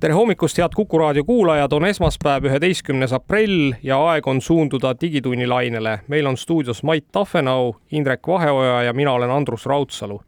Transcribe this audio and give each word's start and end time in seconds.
Tere 0.00 0.12
hommikust, 0.12 0.58
head 0.60 0.74
Kuku 0.76 0.98
raadio 0.98 1.24
kuulajad, 1.24 1.72
on 1.72 1.86
esmaspäev, 1.88 2.44
üheteistkümnes 2.50 3.14
aprill 3.16 3.72
ja 3.82 3.96
aeg 4.10 4.26
on 4.28 4.42
suunduda 4.44 4.92
Digitunni 5.00 5.46
lainele. 5.48 6.00
meil 6.08 6.26
on 6.26 6.36
stuudios 6.36 6.82
Mait 6.82 7.06
Tafenau, 7.12 7.72
Indrek 7.90 8.28
Vaheoja 8.28 8.82
ja 8.82 8.92
mina 8.92 9.12
olen 9.12 9.30
Andrus 9.30 9.66
Raudsalu. 9.66 10.20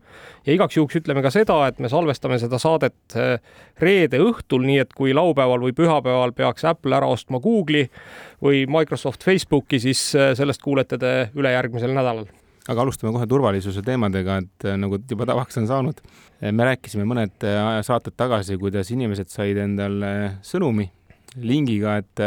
ja 0.46 0.52
igaks 0.52 0.77
juhuks 0.77 0.96
ütleme 0.96 1.22
ka 1.22 1.30
seda, 1.30 1.66
et 1.66 1.78
me 1.78 1.88
salvestame 1.88 2.38
seda 2.38 2.58
saadet 2.58 3.16
eh, 3.16 3.38
reede 3.80 4.18
õhtul, 4.18 4.64
nii 4.64 4.78
et 4.78 4.92
kui 4.96 5.12
laupäeval 5.14 5.60
või 5.60 5.77
pühapäeval 5.77 6.32
peaks 6.32 6.64
Apple 6.64 6.96
ära 6.96 7.06
ostma 7.06 7.41
Google'i 7.41 7.91
või 8.42 8.64
Microsoft 8.66 9.24
Facebooki, 9.24 9.80
siis 9.80 10.14
eh, 10.14 10.34
sellest 10.34 10.62
kuulete 10.62 10.98
te 10.98 11.30
ülejärgmisel 11.36 11.92
nädalal 11.92 12.24
aga 12.68 12.84
alustame 12.84 13.12
kohe 13.14 13.27
turvalisuse 13.28 13.82
teemadega, 13.84 14.38
et 14.42 14.68
äh, 14.68 14.77
nagu 14.80 15.00
juba 15.10 15.27
tavaks 15.28 15.58
on 15.60 15.68
saanud. 15.70 16.02
Äh, 16.38 16.52
me 16.52 16.68
rääkisime 16.68 17.06
mõned 17.08 17.46
äh, 17.48 17.78
saated 17.86 18.16
tagasi, 18.18 18.58
kuidas 18.60 18.92
inimesed 18.94 19.32
said 19.32 19.60
endale 19.62 20.12
sõnumi 20.46 20.88
lingiga, 21.44 21.98
et 22.00 22.22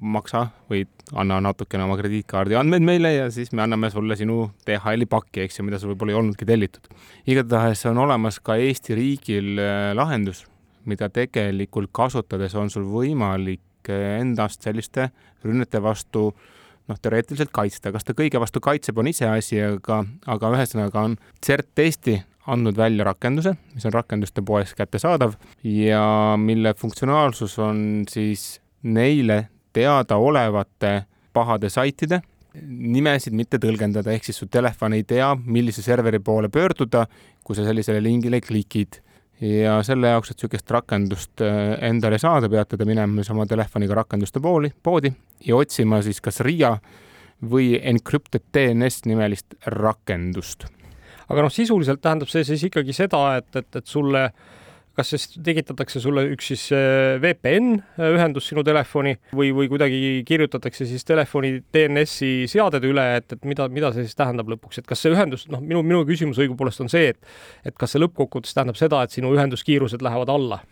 maksa 0.00 0.48
või 0.70 0.84
anna 1.18 1.38
natukene 1.42 1.84
oma 1.84 1.96
krediitkaardi 1.98 2.56
andmeid 2.58 2.84
meile 2.86 3.12
ja 3.12 3.26
siis 3.34 3.52
me 3.54 3.62
anname 3.62 3.90
sulle 3.90 4.16
sinu 4.18 4.48
DHL-i 4.66 5.06
pakki, 5.10 5.44
eks 5.44 5.58
ju, 5.58 5.66
mida 5.66 5.78
sul 5.78 5.92
võib-olla 5.92 6.14
ei 6.14 6.18
olnudki 6.20 6.46
tellitud. 6.46 6.86
igatahes 7.26 7.84
on 7.90 7.98
olemas 8.02 8.38
ka 8.42 8.56
Eesti 8.62 8.98
riigil 8.98 9.60
lahendus, 9.98 10.44
mida 10.86 11.10
tegelikult 11.10 11.92
kasutades 11.94 12.54
on 12.58 12.70
sul 12.70 12.86
võimalik 12.90 13.90
endast 13.90 14.66
selliste 14.66 15.10
rünnete 15.46 15.82
vastu 15.82 16.28
äh, 16.32 16.55
noh, 16.88 17.00
teoreetiliselt 17.02 17.52
kaitsta, 17.54 17.92
kas 17.94 18.06
ta 18.06 18.14
kõige 18.16 18.40
vastu 18.42 18.62
kaitseb, 18.64 18.98
on 18.98 19.10
iseasi, 19.10 19.60
aga, 19.72 20.02
aga 20.26 20.52
ühesõnaga 20.56 21.02
on 21.08 21.18
CERT-testi 21.44 22.20
andnud 22.52 22.78
välja 22.78 23.06
rakenduse, 23.08 23.56
mis 23.74 23.86
on 23.88 23.94
rakenduste 23.96 24.44
poes 24.46 24.74
kättesaadav 24.78 25.34
ja 25.66 26.04
mille 26.38 26.74
funktsionaalsus 26.78 27.58
on 27.58 27.80
siis 28.10 28.60
neile 28.86 29.48
teadaolevate 29.74 31.00
pahade 31.34 31.70
saitide 31.72 32.22
nimesid 32.64 33.34
mitte 33.36 33.58
tõlgendada, 33.60 34.14
ehk 34.14 34.24
siis 34.28 34.38
su 34.40 34.48
telefon 34.48 34.96
ei 34.96 35.04
tea, 35.08 35.28
millise 35.44 35.82
serveri 35.84 36.20
poole 36.24 36.48
pöörduda, 36.52 37.04
kui 37.44 37.56
sa 37.58 37.66
sellisele 37.66 38.00
lingile 38.02 38.40
klikid 38.40 39.00
ja 39.40 39.80
selle 39.84 40.12
jaoks, 40.14 40.30
et 40.30 40.38
niisugust 40.40 40.70
rakendust 40.70 41.44
äh, 41.44 41.74
endale 41.88 42.18
saada, 42.18 42.48
peate 42.48 42.78
te 42.78 42.86
minema 42.88 43.20
siis 43.20 43.32
oma 43.34 43.46
telefoniga 43.46 43.98
rakenduste 43.98 44.40
pooli, 44.40 44.72
poodi 44.82 45.12
ja 45.44 45.56
otsima 45.56 46.00
siis 46.02 46.22
kas 46.24 46.40
RIA 46.46 46.76
või 47.50 47.74
Encrypted 47.76 48.46
DNS 48.54 49.04
nimelist 49.10 49.58
rakendust. 49.66 50.66
aga 51.28 51.42
noh, 51.42 51.52
sisuliselt 51.52 52.00
tähendab 52.00 52.32
see 52.32 52.44
siis 52.48 52.64
ikkagi 52.70 52.96
seda, 52.96 53.36
et, 53.36 53.50
et, 53.56 53.76
et 53.76 53.86
sulle 53.86 54.24
äh, 54.24 54.55
kas 54.96 55.12
siis 55.12 55.26
tekitatakse 55.44 56.00
sulle 56.00 56.24
üks 56.32 56.48
siis 56.52 56.64
äh, 56.74 57.16
VPN 57.20 57.74
äh, 57.76 58.14
ühendus 58.16 58.48
sinu 58.50 58.64
telefoni 58.66 59.14
või, 59.36 59.50
või 59.56 59.68
kuidagi 59.70 60.22
kirjutatakse 60.28 60.86
siis 60.88 61.04
telefoni 61.06 61.58
DNS-i 61.74 62.46
seaded 62.50 62.84
üle, 62.88 63.04
et, 63.18 63.36
et 63.36 63.44
mida, 63.48 63.68
mida 63.72 63.92
see 63.94 64.06
siis 64.06 64.16
tähendab 64.18 64.48
lõpuks, 64.54 64.80
et 64.80 64.88
kas 64.88 65.04
see 65.04 65.12
ühendus, 65.12 65.46
noh, 65.52 65.60
minu, 65.60 65.84
minu 65.86 66.02
küsimus 66.08 66.40
õigupoolest 66.42 66.84
on 66.84 66.92
see, 66.92 67.12
et 67.12 67.68
et 67.68 67.76
kas 67.76 67.92
see 67.92 68.02
lõppkokkuvõttes 68.02 68.56
tähendab 68.56 68.80
seda, 68.80 69.02
et 69.04 69.14
sinu 69.14 69.34
ühenduskiirused 69.36 70.04
lähevad 70.04 70.32
alla? 70.32 70.62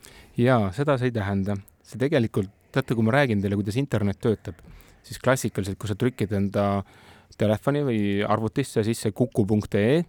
jaa, 0.40 0.70
seda 0.76 0.96
see 1.00 1.12
ei 1.12 1.16
tähenda. 1.20 1.58
see 1.84 2.00
tegelikult, 2.00 2.48
teate, 2.72 2.96
kui 2.96 3.04
ma 3.04 3.12
räägin 3.18 3.44
teile, 3.44 3.58
kuidas 3.60 3.76
internet 3.76 4.22
töötab, 4.24 4.56
siis 5.04 5.20
klassikaliselt, 5.20 5.78
kui 5.78 5.90
sa 5.90 5.98
trükid 6.00 6.32
enda 6.32 6.68
telefoni 7.38 7.82
või 7.84 8.00
arvutisse 8.24 8.84
sisse 8.86 9.12
kuku.ee 9.12 10.04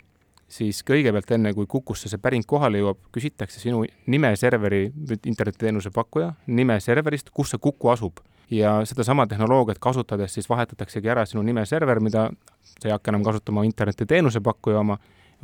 siis 0.48 0.82
kõigepealt 0.86 1.32
enne, 1.36 1.54
kui 1.58 1.68
Kukusse 1.70 2.10
see 2.12 2.22
päring 2.22 2.46
kohale 2.48 2.82
jõuab, 2.82 3.00
küsitakse 3.16 3.60
sinu 3.60 3.84
nime 4.12 4.32
serveri, 4.40 4.88
internetiteenuse 5.16 5.92
pakkuja 5.96 6.34
nime 6.48 6.80
serverist, 6.84 7.32
kus 7.34 7.54
see 7.54 7.62
Kuku 7.62 7.94
asub. 7.94 8.24
ja 8.50 8.86
sedasama 8.86 9.26
tehnoloogiat 9.28 9.80
kasutades 9.82 10.34
siis 10.34 10.46
vahetataksegi 10.50 11.10
ära 11.10 11.24
sinu 11.26 11.42
nime 11.42 11.64
server, 11.66 12.00
mida 12.00 12.28
sa 12.62 12.88
ei 12.88 12.92
hakka 12.94 13.10
enam 13.10 13.24
kasutama 13.26 13.64
internetiteenuse 13.66 14.40
pakkuja 14.46 14.80
oma, 14.80 15.00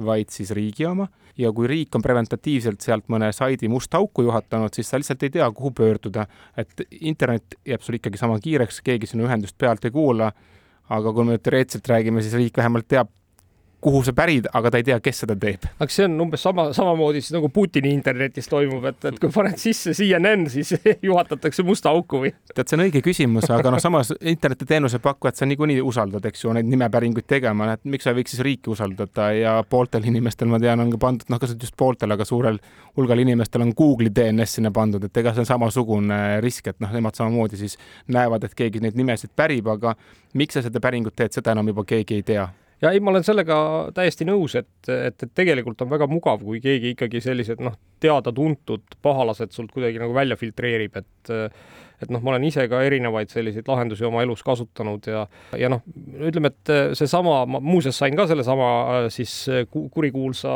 vaid 0.05 0.29
siis 0.29 0.51
riigi 0.53 0.85
oma 0.85 1.07
ja 1.37 1.51
kui 1.51 1.67
riik 1.67 1.95
on 1.95 2.03
preventatiivselt 2.05 2.81
sealt 2.81 3.07
mõne 3.09 3.31
saidi 3.33 3.69
musta 3.71 3.97
auku 3.97 4.21
juhatanud, 4.27 4.73
siis 4.73 4.89
sa 4.89 4.99
lihtsalt 4.99 5.23
ei 5.23 5.33
tea, 5.33 5.49
kuhu 5.51 5.71
pöörduda. 5.71 6.27
et 6.57 6.81
internet 6.99 7.55
jääb 7.65 7.81
sul 7.81 7.97
ikkagi 7.97 8.17
sama 8.17 8.39
kiireks, 8.39 8.81
keegi 8.81 9.07
sinu 9.07 9.25
ühendust 9.25 9.57
pealt 9.57 9.85
ei 9.85 9.91
kuula, 9.91 10.31
aga 10.89 11.13
kui 11.13 11.25
me 11.25 11.37
teoreetiliselt 11.37 11.87
räägime, 11.87 12.21
siis 12.21 12.33
riik 12.33 12.57
vähemalt 12.57 12.87
teab, 12.87 13.09
kuhu 13.81 14.03
sa 14.05 14.13
pärid, 14.13 14.45
aga 14.53 14.71
ta 14.71 14.79
ei 14.79 14.85
tea, 14.85 14.97
kes 15.03 15.23
seda 15.23 15.35
teeb. 15.39 15.65
aga 15.79 15.93
see 15.93 16.05
on 16.05 16.19
umbes 16.25 16.43
sama, 16.45 16.67
samamoodi 16.75 17.21
siis 17.21 17.33
nagu 17.33 17.49
Putini 17.53 17.91
internetis 17.95 18.49
toimub, 18.51 18.85
et, 18.91 19.07
et 19.09 19.17
kui 19.21 19.31
paned 19.33 19.57
sisse 19.61 19.95
CNN, 19.97 20.45
siis 20.53 20.75
juhatatakse 21.09 21.65
musta 21.65 21.89
auku 21.89 22.21
või? 22.25 22.33
tead, 22.53 22.67
see 22.69 22.77
on 22.77 22.85
õige 22.85 23.01
küsimus, 23.05 23.49
aga 23.53 23.73
noh, 23.73 23.81
samas 23.81 24.13
internetiteenuse 24.19 25.01
pakkujat 25.03 25.41
sa 25.41 25.49
niikuinii 25.49 25.81
usaldad, 25.85 26.25
eks 26.29 26.45
ju, 26.45 26.53
neid 26.57 26.69
nimepäringuid 26.69 27.27
tegema, 27.29 27.71
et 27.73 27.83
miks 27.89 28.05
sa 28.05 28.13
ei 28.13 28.21
võiks 28.21 28.35
siis 28.35 28.45
riiki 28.45 28.71
usaldada 28.73 29.31
ja 29.33 29.57
pooltel 29.67 30.05
inimestel, 30.11 30.51
ma 30.51 30.61
tean, 30.61 30.85
on 30.85 30.93
ka 30.93 31.01
pandud, 31.01 31.33
noh, 31.33 31.41
kas 31.41 31.57
just 31.57 31.77
pooltel, 31.77 32.13
aga 32.13 32.27
suurel 32.27 32.61
hulgal 32.97 33.25
inimestel 33.25 33.65
on 33.65 33.73
Google'i 33.77 34.13
DNS 34.13 34.59
sinna 34.59 34.73
pandud, 34.75 35.03
et 35.09 35.21
ega 35.23 35.33
see 35.33 35.45
on 35.45 35.49
samasugune 35.55 36.21
risk, 36.45 36.69
et 36.69 36.81
noh, 36.83 36.93
nemad 36.93 37.17
samamoodi 37.17 37.57
siis 37.65 37.79
näevad, 38.13 38.45
et 38.45 38.57
keegi 38.57 38.83
neid 38.83 38.99
nimesid 38.99 39.33
pärib, 39.35 39.73
aga 39.73 39.95
miks 40.37 40.57
sa 40.57 40.65
seda 40.65 40.81
päringut 40.83 41.17
teed, 41.17 41.33
seda 41.33 41.55
enam 41.55 41.73
juba 41.73 41.87
keegi 41.87 42.21
ei 42.21 42.27
tea 42.27 42.49
ja 42.81 42.91
ei, 42.91 42.99
ma 42.99 43.13
olen 43.13 43.25
sellega 43.25 43.57
täiesti 43.95 44.27
nõus, 44.27 44.55
et, 44.59 44.71
et, 44.89 45.23
et 45.23 45.33
tegelikult 45.37 45.81
on 45.85 45.91
väga 45.91 46.07
mugav, 46.11 46.43
kui 46.45 46.61
keegi 46.63 46.95
ikkagi 46.95 47.21
sellised 47.23 47.61
noh, 47.63 47.77
teada-tuntud 48.01 48.97
pahalased 49.01 49.53
sult 49.55 49.71
kuidagi 49.75 50.01
nagu 50.01 50.15
välja 50.15 50.39
filtreerib, 50.39 50.99
et 51.01 51.33
et 52.01 52.09
noh, 52.09 52.21
ma 52.23 52.33
olen 52.33 52.45
ise 52.47 52.65
ka 52.69 52.81
erinevaid 52.85 53.29
selliseid 53.31 53.67
lahendusi 53.69 54.05
oma 54.07 54.23
elus 54.25 54.41
kasutanud 54.45 55.05
ja, 55.09 55.25
ja 55.59 55.69
noh, 55.71 55.83
ütleme, 56.21 56.51
et 56.51 56.71
seesama, 56.97 57.41
ma 57.49 57.61
muuseas 57.63 57.99
sain 58.01 58.17
ka 58.17 58.25
sellesama 58.29 58.69
äh, 58.95 59.07
siis 59.13 59.33
äh, 59.51 59.67
kurikuulsa 59.69 60.53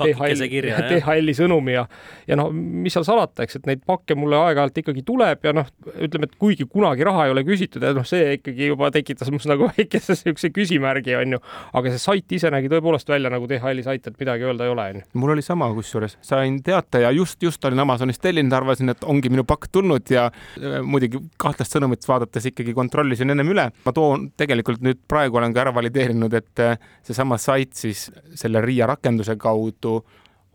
DHL-i, 0.00 0.62
äh, 0.68 0.82
DHL-i 0.92 1.36
sõnumi 1.40 1.76
ja 1.78 1.86
ja 2.28 2.36
noh, 2.38 2.52
mis 2.52 2.96
seal 2.96 3.06
salata, 3.08 3.46
eks, 3.46 3.60
et 3.60 3.68
neid 3.70 3.84
pakke 3.88 4.16
mulle 4.18 4.40
aeg-ajalt 4.42 4.82
ikkagi 4.82 5.04
tuleb 5.08 5.48
ja 5.48 5.54
noh, 5.56 5.70
ütleme, 5.96 6.28
et 6.28 6.36
kuigi 6.40 6.68
kunagi 6.68 7.06
raha 7.08 7.28
ei 7.28 7.34
ole 7.34 7.44
küsitud 7.48 7.84
ja 7.84 7.94
noh, 7.96 8.06
see 8.08 8.36
ikkagi 8.36 8.72
juba 8.72 8.92
tekitas 8.94 9.32
must 9.32 9.48
nagu 9.48 9.68
väikese 9.72 10.18
niisuguse 10.18 10.52
küsimärgi, 10.52 11.16
on 11.16 11.38
ju, 11.38 11.42
aga 11.80 11.94
see 11.94 12.04
sait 12.04 12.36
ise 12.38 12.52
nägi 12.52 12.70
tõepoolest 12.72 13.08
välja 13.08 13.32
nagu 13.32 13.48
DHL-i 13.48 13.86
sait, 13.86 14.04
et 14.04 14.20
midagi 14.20 14.44
öelda 14.48 14.68
ei 14.68 14.74
ole, 14.74 14.88
on 14.92 15.00
ju. 15.00 15.08
mul 15.24 15.36
oli 15.36 15.44
sama, 15.46 15.70
kusjuures 15.76 16.18
sain 16.24 16.57
teate 16.62 17.02
ja 17.04 17.10
just, 17.14 17.42
just 17.42 17.64
olin 17.64 17.84
Amazonist 17.84 18.22
tellinud, 18.22 18.52
arvasin, 18.52 18.94
et 18.94 19.04
ongi 19.04 19.30
minu 19.32 19.44
pakk 19.48 19.70
tulnud 19.72 20.10
ja 20.10 20.28
Äh, 20.58 20.78
muidugi 20.84 21.20
kahtlast 21.40 21.74
sõnumit 21.74 22.04
vaadates 22.08 22.48
ikkagi 22.50 22.74
kontrollisin 22.76 23.30
ennem 23.32 23.52
üle. 23.52 23.68
ma 23.84 23.92
toon 23.94 24.28
tegelikult 24.38 24.82
nüüd 24.84 25.00
praegu 25.10 25.38
olen 25.38 25.54
ka 25.54 25.64
ära 25.64 25.74
valideerinud, 25.74 26.34
et 26.34 26.62
äh, 26.62 26.78
seesama 27.06 27.38
sait 27.38 27.74
siis 27.78 28.08
selle 28.34 28.62
RIA 28.64 28.88
rakenduse 28.90 29.36
kaudu 29.36 30.00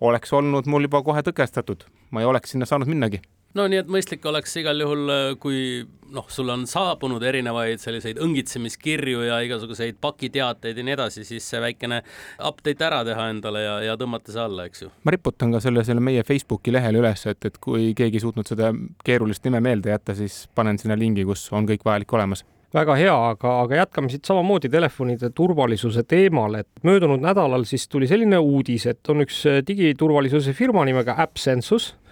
oleks 0.01 0.33
olnud 0.33 0.67
mul 0.67 0.89
juba 0.89 1.03
kohe 1.03 1.21
tõkestatud, 1.23 1.85
ma 2.11 2.23
ei 2.23 2.27
oleks 2.27 2.55
sinna 2.55 2.67
saanud 2.69 2.89
minnagi 2.91 3.21
no 3.57 3.65
nii 3.69 3.81
et 3.83 3.91
mõistlik 3.91 4.25
oleks 4.29 4.55
igal 4.61 4.81
juhul, 4.81 5.03
äh, 5.13 5.25
kui 5.41 5.83
noh, 6.13 6.25
sul 6.31 6.49
on 6.53 6.65
saabunud 6.69 7.23
erinevaid 7.25 7.81
selliseid 7.81 8.19
õngitsemiskirju 8.21 9.25
ja 9.27 9.39
igasuguseid 9.45 9.97
pakiteateid 10.01 10.77
ja 10.77 10.85
nii 10.85 10.95
edasi, 10.95 11.25
siis 11.27 11.47
see 11.50 11.61
väikene 11.63 12.01
update 12.50 12.88
ära 12.88 13.03
teha 13.07 13.29
endale 13.33 13.63
ja, 13.65 13.75
ja 13.89 13.97
tõmmata 14.00 14.33
see 14.33 14.44
alla, 14.44 14.67
eks 14.69 14.85
ju. 14.85 14.91
ma 15.03 15.15
riputan 15.15 15.53
ka 15.55 15.63
selle, 15.63 15.85
selle 15.88 16.03
meie 16.03 16.25
Facebooki 16.27 16.73
lehele 16.73 17.01
üles, 17.03 17.27
et, 17.29 17.50
et 17.50 17.61
kui 17.61 17.94
keegi 17.97 18.19
ei 18.19 18.25
suutnud 18.25 18.50
seda 18.50 18.73
keerulist 19.05 19.45
nime 19.47 19.63
meelde 19.63 19.94
jätta, 19.94 20.17
siis 20.17 20.44
panen 20.56 20.81
sinna 20.81 20.97
lingi, 20.99 21.25
kus 21.27 21.47
on 21.53 21.69
kõik 21.69 21.85
vajalik 21.85 22.13
olemas 22.17 22.45
väga 22.73 22.95
hea, 22.97 23.13
aga, 23.13 23.49
aga 23.61 23.75
jätkame 23.83 24.09
siit 24.09 24.25
samamoodi 24.25 24.69
telefonide 24.73 25.29
turvalisuse 25.38 26.01
teemal, 26.09 26.56
et 26.57 26.85
möödunud 26.85 27.21
nädalal 27.21 27.67
siis 27.69 27.85
tuli 27.85 28.09
selline 28.09 28.39
uudis, 28.41 28.88
et 28.89 29.13
on 29.13 29.21
üks 29.21 29.44
digiturvalisuse 29.67 30.56
firma 30.57 30.81
nimega 30.89 31.13
AppSensus 31.21 31.91
Äh, 31.94 32.02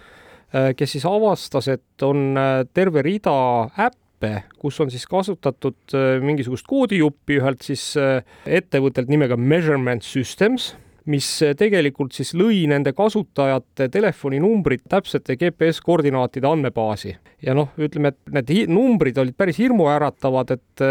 kes 0.76 0.96
siis 0.96 1.04
avastas, 1.08 1.68
et 1.72 2.04
on 2.06 2.36
äh, 2.36 2.62
terve 2.74 3.02
rida 3.04 3.34
äppe, 3.80 4.44
kus 4.60 4.80
on 4.84 4.92
siis 4.92 5.06
kasutatud 5.10 5.96
äh, 5.96 6.18
mingisugust 6.22 6.68
koodijuppi 6.68 7.40
ühelt 7.40 7.64
siis 7.66 7.92
ettevõttelt 8.46 9.10
nimega 9.12 9.38
Measurement 9.40 10.04
Systems 10.06 10.72
mis 11.10 11.26
tegelikult 11.58 12.14
siis 12.14 12.32
lõi 12.38 12.62
nende 12.70 12.92
kasutajate 12.94 13.88
telefoninumbrid 13.92 14.84
täpsete 14.90 15.36
GPS 15.40 15.82
koordinaatide 15.82 16.46
andmebaasi. 16.48 17.16
ja 17.42 17.54
noh, 17.58 17.72
ütleme, 17.78 18.12
et 18.12 18.34
need 18.36 18.70
numbrid 18.70 19.18
olid 19.18 19.36
päris 19.36 19.58
hirmuäratavad, 19.58 20.54
et 20.54 20.84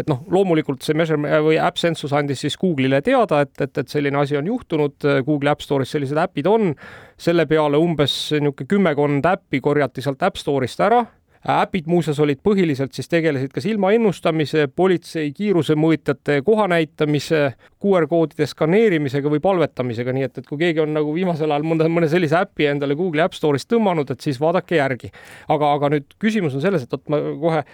et 0.00 0.08
noh, 0.08 0.22
loomulikult 0.32 0.82
see 0.82 0.96
measure 0.96 1.40
või 1.44 1.58
AppSensus 1.60 2.12
andis 2.16 2.40
siis 2.40 2.56
Google'ile 2.60 3.02
teada, 3.04 3.42
et, 3.44 3.52
et, 3.60 3.78
et 3.82 3.88
selline 3.88 4.16
asi 4.16 4.38
on 4.38 4.46
juhtunud, 4.48 4.96
Google'i 5.26 5.52
App 5.52 5.64
Store'is 5.64 5.92
sellised 5.92 6.18
äpid 6.20 6.48
on, 6.48 6.74
selle 7.20 7.44
peale 7.50 7.80
umbes 7.80 8.14
niisugune 8.32 8.70
kümmekond 8.70 9.26
äppi 9.28 9.60
korjati 9.60 10.04
sealt 10.04 10.22
App 10.24 10.40
Store'ist 10.40 10.80
ära 10.80 11.04
äpid 11.48 11.86
muuseas 11.88 12.18
olid 12.20 12.40
põhiliselt 12.44 12.92
siis 12.92 13.08
tegelesid 13.08 13.52
kas 13.54 13.64
ilma 13.68 13.94
ennustamise, 13.96 14.66
politsei 14.76 15.30
kiirusemõõtjate 15.32 16.40
koha 16.44 16.66
näitamise, 16.68 17.42
QR-koodide 17.80 18.44
skaneerimisega 18.50 19.32
või 19.32 19.40
palvetamisega, 19.40 20.12
nii 20.12 20.26
et, 20.28 20.42
et 20.42 20.48
kui 20.48 20.60
keegi 20.60 20.84
on 20.84 20.92
nagu 20.98 21.14
viimasel 21.16 21.50
ajal 21.50 21.64
mõnda, 21.64 21.88
mõne 21.88 22.10
sellise 22.12 22.36
äpi 22.42 22.68
endale 22.74 22.96
Google'i 22.98 23.24
App 23.24 23.36
Store'ist 23.36 23.70
tõmmanud, 23.72 24.12
et 24.12 24.20
siis 24.20 24.40
vaadake 24.40 24.76
järgi. 24.76 25.12
aga, 25.48 25.72
aga 25.72 25.92
nüüd 25.96 26.16
küsimus 26.20 26.54
on 26.54 26.64
selles, 26.64 26.84
et 26.84 26.92
vot 26.92 27.08
ma 27.08 27.22
kohe 27.40 27.64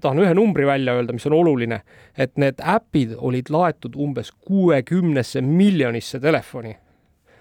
tahan 0.00 0.24
ühe 0.24 0.34
numbri 0.34 0.66
välja 0.66 0.96
öelda, 0.96 1.12
mis 1.12 1.26
on 1.28 1.36
oluline, 1.36 1.82
et 2.16 2.36
need 2.40 2.60
äpid 2.64 3.16
olid 3.18 3.52
laetud 3.52 3.96
umbes 4.00 4.32
kuuekümnesse 4.32 5.44
miljonisse 5.44 6.20
telefoni 6.20 6.76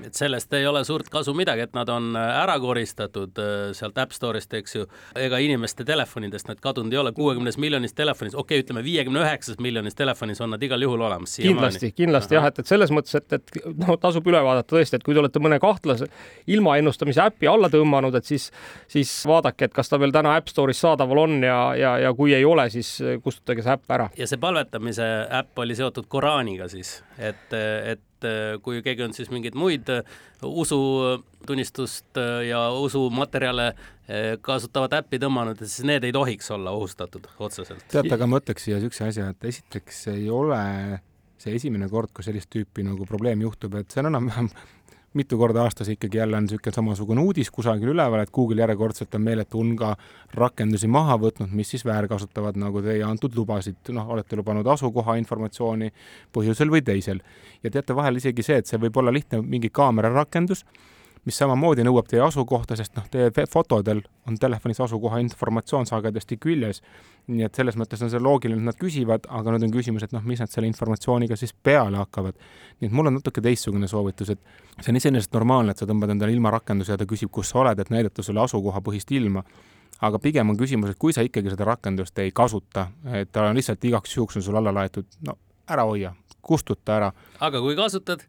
et 0.05 0.15
sellest 0.15 0.53
ei 0.53 0.67
ole 0.67 0.81
suurt 0.87 1.09
kasu 1.11 1.33
midagi, 1.37 1.65
et 1.67 1.73
nad 1.77 1.89
on 1.91 2.13
äh, 2.17 2.29
ära 2.41 2.55
koristatud 2.61 3.39
äh, 3.41 3.71
sealt 3.77 3.97
App 4.01 4.13
Store'ist, 4.15 4.53
eks 4.57 4.75
ju, 4.75 4.85
ega 5.19 5.39
inimeste 5.43 5.85
telefonidest 5.87 6.49
need 6.49 6.61
kadunud 6.63 6.93
ei 6.93 7.01
ole, 7.01 7.11
kuuekümnes 7.15 7.59
miljonis 7.61 7.95
telefonis, 7.97 8.35
okei 8.35 8.59
okay,, 8.59 8.65
ütleme 8.65 8.83
viiekümne 8.85 9.23
üheksas 9.23 9.59
miljonis 9.63 9.97
telefonis 9.99 10.41
on 10.41 10.53
nad 10.55 10.63
igal 10.63 10.81
juhul 10.81 11.03
olemas. 11.07 11.35
kindlasti, 11.41 11.91
kindlasti 11.97 12.37
Aha. 12.37 12.45
jah, 12.45 12.53
et, 12.53 12.63
et 12.63 12.73
selles 12.73 12.93
mõttes, 12.95 13.15
et, 13.19 13.37
et 13.39 13.69
noh, 13.83 13.95
tasub 14.01 14.27
üle 14.31 14.41
vaadata 14.45 14.75
tõesti, 14.75 14.99
et 14.99 15.05
kui 15.05 15.17
te 15.17 15.23
olete 15.23 15.43
mõne 15.43 15.59
kahtlase 15.61 16.09
ilma 16.47 16.77
ennustamise 16.79 17.23
äpi 17.25 17.49
alla 17.51 17.71
tõmmanud, 17.73 18.15
et 18.19 18.29
siis, 18.29 18.49
siis 18.91 19.13
vaadake, 19.29 19.69
et 19.69 19.75
kas 19.75 19.91
ta 19.91 19.99
veel 20.01 20.15
täna 20.15 20.35
App 20.39 20.51
Store'is 20.51 20.79
saadaval 20.79 21.25
on 21.25 21.39
ja, 21.43 21.59
ja, 21.77 21.95
ja 22.05 22.13
kui 22.15 22.33
ei 22.35 22.45
ole, 22.47 22.69
siis 22.73 22.95
kustutage 23.23 23.65
see 23.65 23.75
äpp 23.75 23.97
ära. 23.99 24.09
ja 24.17 24.27
see 24.29 24.39
palvetamise 24.41 25.09
äpp 25.41 25.65
oli 25.65 25.75
seotud 25.75 26.07
Koraaniga 26.09 26.69
siis, 26.71 26.99
et, 27.17 27.51
et 27.53 28.05
et 28.19 28.27
äh, 28.27 28.57
kui 28.63 28.81
keegi 28.83 29.05
on 29.05 29.13
siis 29.15 29.29
mingeid 29.31 29.55
muid 29.59 29.89
äh, 29.93 30.03
usutunnistust 30.43 32.19
äh, 32.19 32.49
ja 32.49 32.69
usumaterjale 32.75 33.73
kasutavat 34.41 34.95
äppi 35.03 35.19
tõmmanud, 35.21 35.59
siis 35.61 35.85
need 35.85 36.01
ei 36.07 36.13
tohiks 36.15 36.47
olla 36.55 36.71
ohustatud 36.73 37.27
otseselt. 37.45 37.83
teate, 37.91 38.09
aga 38.15 38.25
ma 38.25 38.39
ütleks 38.41 38.65
siia 38.65 38.79
niisuguse 38.79 39.05
asja, 39.05 39.27
et 39.29 39.45
esiteks 39.51 39.99
ei 40.15 40.23
ole 40.33 40.57
see 41.37 41.53
esimene 41.53 41.85
kord, 41.91 42.09
kui 42.09 42.25
sellist 42.25 42.49
tüüpi 42.49 42.81
nagu 42.87 43.05
probleem 43.05 43.43
juhtub, 43.45 43.77
et 43.77 43.93
see 43.93 44.01
on 44.01 44.09
enam-vähem 44.09 44.49
mitu 45.13 45.37
korda 45.37 45.63
aastas 45.63 45.89
ikkagi 45.89 46.17
jälle 46.17 46.37
on 46.37 46.43
niisugune 46.43 46.73
samasugune 46.75 47.21
uudis 47.21 47.49
kusagil 47.51 47.93
üleval, 47.93 48.21
et 48.23 48.31
Google 48.31 48.61
järjekordselt 48.61 49.15
on 49.15 49.23
meeletu 49.25 49.57
hulga 49.57 49.95
rakendusi 50.37 50.87
maha 50.87 51.17
võtnud, 51.21 51.53
mis 51.55 51.73
siis 51.73 51.85
väärkasutavad 51.85 52.59
nagu 52.61 52.81
teie 52.85 53.03
antud 53.03 53.35
lubasid, 53.35 53.79
noh, 53.95 54.09
olete 54.15 54.37
lubanud 54.37 54.67
asukoha 54.67 55.17
informatsiooni 55.21 55.91
põhjusel 56.35 56.69
või 56.69 56.83
teisel. 56.85 57.23
ja 57.63 57.71
teate, 57.71 57.95
vahel 57.95 58.21
isegi 58.21 58.43
see, 58.43 58.61
et 58.61 58.69
see 58.69 58.79
võib 58.79 58.97
olla 58.97 59.13
lihtne 59.13 59.41
mingi 59.41 59.69
kaamerarakendus, 59.69 60.65
mis 61.25 61.37
samamoodi 61.37 61.83
nõuab 61.85 62.07
teie 62.09 62.21
asukohta, 62.23 62.75
sest 62.79 62.95
noh, 62.97 63.05
teie 63.11 63.45
fotodel 63.49 64.01
on 64.27 64.37
telefonis 64.39 64.79
asukoha 64.85 65.19
informatsioon 65.23 65.87
sagedasti 65.89 66.37
küljes. 66.37 66.81
nii 67.29 67.43
et 67.45 67.55
selles 67.55 67.75
mõttes 67.77 68.01
on 68.01 68.09
see 68.09 68.19
loogiline, 68.19 68.57
et 68.57 68.65
nad 68.65 68.77
küsivad, 68.77 69.27
aga 69.29 69.51
nüüd 69.53 69.67
on 69.67 69.73
küsimus, 69.73 70.03
et 70.03 70.13
noh, 70.15 70.23
mis 70.25 70.39
nad 70.41 70.49
selle 70.49 70.67
informatsiooniga 70.67 71.35
siis 71.37 71.53
peale 71.53 71.97
hakkavad. 71.97 72.37
nii 72.79 72.87
et 72.89 72.95
mul 72.95 73.07
on 73.07 73.19
natuke 73.19 73.41
teistsugune 73.41 73.87
soovitus, 73.87 74.29
et 74.29 74.39
see 74.79 74.93
on 74.93 75.01
iseenesest 75.01 75.33
normaalne, 75.33 75.71
et 75.71 75.77
sa 75.77 75.85
tõmbad 75.85 76.15
endale 76.15 76.33
ilmarakenduse 76.33 76.95
ja 76.95 76.97
ta 76.97 77.05
küsib, 77.05 77.29
kus 77.31 77.49
sa 77.49 77.59
oled, 77.59 77.79
et 77.79 77.89
näidata 77.89 78.23
sulle 78.23 78.41
asukohapõhist 78.41 79.11
ilma 79.11 79.43
aga 80.01 80.19
pigem 80.19 80.49
on 80.49 80.57
küsimus, 80.57 80.93
et 80.93 80.99
kui 80.99 81.13
sa 81.13 81.23
ikkagi 81.25 81.51
seda 81.53 81.67
rakendust 81.67 82.19
ei 82.23 82.31
kasuta, 82.31 82.87
et 83.13 83.31
ta 83.31 83.49
on 83.49 83.57
lihtsalt 83.57 83.83
igaks 83.83 84.15
juhuks 84.15 84.39
on 84.39 84.45
sul 84.45 84.59
alla 84.59 84.73
laetud, 84.73 85.07
no 85.27 85.35
ära 85.69 85.85
hoia, 85.85 86.13
kustuta 86.41 86.95
ära. 86.97 87.11
aga 87.39 87.61
kui 87.61 87.75
kasutad? 87.75 88.23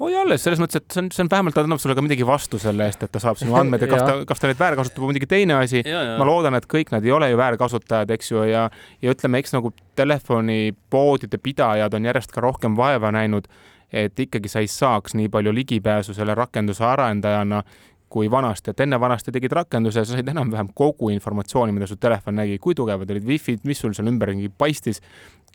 Hoia 0.00 0.22
alles, 0.22 0.42
selles 0.44 0.60
mõttes, 0.62 0.80
et 0.80 0.94
see 0.94 1.02
on, 1.02 1.10
see 1.14 1.24
on 1.24 1.30
vähemalt, 1.32 1.56
ta 1.56 1.64
annab 1.66 1.80
sulle 1.82 1.96
ka 1.98 2.04
midagi 2.04 2.26
vastu 2.26 2.60
selle 2.62 2.86
eest, 2.88 3.04
et 3.04 3.12
ta 3.12 3.20
saab 3.22 3.40
sinu 3.40 3.56
andmeid 3.58 3.84
ja 3.84 3.90
kas 3.92 4.04
ta, 4.06 4.14
kas 4.28 4.42
ta 4.42 4.50
neid 4.50 4.60
väärkasutab, 4.60 5.04
on 5.04 5.12
muidugi 5.12 5.28
teine 5.30 5.58
asi. 5.58 5.82
ma 5.84 6.28
loodan, 6.28 6.56
et 6.58 6.68
kõik 6.70 6.94
nad 6.94 7.04
ei 7.04 7.12
ole 7.14 7.28
ju 7.32 7.40
väärkasutajad, 7.40 8.14
eks 8.16 8.32
ju, 8.32 8.46
ja, 8.48 8.66
ja 9.02 9.14
ütleme, 9.14 9.42
eks 9.42 9.54
nagu 9.56 9.74
telefonipoodide 9.98 11.40
pidajad 11.42 11.94
on 11.98 12.10
järjest 12.10 12.32
ka 12.32 12.44
rohkem 12.44 12.78
vaeva 12.78 13.12
näinud, 13.14 13.48
et 13.92 14.18
ikkagi 14.24 14.48
sa 14.48 14.62
ei 14.64 14.70
saaks 14.72 15.16
nii 15.18 15.28
palju 15.32 15.52
ligipääsu 15.52 16.14
selle 16.16 16.34
rakenduse 16.38 16.84
arendajana 16.88 17.60
kui 18.12 18.28
vanasti, 18.30 18.72
et 18.72 18.80
enne 18.84 18.98
vanasti 19.00 19.32
tegid 19.32 19.54
rakenduse, 19.56 20.04
sa 20.04 20.16
said 20.18 20.28
enam-vähem 20.28 20.68
kogu 20.76 21.08
informatsiooni, 21.14 21.72
mida 21.72 21.88
su 21.88 21.96
telefon 22.00 22.36
nägi, 22.42 22.58
kui 22.60 22.76
tugevad 22.76 23.10
olid 23.14 23.24
wifi'd, 23.24 23.62
mis 23.68 23.80
sul 23.80 23.94
seal 23.96 24.10
ümberringi 24.10 24.50
paistis, 24.58 25.00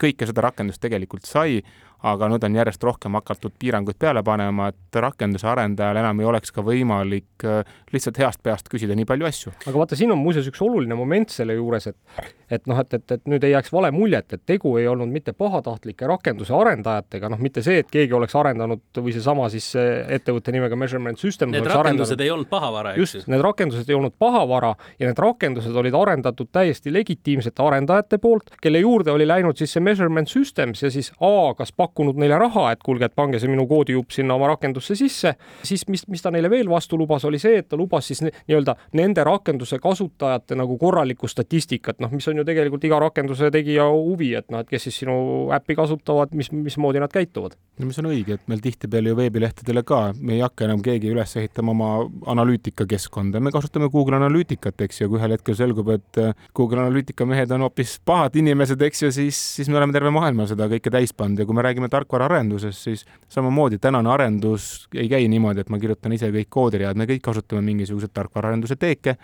kõike 0.02 0.30
seda 0.30 0.46
rakendust 0.48 0.82
tegelikult 0.84 1.26
sai 1.26 1.62
aga 2.06 2.30
nüüd 2.30 2.44
on 2.46 2.58
järjest 2.60 2.84
rohkem 2.86 3.18
hakatud 3.18 3.56
piiranguid 3.60 3.98
peale 4.00 4.22
panema, 4.26 4.70
et 4.70 5.00
rakenduse 5.02 5.48
arendajal 5.50 5.98
enam 5.98 6.20
ei 6.22 6.28
oleks 6.30 6.54
ka 6.54 6.62
võimalik 6.66 7.46
äh, 7.48 7.78
lihtsalt 7.94 8.20
heast 8.22 8.44
peast 8.46 8.70
küsida 8.70 8.96
nii 8.98 9.08
palju 9.10 9.30
asju. 9.30 9.54
aga 9.66 9.78
vaata, 9.78 9.98
siin 9.98 10.14
on 10.14 10.22
muuseas 10.22 10.48
üks 10.50 10.62
oluline 10.62 10.98
moment 10.98 11.34
selle 11.34 11.58
juures, 11.58 11.90
et 11.90 12.36
et 12.48 12.70
noh, 12.70 12.78
et, 12.80 12.94
et, 12.94 13.12
et 13.12 13.26
nüüd 13.28 13.44
ei 13.44 13.52
jääks 13.52 13.74
vale 13.74 13.90
muljet, 13.92 14.38
et 14.38 14.44
tegu 14.48 14.76
ei 14.80 14.86
olnud 14.88 15.10
mitte 15.12 15.34
pahatahtlike 15.36 16.08
rakenduse 16.08 16.54
arendajatega, 16.56 17.32
noh, 17.34 17.42
mitte 17.44 17.64
see, 17.66 17.82
et 17.82 17.90
keegi 17.92 18.16
oleks 18.16 18.36
arendanud 18.40 19.02
või 19.02 19.16
seesama 19.16 19.50
siis 19.52 19.74
ettevõtte 19.76 20.54
nimega 20.56 20.78
Measurement 20.80 21.20
System. 21.20 21.52
Need 21.52 21.68
rakendused 21.68 22.14
arendanud. 22.14 22.24
ei 22.24 22.32
olnud 22.32 22.50
pahavara, 22.52 22.94
eks 22.94 23.02
ju? 23.02 23.20
just, 23.20 23.32
need 23.34 23.44
rakendused 23.44 23.90
ei 23.90 23.98
olnud 23.98 24.16
pahavara 24.20 24.76
ja 25.00 25.10
need 25.10 25.20
rakendused 25.20 25.82
olid 25.82 25.98
arendatud 25.98 26.52
täiesti 26.54 26.94
legitiimsete 26.94 27.64
arendajate 27.64 28.22
poolt, 28.22 28.54
kelle 28.62 28.80
juurde 28.86 29.12
oli 29.12 29.28
läinud 29.28 29.60
siis 29.60 29.76
see 29.76 29.84
Measurement 29.88 30.30
Systems 30.30 30.84
ja 30.84 30.92
siis 30.94 31.12
A, 31.24 31.54
kas 31.58 31.72
pakkunud 31.72 32.20
neile 32.20 32.40
raha, 32.42 32.70
et 32.74 32.84
kuulge, 32.84 33.08
et 33.08 33.16
pange 33.16 33.40
see 33.42 33.52
minu 33.52 33.68
koodijupp 33.70 34.12
sinna 34.16 34.36
oma 34.38 34.52
rakendusse 34.52 34.98
sisse, 35.00 35.34
siis 35.66 35.86
mis, 35.92 36.04
mis 36.12 36.24
ta 36.24 36.32
neile 36.34 36.52
veel 36.52 36.70
vastu 36.72 37.00
lubas, 37.00 37.26
oli 37.28 37.40
see, 37.42 37.62
et 37.62 37.70
ta 37.70 37.80
lubas 37.80 38.10
siis 38.10 38.24
nii-öelda 38.26 38.76
nende 39.00 39.24
rakenduse 39.28 39.80
kasutajate 39.84 40.58
nagu 40.60 40.78
korralikku 40.82 41.30
statistikat, 41.32 42.02
noh, 42.04 42.12
mis 42.14 42.28
on 42.28 42.42
ju 42.42 42.48
tegelikult 42.48 42.84
iga 42.88 43.00
rakenduse 43.08 43.52
tegija 43.54 43.88
huvi, 43.94 44.34
et 44.40 44.50
noh, 44.54 44.64
et 44.64 44.72
kes 44.72 44.88
siis 44.90 45.02
sinu 45.04 45.18
äppi 45.56 45.78
kasutavad, 45.78 46.34
mis, 46.38 46.52
mismoodi 46.52 47.02
nad 47.04 47.14
käituvad. 47.14 47.58
no 47.80 47.90
mis 47.90 48.00
on 48.02 48.10
õige, 48.12 48.38
et 48.38 48.48
meil 48.52 48.62
tihtipeale 48.64 49.14
ju 49.14 49.20
veebilehtedele 49.20 49.84
ka, 49.88 50.02
me 50.20 50.38
ei 50.38 50.44
hakka 50.44 50.68
enam 50.68 50.84
keegi 50.86 51.12
üles 51.14 51.36
ehitama 51.40 51.74
oma 51.76 51.92
analüütikakeskkonda, 52.34 53.42
me 53.44 53.54
kasutame 53.54 53.90
Google 53.94 54.18
Analüütikat, 54.18 54.82
eks 54.88 55.02
ju, 55.02 55.12
kui 55.12 55.22
ühel 55.22 55.36
hetkel 55.36 55.58
selgub, 55.58 55.92
et 55.94 56.22
Google 56.58 56.82
Analüütika 56.84 57.28
mehed 57.30 57.52
on 57.54 57.68
hoopis 57.68 57.98
pahad 58.06 58.36
inimesed, 58.40 58.82
eks 58.88 59.04
ju, 59.06 59.12
siis, 59.14 59.40
siis 59.60 59.70
me 59.72 59.77
oleme 59.80 59.96
terve 59.96 60.12
maailma 60.14 60.48
seda 60.50 60.68
kõike 60.72 60.92
täis 60.94 61.14
pannud 61.18 61.42
ja 61.42 61.48
kui 61.48 61.58
me 61.58 61.66
räägime 61.66 61.90
tarkvaraarendusest, 61.94 62.88
siis 62.90 63.06
samamoodi 63.32 63.80
tänane 63.82 64.10
arendus 64.12 64.88
ei 64.96 65.10
käi 65.12 65.28
niimoodi, 65.32 65.64
et 65.64 65.70
ma 65.74 65.80
kirjutan 65.82 66.16
ise 66.18 66.32
kõik 66.34 66.50
koodiread, 66.54 66.98
me 67.00 67.08
kõik 67.10 67.24
kasutame 67.26 67.64
mingisuguseid 67.70 68.14
tarkvaraarenduse 68.16 68.78
teeke, 68.80 69.18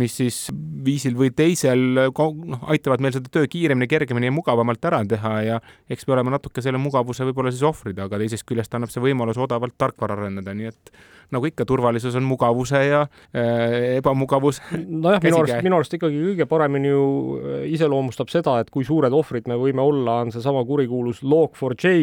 mis 0.00 0.16
siis 0.20 0.38
viisil 0.84 1.16
või 1.18 1.30
teisel 1.36 1.82
noh, 1.94 2.66
aitavad 2.72 3.02
meil 3.04 3.14
seda 3.16 3.30
töö 3.32 3.48
kiiremini, 3.50 3.88
kergemini 3.90 4.30
ja 4.30 4.34
mugavamalt 4.34 4.84
ära 4.90 5.02
teha 5.08 5.34
ja 5.46 5.58
eks 5.90 6.06
me 6.08 6.16
oleme 6.16 6.34
natuke 6.34 6.64
selle 6.64 6.80
mugavuse 6.82 7.26
võib-olla 7.28 7.52
siis 7.54 7.66
ohvrid, 7.66 7.98
aga 8.02 8.20
teisest 8.22 8.46
küljest 8.48 8.74
annab 8.74 8.92
see 8.92 9.04
võimaluse 9.04 9.42
odavalt 9.44 9.76
tarkvara 9.78 10.18
arendada, 10.18 10.54
nii 10.56 10.72
et 10.72 10.94
nagu 11.32 11.48
ikka, 11.48 11.66
turvalisus 11.68 12.16
on 12.18 12.26
mugavuse 12.28 12.80
ja 12.86 13.02
äh, 13.34 13.96
ebamugavus. 13.98 14.60
nojah, 15.04 15.22
minu 15.24 15.40
arust, 15.40 15.56
minu 15.64 15.78
arust 15.78 15.96
ikkagi 15.96 16.20
kõige 16.30 16.46
paremini 16.50 16.90
ju 16.90 17.04
äh, 17.38 17.66
iseloomustab 17.74 18.32
seda, 18.32 18.58
et 18.62 18.72
kui 18.74 18.86
suured 18.86 19.14
ohvrid 19.14 19.48
me 19.50 19.58
võime 19.60 19.84
olla, 19.84 20.20
on 20.24 20.32
seesama 20.34 20.64
kurikuulus 20.68 21.22
Log4j, 21.24 21.94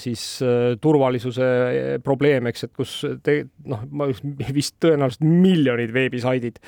siis 0.00 0.24
äh, 0.46 0.74
turvalisuse 0.82 1.46
äh, 1.46 1.90
probleem, 2.04 2.50
eks, 2.50 2.68
et 2.68 2.74
kus 2.76 2.96
te 3.26 3.42
noh, 3.68 3.84
ma 3.90 4.08
vist 4.10 4.78
tõenäoliselt 4.82 5.26
miljonid 5.26 5.94
veebisaidid 5.94 6.60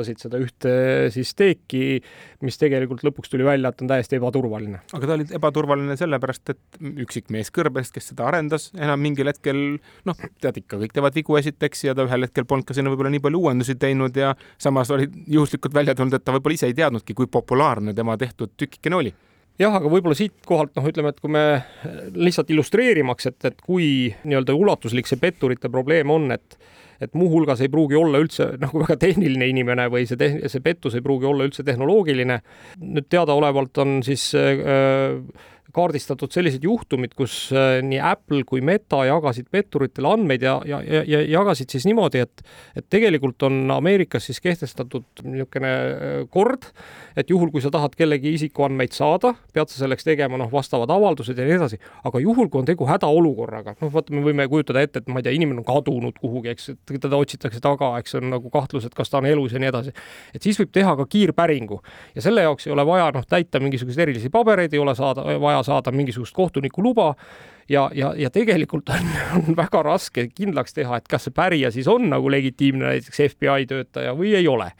kasutasid 0.00 0.22
seda 0.22 0.40
ühte 0.40 0.72
siis 1.14 1.32
teeki, 1.36 2.00
mis 2.44 2.58
tegelikult 2.60 3.04
lõpuks 3.04 3.30
tuli 3.32 3.44
välja, 3.46 3.70
et 3.70 3.82
on 3.82 3.90
täiesti 3.90 4.18
ebaturvaline. 4.18 4.80
aga 4.92 5.06
ta 5.06 5.16
oli 5.16 5.26
ebaturvaline 5.36 5.96
sellepärast, 6.00 6.52
et 6.54 6.80
üksik 7.04 7.30
mees 7.30 7.50
kõrbes, 7.52 7.92
kes 7.92 8.10
seda 8.12 8.26
arendas, 8.28 8.70
enam 8.78 9.00
mingil 9.00 9.30
hetkel 9.30 9.78
noh, 10.08 10.26
tead 10.40 10.62
ikka, 10.62 10.80
kõik 10.80 10.94
teevad 10.96 11.16
vigu 11.16 11.36
esiteks 11.40 11.84
ja 11.84 11.94
ta 11.94 12.06
ühel 12.08 12.26
hetkel 12.26 12.48
polnud 12.48 12.68
ka 12.68 12.76
sinna 12.76 12.92
võib-olla 12.92 13.12
nii 13.14 13.24
palju 13.24 13.42
uuendusi 13.44 13.76
teinud 13.80 14.16
ja 14.16 14.34
samas 14.58 14.90
oli 14.94 15.08
juhuslikult 15.26 15.74
välja 15.74 15.94
tulnud, 15.94 16.16
et 16.16 16.24
ta 16.24 16.36
võib-olla 16.36 16.58
ise 16.58 16.70
ei 16.70 16.78
teadnudki, 16.78 17.16
kui 17.16 17.28
populaarne 17.30 17.94
tema 17.94 18.16
tehtud 18.20 18.56
tükikene 18.56 19.00
oli 19.00 19.14
jah, 19.60 19.76
aga 19.76 19.90
võib-olla 19.92 20.16
siitkohalt 20.18 20.74
noh, 20.78 20.88
ütleme, 20.90 21.12
et 21.12 21.22
kui 21.22 21.32
me 21.32 21.44
lihtsalt 22.16 22.50
illustreerimaks, 22.54 23.30
et, 23.30 23.38
et 23.50 23.62
kui 23.64 24.10
nii-öelda 24.24 24.56
ulatuslik 24.56 25.10
see 25.10 25.20
petturite 25.20 25.72
probleem 25.72 26.12
on, 26.12 26.30
et 26.36 26.60
et 27.00 27.14
muuhulgas 27.16 27.62
ei 27.64 27.70
pruugi 27.72 27.96
olla 27.96 28.18
üldse 28.20 28.44
nagu 28.60 28.82
väga 28.82 28.98
tehniline 29.00 29.46
inimene 29.48 29.86
või 29.88 30.02
see 30.04 30.18
tehn-, 30.20 30.42
see 30.52 30.60
pettus 30.60 30.98
ei 30.98 31.00
pruugi 31.00 31.24
olla 31.30 31.46
üldse 31.48 31.64
tehnoloogiline. 31.64 32.36
nüüd 32.82 33.06
teadaolevalt 33.08 33.80
on 33.80 34.02
siis 34.04 34.26
äh, 34.36 35.16
kaardistatud 35.74 36.32
sellised 36.34 36.64
juhtumid, 36.64 37.14
kus 37.18 37.50
nii 37.52 38.00
Apple 38.04 38.44
kui 38.48 38.62
Meta 38.64 39.02
jagasid 39.08 39.48
petturitele 39.52 40.10
andmeid 40.10 40.44
ja, 40.44 40.58
ja, 40.66 40.80
ja, 40.84 41.02
ja 41.08 41.22
jagasid 41.28 41.72
siis 41.72 41.86
niimoodi, 41.88 42.24
et 42.26 42.44
et 42.76 42.86
tegelikult 42.90 43.42
on 43.46 43.70
Ameerikas 43.74 44.26
siis 44.28 44.40
kehtestatud 44.42 45.24
niisugune 45.24 45.72
kord, 46.30 46.68
et 47.18 47.30
juhul, 47.30 47.50
kui 47.52 47.62
sa 47.62 47.70
tahad 47.72 47.94
kellegi 47.98 48.34
isikuandmeid 48.36 48.94
saada, 48.96 49.32
pead 49.54 49.70
sa 49.72 49.82
selleks 49.82 50.06
tegema 50.06 50.38
noh, 50.40 50.50
vastavad 50.52 50.90
avaldused 50.92 51.38
ja 51.38 51.46
nii 51.46 51.56
edasi, 51.58 51.80
aga 52.06 52.22
juhul, 52.22 52.48
kui 52.50 52.62
on 52.62 52.68
tegu 52.68 52.88
hädaolukorraga, 52.88 53.76
noh, 53.80 53.92
vaata, 53.94 54.14
me 54.14 54.24
võime 54.24 54.46
kujutada 54.50 54.84
ette, 54.84 55.02
et 55.02 55.10
ma 55.10 55.20
ei 55.20 55.26
tea, 55.26 55.34
inimene 55.36 55.62
on 55.62 55.68
kadunud 55.68 56.18
kuhugi, 56.20 56.52
eks, 56.54 56.70
et 56.74 56.94
teda 56.96 57.18
otsitakse 57.20 57.62
taga, 57.64 57.92
eks 58.00 58.16
on 58.20 58.30
nagu 58.32 58.52
kahtlus, 58.52 58.86
et 58.88 58.96
kas 58.96 59.12
ta 59.12 59.20
on 59.20 59.28
elus 59.30 59.54
ja 59.56 59.62
nii 59.62 59.70
edasi. 59.72 59.94
et 60.34 60.42
siis 60.42 60.58
võib 60.60 60.72
teha 60.74 60.94
ka 60.98 61.06
kiirpäringu 61.10 61.80
ja 62.14 62.24
selle 62.24 62.44
jaoks 62.46 62.68
ei 62.68 62.74
ole 62.74 62.86
vaja 62.86 63.10
noh, 63.14 63.26
täita 63.28 63.60
mingisuguseid 63.62 64.06
erilisi 64.06 64.30
pabereid, 64.32 64.74
ei 64.74 64.82
ole 64.82 64.94
saada, 64.98 65.24
vaja 65.40 65.59
saada 65.62 65.90
mingisugust 65.90 66.34
kohtuniku 66.34 66.82
luba 66.82 67.14
ja, 67.70 67.90
ja, 67.94 68.12
ja 68.18 68.30
tegelikult 68.30 68.90
on, 68.90 69.10
on 69.38 69.56
väga 69.56 69.82
raske 69.86 70.26
kindlaks 70.34 70.74
teha, 70.76 71.00
et 71.00 71.08
kas 71.10 71.28
see 71.28 71.34
pärija 71.34 71.70
siis 71.74 71.88
on 71.90 72.08
nagu 72.10 72.30
legitiimne 72.32 72.90
näiteks 72.90 73.22
FBI 73.34 73.66
töötaja 73.70 74.14
või 74.18 74.34
ei 74.38 74.48
ole. 74.50 74.70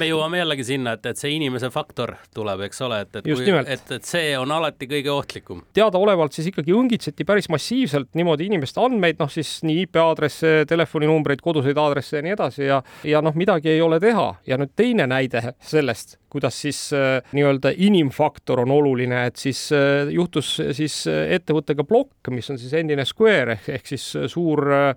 me 0.00 0.08
jõuame 0.08 0.40
jällegi 0.40 0.66
sinna, 0.70 0.96
et, 0.96 1.06
et 1.10 1.20
see 1.20 1.34
inimese 1.36 1.70
faktor 1.74 2.16
tuleb, 2.34 2.66
eks 2.68 2.82
ole, 2.86 3.00
et, 3.06 3.20
et, 3.20 3.28
kui, 3.28 3.56
et, 3.76 3.92
et 3.98 4.06
see 4.06 4.34
on 4.38 4.52
alati 4.56 4.88
kõige 4.90 5.12
ohtlikum. 5.12 5.64
teadaolevalt 5.76 6.36
siis 6.36 6.50
ikkagi 6.52 6.74
õngitseti 6.76 7.26
päris 7.28 7.50
massiivselt 7.52 8.12
niimoodi 8.18 8.50
inimeste 8.50 8.82
andmeid, 8.82 9.18
noh 9.22 9.32
siis 9.32 9.58
nii 9.66 9.86
IP 9.86 10.00
aadresse, 10.02 10.52
telefoninumbreid, 10.68 11.42
koduseid 11.44 11.78
aadresse 11.80 12.20
ja 12.20 12.26
nii 12.26 12.36
edasi 12.36 12.68
ja, 12.68 12.82
ja 13.06 13.22
noh, 13.24 13.34
midagi 13.36 13.74
ei 13.74 13.82
ole 13.82 14.00
teha 14.02 14.28
ja 14.46 14.60
nüüd 14.60 14.74
teine 14.78 15.08
näide 15.10 15.42
sellest, 15.64 16.18
kuidas 16.36 16.60
siis 16.62 16.78
äh, 16.92 17.22
nii-öelda 17.32 17.72
inimfaktor 17.76 18.60
on 18.60 18.70
oluline, 18.70 19.26
et 19.26 19.36
siis 19.40 19.70
äh, 19.72 20.10
juhtus 20.12 20.56
siis 20.76 20.98
äh, 21.08 21.30
ettevõttega 21.38 21.84
Block, 21.86 22.28
mis 22.36 22.50
on 22.52 22.60
siis 22.60 22.74
endine 22.76 23.04
Square 23.08 23.56
ehk, 23.56 23.68
ehk 23.78 23.94
siis 23.94 24.04
suur 24.32 24.66
Äh, 24.76 24.94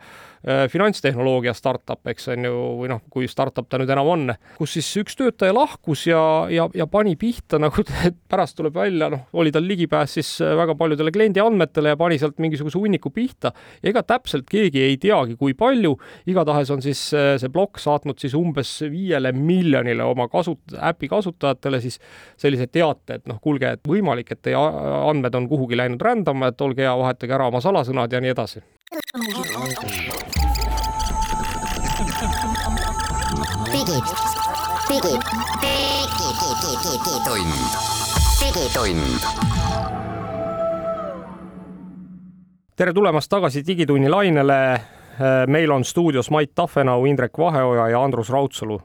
finantstehnoloogia 0.72 1.54
startup, 1.54 2.00
eks 2.08 2.30
on 2.32 2.46
ju, 2.48 2.60
või 2.80 2.90
noh, 2.92 3.02
kui 3.12 3.28
startup 3.28 3.68
ta 3.70 3.80
nüüd 3.80 3.90
enam 3.92 4.08
on, 4.08 4.34
kus 4.58 4.78
siis 4.78 4.88
üks 5.02 5.18
töötaja 5.20 5.54
lahkus 5.56 6.06
ja, 6.08 6.22
ja, 6.54 6.68
ja 6.76 6.88
pani 6.88 7.16
pihta 7.20 7.60
nagu 7.60 7.84
pärast 8.32 8.56
tuleb 8.60 8.78
välja, 8.78 9.10
noh, 9.12 9.26
oli 9.40 9.52
tal 9.52 9.68
ligipääs 9.68 10.16
siis 10.20 10.32
äh, 10.44 10.54
väga 10.58 10.76
paljudele 10.80 11.12
kliendi 11.12 11.44
andmetele 11.44 11.94
ja 11.94 12.00
pani 12.00 12.20
sealt 12.22 12.40
mingisuguse 12.40 12.80
hunniku 12.80 13.12
pihta. 13.12 13.52
ega 13.84 14.04
täpselt 14.04 14.48
keegi 14.50 14.82
ei 14.86 14.98
teagi, 15.02 15.36
kui 15.40 15.54
palju, 15.58 15.96
igatahes 16.30 16.72
on 16.76 16.84
siis 16.86 17.02
äh, 17.14 17.34
see 17.42 17.52
plokk 17.54 17.82
saatnud 17.84 18.20
siis 18.22 18.36
umbes 18.38 18.72
viiele 18.92 19.34
miljonile 19.36 20.08
oma 20.08 20.30
kasut-, 20.32 20.78
äpi 20.92 21.12
kasutajatele 21.12 21.82
siis 21.84 22.00
sellise 22.40 22.68
teate, 22.68 23.20
et 23.20 23.28
noh, 23.30 23.40
kuulge, 23.44 23.76
et 23.76 23.88
võimalik, 23.88 24.32
et 24.32 24.42
teie 24.46 24.56
andmed 24.56 25.36
on 25.36 25.50
kuhugi 25.52 25.80
läinud 25.80 26.02
rändama, 26.02 26.54
et 26.54 26.62
olge 26.62 26.86
hea, 26.86 26.96
vahetage 27.04 27.36
ära 27.36 27.52
oma 27.52 27.64
salasõnad 27.64 28.14
ja 28.14 28.24
nii 28.24 28.36
edasi 28.36 28.64
digitund. 33.90 34.14
digitund. 38.40 39.22
tere 42.76 42.94
tulemast 42.94 43.30
tagasi 43.30 43.64
Digitunni 43.68 44.10
lainele. 44.10 44.82
meil 45.48 45.72
on 45.72 45.84
stuudios 45.84 46.30
Mait 46.32 46.52
Tafenau, 46.56 47.06
Indrek 47.06 47.38
Vaheoja 47.38 47.90
ja 47.90 48.04
Andrus 48.04 48.30
Raudsalu 48.30 48.82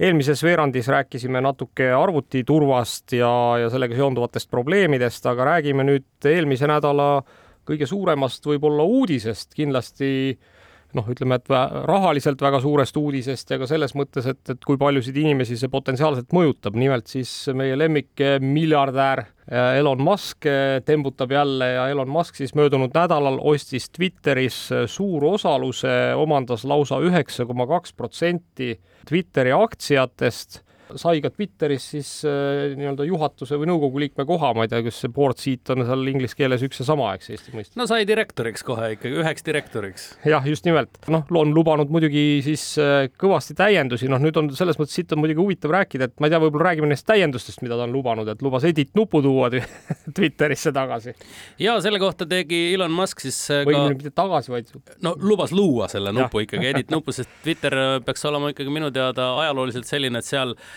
eelmises 0.00 0.42
veerandis 0.42 0.88
rääkisime 0.88 1.40
natuke 1.40 1.92
arvutiturvast 1.92 3.12
ja, 3.12 3.58
ja 3.58 3.70
sellega 3.70 3.94
seonduvatest 3.94 4.50
probleemidest, 4.50 5.26
aga 5.26 5.44
räägime 5.44 5.84
nüüd 5.84 6.26
eelmise 6.26 6.66
nädala 6.66 7.22
kõige 7.68 7.86
suuremast 7.86 8.46
võib-olla 8.46 8.82
uudisest, 8.82 9.54
kindlasti 9.54 10.10
äh, 10.30 10.59
noh, 10.96 11.08
ütleme, 11.12 11.38
et 11.40 11.50
rahaliselt 11.88 12.40
väga 12.42 12.60
suurest 12.62 12.96
uudisest 12.96 13.52
ja 13.52 13.58
ka 13.60 13.68
selles 13.70 13.94
mõttes, 13.98 14.26
et, 14.30 14.40
et 14.54 14.64
kui 14.66 14.78
paljusid 14.80 15.16
inimesi 15.20 15.58
see 15.58 15.70
potentsiaalselt 15.72 16.32
mõjutab, 16.36 16.78
nimelt 16.78 17.10
siis 17.10 17.32
meie 17.56 17.76
lemmik 17.78 18.22
miljardär 18.44 19.24
äh, 19.24 19.76
Elon 19.80 20.02
Musk 20.04 20.48
äh, 20.50 20.78
tembutab 20.86 21.34
jälle 21.34 21.72
ja 21.74 21.88
Elon 21.92 22.10
Musk 22.10 22.40
siis 22.40 22.54
möödunud 22.58 22.94
nädalal 22.96 23.38
ostis 23.52 23.90
Twitteris 23.94 24.62
suurosaluse, 24.90 25.94
omandas 26.18 26.64
lausa 26.68 27.00
üheksa 27.04 27.46
koma 27.46 27.68
kaks 27.70 27.94
protsenti 27.96 28.74
Twitteri 29.08 29.54
aktsiatest 29.56 30.62
sai 31.00 31.20
ka 31.22 31.30
Twitteris 31.32 31.86
siis 31.94 32.10
äh, 32.28 32.72
nii-öelda 32.78 33.06
juhatuse 33.08 33.58
või 33.60 33.68
nõukogu 33.70 34.02
liikme 34.02 34.26
koha, 34.28 34.52
ma 34.56 34.66
ei 34.66 34.72
tea, 34.72 34.82
kas 34.86 35.00
see 35.02 35.12
board 35.14 35.40
seat 35.40 35.72
on 35.74 35.84
seal 35.86 36.10
inglise 36.12 36.36
keeles 36.38 36.64
üks 36.66 36.82
ja 36.82 36.86
sama, 36.88 37.12
eks 37.16 37.30
Eesti 37.34 37.54
mõistes. 37.54 37.76
no 37.78 37.86
sai 37.90 38.06
direktoriks 38.08 38.64
kohe 38.66 38.92
ikkagi, 38.96 39.20
üheks 39.22 39.46
direktoriks. 39.46 40.06
jah, 40.28 40.46
just 40.48 40.66
nimelt. 40.68 40.98
noh, 41.12 41.26
on 41.40 41.54
lubanud 41.56 41.92
muidugi 41.92 42.24
siis 42.46 42.64
äh, 42.82 43.06
kõvasti 43.20 43.56
täiendusi, 43.58 44.08
noh, 44.10 44.22
nüüd 44.22 44.38
on 44.40 44.50
selles 44.56 44.80
mõttes 44.80 44.96
siit 44.98 45.12
on 45.14 45.22
muidugi 45.22 45.42
huvitav 45.42 45.74
rääkida, 45.76 46.10
et 46.10 46.16
ma 46.22 46.28
ei 46.28 46.34
tea, 46.34 46.42
võib-olla 46.42 46.70
räägime 46.70 46.90
neist 46.90 47.06
täiendustest, 47.08 47.62
mida 47.66 47.78
ta 47.78 47.86
on 47.86 47.94
lubanud, 47.94 48.28
et 48.30 48.44
lubas 48.44 48.66
edit 48.68 48.94
nupu 48.98 49.22
tuua 49.24 49.50
Twitterisse 50.16 50.74
tagasi. 50.74 51.14
ja 51.60 51.76
selle 51.84 52.00
kohta 52.02 52.26
tegi 52.30 52.62
Elon 52.74 52.94
Musk 52.94 53.24
siis 53.24 53.38
äh, 53.54 53.64
või 53.68 53.78
ka... 53.78 53.86
mitte 53.94 54.14
tagasi, 54.16 54.54
vaid 54.54 54.74
no 55.06 55.14
lubas 55.20 55.54
luua 55.54 55.90
selle 55.92 56.14
nupu 56.16 56.42
ja. 56.42 56.48
ikkagi, 56.48 56.70
edit 56.74 56.94
nupu, 56.94 57.14
sest 57.14 57.30
Twitter 57.44 57.76
peaks 58.04 58.24
olema 58.28 58.52
ikkagi 58.54 58.72
minu 58.72 58.90
teada 58.94 59.32
ajalooliselt 59.44 59.88
selline, 59.88 60.20
et 60.20 60.26
seal 60.26 60.54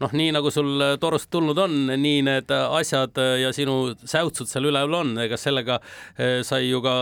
noh, 0.00 0.12
nii 0.16 0.30
nagu 0.32 0.50
sul 0.52 0.80
torust 1.00 1.28
tulnud 1.32 1.58
on, 1.60 1.74
nii 2.00 2.22
need 2.26 2.52
asjad 2.54 3.18
ja 3.40 3.50
sinu 3.54 3.92
säutsud 3.98 4.48
seal 4.48 4.70
üleval 4.70 4.96
on, 5.02 5.12
ega 5.24 5.36
sellega 5.40 5.78
sai 6.46 6.70
ju 6.70 6.80
ka 6.84 6.94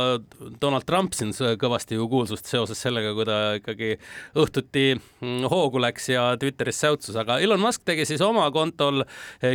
Donald 0.61 0.87
Trump 0.89 1.15
siin 1.17 1.33
kõvasti 1.61 1.99
ju 1.99 2.09
kuulsust 2.11 2.49
seoses 2.51 2.81
sellega, 2.83 3.15
kui 3.15 3.27
ta 3.29 3.39
ikkagi 3.59 3.93
õhtuti 4.39 4.87
mm, 4.97 5.47
hoogu 5.53 5.83
läks 5.83 6.11
ja 6.11 6.25
Twitteris 6.41 6.81
säutsus, 6.83 7.17
aga 7.19 7.39
Elon 7.45 7.63
Musk 7.63 7.85
tegi 7.87 8.07
siis 8.09 8.23
oma 8.25 8.49
kontol 8.55 9.05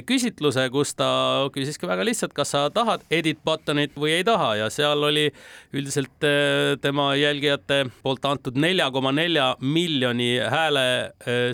küsitluse, 0.07 0.67
kus 0.73 0.95
ta 0.99 1.09
küsiski 1.53 1.89
väga 1.89 2.07
lihtsalt, 2.07 2.35
kas 2.37 2.53
sa 2.55 2.65
tahad 2.73 3.03
edit 3.13 3.43
button'it 3.45 3.97
või 3.99 4.15
ei 4.19 4.27
taha 4.27 4.53
ja 4.61 4.71
seal 4.73 5.03
oli 5.09 5.27
üldiselt 5.75 6.29
tema 6.83 7.11
jälgijate 7.19 7.83
poolt 8.03 8.25
antud 8.29 8.57
nelja 8.59 8.89
koma 8.93 9.11
nelja 9.15 9.51
miljoni 9.59 10.37
hääle 10.39 10.87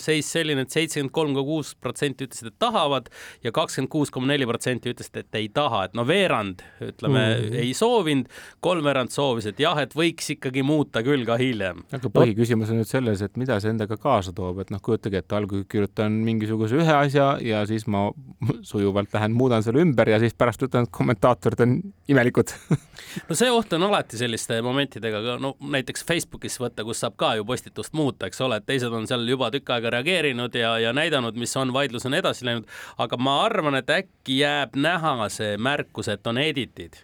seis 0.03 0.29
selline, 0.29 0.67
et 0.67 0.73
seitsekümmend 0.73 1.15
kolm 1.15 1.33
koma 1.33 1.47
kuus 1.49 1.75
protsenti 1.81 2.27
ütlesid, 2.27 2.51
et 2.51 2.59
tahavad 2.61 3.09
ja 3.43 3.53
kakskümmend 3.55 3.91
kuus 3.91 4.11
koma 4.13 4.29
neli 4.31 4.47
protsenti 4.49 4.93
ütlesid, 4.93 5.21
et 5.23 5.39
ei 5.39 5.49
taha, 5.53 5.85
et 5.87 5.97
no 5.97 6.05
veerand, 6.07 6.63
ütleme 6.83 7.23
mm., 7.25 7.57
ei 7.63 7.73
soovinud, 7.77 8.29
kolmveerand 8.63 9.13
soovis, 9.13 9.49
et 9.51 9.61
jah, 9.61 9.77
et 9.81 9.95
võiks 9.97 10.33
ikkagi 10.35 10.63
muuta 10.65 11.03
küll 11.05 11.25
ka 11.27 11.39
hiljem. 11.39 11.83
aga 11.95 12.11
põhiküsimus 12.13 12.73
on 12.73 12.81
nüüd 12.81 12.89
selles, 12.89 13.23
et 13.25 13.39
mida 13.39 13.59
see 13.61 13.73
endaga 13.73 13.97
kaasa 13.99 14.33
toob, 14.35 14.61
et 14.63 14.73
noh, 14.73 14.81
kujutage 14.83 15.21
ette, 15.21 15.35
algul 15.35 15.65
kirjutan 15.69 16.19
mingisuguse 16.25 16.79
ühe 16.79 16.95
asja 16.95 17.31
ja 17.43 17.63
siis 17.69 17.87
ma 17.91 18.07
sujuvalt 18.71 19.13
lähen 19.15 19.35
muudan 19.37 19.65
selle 19.65 19.83
ümber 19.83 20.11
ja 20.11 20.19
siis 20.21 20.35
pärast 20.37 20.63
ütlen, 20.65 20.87
et 20.87 20.95
kommentaatorid 20.95 21.65
on 21.65 21.79
imelikud 22.11 22.53
no 23.29 23.37
see 23.37 23.49
oht 23.53 23.73
on 23.77 23.87
alati 23.89 24.19
selliste 24.19 24.59
momentidega, 24.65 25.37
no 25.41 25.55
näiteks 25.59 26.05
Facebookis 26.07 26.59
võtta, 26.61 26.85
kus 26.87 27.01
saab 27.03 27.17
ka 27.19 27.33
ju 27.39 27.45
postitust 27.47 27.95
muuta, 27.97 28.29
eks 28.29 28.41
ole, 28.45 28.59
et 28.59 28.67
teised 28.69 28.93
on 28.93 29.07
seal 29.09 29.25
juba 29.29 29.51
tükk 29.53 29.73
aega 29.75 29.93
reageerinud 29.97 30.55
ja, 30.59 30.75
ja 30.81 30.93
näidanud, 30.95 31.37
mis 31.39 31.55
on 31.59 31.68
vaidlus 31.75 32.07
on 32.09 32.17
edasi 32.17 32.47
läinud, 32.47 32.65
aga 32.97 33.19
ma 33.21 33.41
arvan, 33.45 33.79
et 33.79 33.93
äkki 33.93 34.41
jääb 34.43 34.75
näha 34.79 35.29
see 35.33 35.57
märkus, 35.57 36.11
et 36.11 36.27
on 36.27 36.41
editid 36.41 37.03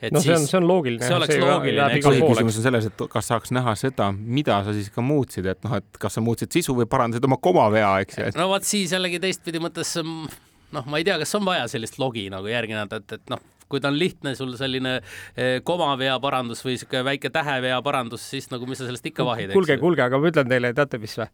et 0.00 0.14
no 0.14 0.20
see 0.24 0.32
on, 0.32 0.46
see 0.48 0.56
on 0.56 0.66
loogiline. 0.68 1.04
see 1.04 1.16
oleks 1.16 1.36
loogiline. 1.42 2.00
põhiküsimus 2.04 2.58
on 2.60 2.66
selles, 2.66 2.88
et 2.88 3.04
kas 3.12 3.30
saaks 3.32 3.52
näha 3.52 3.74
seda, 3.78 4.10
mida 4.16 4.62
sa 4.64 4.74
siis 4.76 4.88
ka 4.94 5.04
muutsid, 5.04 5.48
et 5.52 5.60
noh, 5.66 5.76
et 5.80 6.00
kas 6.00 6.16
sa 6.16 6.24
muutsid 6.24 6.52
sisu 6.56 6.76
või 6.78 6.88
parandasid 6.90 7.26
oma 7.28 7.40
komavea, 7.42 7.92
eks 8.06 8.20
ju. 8.20 8.30
no 8.40 8.48
vot 8.54 8.66
siis 8.66 8.94
jällegi 8.96 9.20
teistpidi 9.22 9.60
mõttes 9.62 9.92
noh, 10.00 10.86
ma 10.86 11.00
ei 11.00 11.06
tea, 11.06 11.18
kas 11.20 11.36
on 11.36 11.44
vaja 11.48 11.68
sellist 11.70 12.00
logi 12.00 12.28
nagu 12.32 12.48
järgi 12.48 12.76
näha, 12.76 12.88
et, 13.00 13.18
et 13.18 13.34
noh 13.34 13.44
kui 13.70 13.82
ta 13.82 13.90
on 13.90 13.98
lihtne 13.98 14.34
sul 14.38 14.52
selline 14.58 14.96
eh, 14.98 15.60
komavea 15.66 16.18
parandus 16.22 16.64
või 16.66 16.76
sihuke 16.80 17.04
väike 17.06 17.30
tähevea 17.34 17.80
parandus, 17.86 18.24
siis 18.32 18.50
nagu 18.52 18.66
mis 18.68 18.80
sa 18.82 18.88
sellest 18.88 19.06
ikka 19.12 19.26
vahid, 19.26 19.54
kuulge, 19.54 19.78
kuulge, 19.80 20.04
aga 20.06 20.20
ma 20.20 20.30
ütlen 20.32 20.50
teile, 20.50 20.72
teate 20.76 21.00
mis 21.02 21.16
või? 21.20 21.28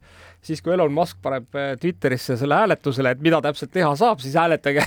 siis 0.47 0.63
kui 0.63 0.75
Elon 0.77 0.93
Musk 0.95 1.19
paneb 1.25 1.57
eh, 1.59 1.73
Twitterisse 1.81 2.37
selle 2.39 2.59
hääletusele, 2.61 3.17
et 3.17 3.23
mida 3.25 3.41
täpselt 3.45 3.73
teha 3.75 3.91
saab, 3.99 4.21
siis 4.23 4.37
hääletage. 4.39 4.85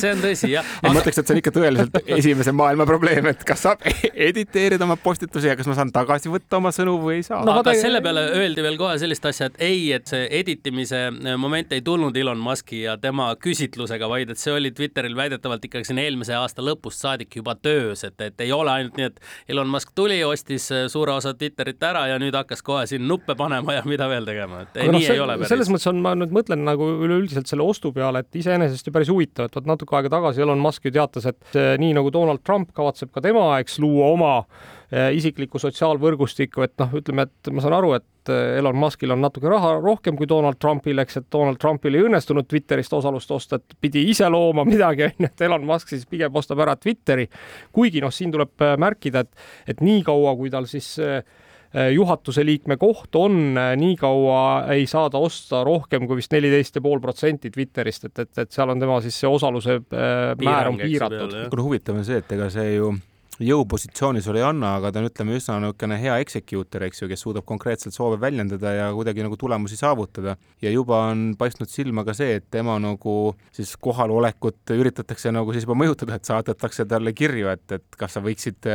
see 0.00 0.12
on 0.12 0.22
tõsi, 0.22 0.50
jah. 0.52 0.66
ma 0.84 0.92
mõtleks, 0.96 1.20
et 1.20 1.28
see 1.28 1.36
on 1.36 1.40
ikka 1.40 1.54
tõeliselt 1.54 1.98
esimese 2.18 2.54
maailma 2.56 2.86
probleem, 2.88 3.30
et 3.32 3.44
kas 3.48 3.64
saab 3.68 3.86
editeerida 4.12 4.84
oma 4.86 4.98
postitusi 5.00 5.50
ja 5.50 5.56
kas 5.58 5.70
ma 5.70 5.76
saan 5.78 5.92
tagasi 5.94 6.32
võtta 6.32 6.58
oma 6.58 6.72
sõnu 6.74 6.98
või 7.02 7.20
ei 7.20 7.26
saa 7.26 7.42
no,. 7.46 7.56
aga 7.62 7.74
selle 7.78 8.02
peale 8.04 8.26
öeldi 8.36 8.64
veel 8.64 8.78
kohe 8.80 8.98
sellist 9.00 9.26
asja, 9.30 9.48
et 9.50 9.62
ei, 9.62 9.86
et 9.96 10.10
see 10.10 10.26
editimise 10.42 11.04
eh, 11.08 11.38
moment 11.40 11.72
ei 11.72 11.84
tulnud 11.84 12.16
Elon 12.16 12.42
Muski 12.42 12.84
ja 12.84 12.98
tema 13.00 13.30
küsitlusega, 13.40 14.10
vaid 14.10 14.34
et 14.34 14.42
see 14.42 14.54
oli 14.54 14.74
Twitteril 14.76 15.16
väidetavalt 15.16 15.64
ikkagi 15.68 15.88
siin 15.88 16.02
eelmise 16.02 16.31
eelmise 16.32 16.40
aasta 16.40 16.64
lõpust 16.64 17.02
saadik 17.02 17.36
juba 17.36 17.54
töös, 17.54 18.02
et, 18.06 18.18
et 18.20 18.40
ei 18.44 18.52
ole 18.52 18.70
ainult 18.72 18.96
nii, 18.98 19.08
et 19.10 19.52
Elon 19.52 19.68
Musk 19.70 19.92
tuli, 19.94 20.18
ostis 20.24 20.68
äh, 20.72 20.86
suure 20.92 21.14
osa 21.14 21.34
Twitterit 21.34 21.82
ära 21.82 22.06
ja 22.10 22.18
nüüd 22.20 22.34
hakkas 22.36 22.62
kohe 22.64 22.84
siin 22.90 23.06
nuppe 23.08 23.36
panema 23.38 23.76
ja 23.76 23.84
mida 23.92 24.08
veel 24.10 24.26
tegema, 24.28 24.64
et 24.64 24.76
ei, 24.76 24.88
Aga 24.88 24.96
nii 24.96 25.06
no, 25.06 25.14
ei 25.14 25.22
ole 25.24 25.38
päris. 25.38 25.52
selles 25.52 25.72
mõttes 25.72 25.90
on, 25.92 26.02
ma 26.04 26.14
nüüd 26.18 26.34
mõtlen 26.34 26.64
nagu 26.66 26.88
üleüldiselt 27.06 27.50
selle 27.50 27.66
ostu 27.66 27.92
peale, 27.94 28.24
et 28.24 28.42
iseenesest 28.42 28.88
ju 28.88 28.94
päris 28.94 29.12
huvitav, 29.12 29.48
et 29.48 29.58
vot 29.58 29.72
natuke 29.74 29.98
aega 29.98 30.12
tagasi 30.16 30.44
Elon 30.44 30.62
Musk 30.62 30.88
ju 30.88 30.94
teatas, 30.94 31.28
et 31.32 31.58
eh, 31.58 31.74
nii 31.82 31.96
nagu 31.98 32.12
Donald 32.14 32.44
Trump 32.46 32.72
kavatseb 32.76 33.12
ka 33.14 33.24
tema, 33.24 33.48
eks, 33.62 33.80
luua 33.82 34.12
oma 34.14 34.36
isiklikku 34.92 35.60
sotsiaalvõrgustikku, 35.60 36.62
et 36.66 36.74
noh, 36.82 36.90
ütleme, 36.98 37.24
et 37.24 37.50
ma 37.54 37.62
saan 37.64 37.76
aru, 37.78 37.94
et 37.96 38.32
eh, 38.32 38.58
Elon 38.60 38.76
Muskil 38.76 39.14
on 39.14 39.22
natuke 39.24 39.48
raha 39.48 39.78
rohkem 39.80 40.18
kui 40.18 40.28
Donald 40.28 40.58
Trumpil, 40.60 41.00
eks, 41.00 41.22
et 41.22 41.28
Donald 41.32 41.60
Trumpil 41.62 41.96
ei 41.96 42.04
õnnestunud 42.08 42.48
Twitterist 42.48 42.92
osalust 42.98 43.30
osta, 43.32 43.56
et 43.56 43.76
pidi 43.80 44.04
ise 44.12 44.28
looma 44.28 44.66
midagi, 44.68 45.06
onju, 45.08 45.30
et 45.30 45.46
Elon 45.48 45.64
Musk 45.68 45.94
siis 45.94 46.04
pigem 46.10 46.34
ostab 46.36 46.60
ära 46.64 46.76
Twitteri. 46.76 47.24
kuigi 47.72 48.02
noh, 48.04 48.12
siin 48.12 48.34
tuleb 48.34 48.66
eh, 48.66 48.74
märkida, 48.80 49.24
et, 49.24 49.46
et 49.72 49.80
niikaua, 49.80 50.34
kui 50.36 50.52
tal 50.52 50.68
siis 50.68 50.90
eh, 51.00 51.22
juhatuse 51.72 52.42
liikme 52.44 52.76
koht 52.76 53.16
on, 53.16 53.54
nii 53.56 53.94
kaua 53.96 54.40
ei 54.74 54.82
saa 54.84 55.06
ta 55.08 55.22
osta 55.24 55.62
rohkem 55.64 56.04
kui 56.04 56.18
vist 56.18 56.34
neliteist 56.36 56.76
ja 56.76 56.82
pool 56.84 57.00
protsenti 57.00 57.48
Twitterist, 57.54 58.10
et, 58.10 58.26
et, 58.26 58.42
et 58.44 58.52
seal 58.52 58.74
on 58.74 58.82
tema 58.82 58.98
siis 59.00 59.16
see 59.22 59.30
osaluse 59.30 59.78
määr 59.88 60.68
on 60.68 60.76
piiratud 60.82 61.32
kuule 61.48 61.64
huvitav 61.64 61.96
on 61.96 62.04
see, 62.04 62.20
et 62.20 62.36
ega 62.36 62.50
see 62.52 62.74
ju 62.74 62.90
jõupositsiooni 63.46 64.22
sulle 64.24 64.42
ei 64.42 64.46
anna, 64.46 64.76
aga 64.78 64.92
ta 64.92 65.00
on, 65.02 65.08
ütleme, 65.10 65.36
üsna 65.38 65.58
niisugune 65.62 65.98
hea 66.00 66.16
executor, 66.22 66.86
eks 66.86 67.02
ju, 67.02 67.08
kes 67.10 67.24
suudab 67.24 67.46
konkreetselt 67.48 67.96
soove 67.96 68.18
väljendada 68.22 68.74
ja 68.76 68.88
kuidagi 68.94 69.24
nagu 69.26 69.38
tulemusi 69.40 69.78
saavutada. 69.80 70.36
ja 70.62 70.70
juba 70.70 71.04
on 71.10 71.34
paistnud 71.38 71.70
silma 71.70 72.04
ka 72.04 72.14
see, 72.14 72.36
et 72.40 72.50
tema 72.50 72.78
nagu 72.82 73.34
siis 73.52 73.76
kohalolekut 73.76 74.74
üritatakse 74.76 75.32
nagu 75.32 75.52
siis 75.52 75.66
juba 75.66 75.78
mõjutada, 75.84 76.16
et 76.16 76.28
saadetakse 76.28 76.86
talle 76.88 77.12
kirju, 77.12 77.48
et, 77.52 77.66
et 77.72 77.98
kas 77.98 78.18
sa 78.18 78.24
võiksid 78.24 78.70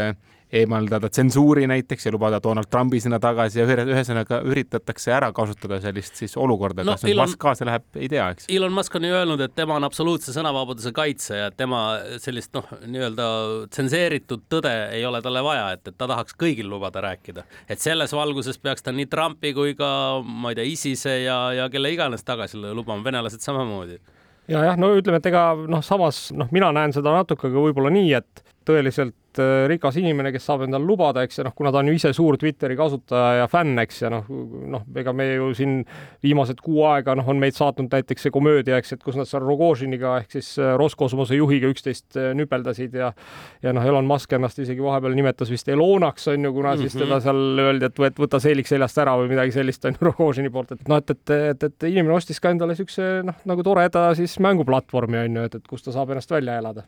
eemaldada 0.54 1.10
tsensuuri 1.12 1.66
näiteks 1.68 2.06
ja 2.06 2.12
lubada 2.16 2.40
Donald 2.44 2.70
Trumpi 2.72 3.00
sinna 3.04 3.20
tagasi 3.20 3.60
ja 3.60 3.66
ühe- 3.68 3.84
ühesõnaga 3.92 4.40
üritatakse 4.48 5.12
ära 5.12 5.32
kasutada 5.36 5.82
sellist 5.84 6.16
siis 6.16 6.38
olukorda 6.40 6.84
No, 6.86 6.92
no, 6.92 6.96
kas 6.96 7.04
nüüd 7.04 7.14
Elon- 7.18 7.28
Musk 7.28 7.40
kaasa 7.42 7.66
läheb, 7.68 7.84
ei 8.00 8.08
tea, 8.08 8.30
eks. 8.32 8.46
Elon 8.50 8.72
Musk 8.74 8.96
on 8.96 9.04
ju 9.04 9.12
öelnud, 9.18 9.42
et 9.44 9.56
tema 9.56 9.76
on 9.76 9.84
absoluutse 9.84 10.32
sõnavabaduse 10.32 10.94
kaitsja, 10.96 11.48
et 11.52 11.58
tema 11.60 11.82
sellist 12.24 12.54
noh, 12.56 12.68
nii-öelda 12.86 13.28
tsenseeritud 13.74 14.46
tõde 14.52 14.72
ei 14.96 15.04
ole 15.06 15.22
talle 15.26 15.44
vaja, 15.44 15.72
et, 15.76 15.84
et 15.92 15.98
ta 15.98 16.08
tahaks 16.08 16.36
kõigil 16.40 16.70
lubada 16.72 17.02
rääkida. 17.04 17.44
et 17.70 17.80
selles 17.84 18.14
valguses 18.16 18.58
peaks 18.58 18.84
ta 18.84 18.92
nii 18.96 19.06
Trumpi 19.12 19.54
kui 19.54 19.76
ka 19.76 20.22
ma 20.24 20.54
ei 20.54 20.56
tea, 20.62 20.64
ISISe 20.72 21.18
ja, 21.26 21.38
ja 21.54 21.70
kelle 21.70 21.92
iganes 21.92 22.24
tagasi 22.24 22.58
lubama, 22.64 23.04
venelased 23.04 23.44
samamoodi. 23.44 24.00
ja 24.48 24.64
jah, 24.64 24.78
no 24.80 24.94
ütleme, 24.96 25.20
et 25.20 25.26
ega 25.26 25.50
noh, 25.68 25.84
samas 25.84 26.32
noh, 26.32 26.48
mina 26.56 26.72
näen 26.72 26.94
seda 26.96 27.12
natuke 27.12 27.50
ka 27.52 27.64
võib-olla 27.68 27.92
nii, 27.92 28.14
et 28.22 28.44
tõeliselt 28.68 29.16
äh, 29.42 29.66
rikas 29.72 29.98
inimene, 30.02 30.32
kes 30.36 30.46
saab 30.48 30.66
endale 30.66 30.86
lubada, 30.88 31.24
eks 31.26 31.42
ja 31.42 31.48
noh, 31.48 31.56
kuna 31.58 31.72
ta 31.74 31.82
on 31.82 31.92
ju 31.92 31.96
ise 31.98 32.12
suur 32.16 32.38
Twitteri 32.40 32.78
kasutaja 32.80 33.44
ja 33.44 33.48
fänn, 33.52 33.78
eks 33.84 34.02
ja 34.02 34.12
noh, 34.14 34.28
noh, 34.74 34.86
ega 34.98 35.14
me 35.16 35.28
ju 35.30 35.52
siin 35.58 35.80
viimased 36.24 36.62
kuu 36.64 36.84
aega 36.90 37.16
noh, 37.18 37.28
on 37.28 37.42
meid 37.42 37.58
saatnud 37.58 37.92
näiteks 37.94 38.28
see 38.28 38.34
komöödia, 38.34 38.80
eks, 38.82 38.96
et 38.98 39.06
kus 39.06 39.18
nad 39.20 39.30
seal 39.30 39.46
Rogožiniga 39.46 40.18
ehk 40.22 40.38
siis 40.38 40.54
äh, 40.62 40.76
Roskosmose 40.80 41.38
juhiga 41.38 41.72
üksteist 41.72 42.18
äh, 42.20 42.34
nüpeldasid 42.38 42.98
ja 42.98 43.12
ja 43.64 43.74
noh, 43.76 43.86
Elon 43.86 44.08
Musk 44.08 44.34
ennast 44.38 44.60
isegi 44.64 44.84
vahepeal 44.84 45.16
nimetas 45.18 45.52
vist 45.52 45.70
Elonaks 45.72 46.28
on 46.34 46.46
ju, 46.46 46.54
kuna 46.54 46.74
mm 46.74 46.80
-hmm. 46.80 46.82
siis 46.82 47.04
teda 47.04 47.20
seal 47.24 47.64
öeldi, 47.66 47.86
et 47.86 48.00
võt, 48.00 48.22
võta 48.26 48.40
seelik 48.44 48.68
seljast 48.68 48.98
ära 48.98 49.16
või 49.18 49.30
midagi 49.32 49.52
sellist 49.56 49.86
on 49.86 49.98
ju 49.98 50.10
Rogožini 50.10 50.50
poolt, 50.54 50.72
et 50.72 50.88
noh, 50.88 50.98
et, 50.98 51.10
et, 51.16 51.30
et, 51.30 51.64
et 51.64 51.90
inimene 51.92 52.16
ostis 52.16 52.40
ka 52.40 52.50
endale 52.54 52.76
siukse 52.76 53.22
noh, 53.24 53.36
nagu 53.46 53.64
toreda 53.64 54.10
siis 54.16 54.38
mänguplatvormi 54.44 55.18
on 55.26 55.40
ju, 55.40 55.48
et, 55.50 55.56
et 55.56 55.68
kus 55.68 55.84
ta 55.84 55.94
saab 55.96 56.12
ennast 56.14 56.32
välja 56.32 56.58
elada. 56.58 56.84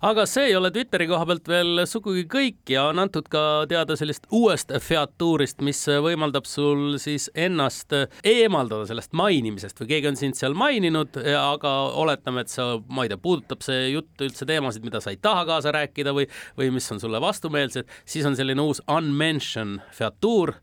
aga 0.00 0.26
see 0.26 0.50
ei 0.50 0.56
ole 0.56 0.70
Twitteri 0.70 1.06
koha 1.10 1.26
pealt 1.26 1.48
veel 1.48 1.84
sugugi 1.90 2.24
kõik 2.30 2.72
ja 2.72 2.86
on 2.90 3.02
antud 3.02 3.28
ka 3.30 3.66
teada 3.70 3.96
sellist 3.98 4.28
uuest 4.34 4.72
featuurist, 4.84 5.60
mis 5.66 5.82
võimaldab 6.02 6.48
sul 6.48 6.96
siis 7.02 7.28
ennast 7.34 7.94
eemaldada 8.26 8.86
sellest 8.88 9.14
mainimisest 9.18 9.82
või 9.82 9.90
keegi 9.94 10.10
on 10.12 10.20
sind 10.20 10.38
seal 10.38 10.56
maininud, 10.58 11.18
aga 11.36 11.74
oletame, 12.00 12.44
et 12.44 12.52
sa, 12.52 12.72
ma 12.88 13.06
ei 13.06 13.12
tea, 13.12 13.20
puudutab 13.20 13.64
see 13.66 13.90
jutt 13.94 14.26
üldse 14.26 14.48
teemasid, 14.48 14.86
mida 14.86 15.02
sa 15.02 15.14
ei 15.14 15.20
taha 15.22 15.46
kaasa 15.48 15.74
rääkida 15.76 16.14
või, 16.16 16.28
või 16.58 16.70
mis 16.74 16.90
on 16.94 17.02
sulle 17.02 17.20
vastumeelsed, 17.22 17.90
siis 18.08 18.26
on 18.28 18.38
selline 18.38 18.62
uus 18.62 18.82
unmention 18.90 19.78
featuur, 19.96 20.54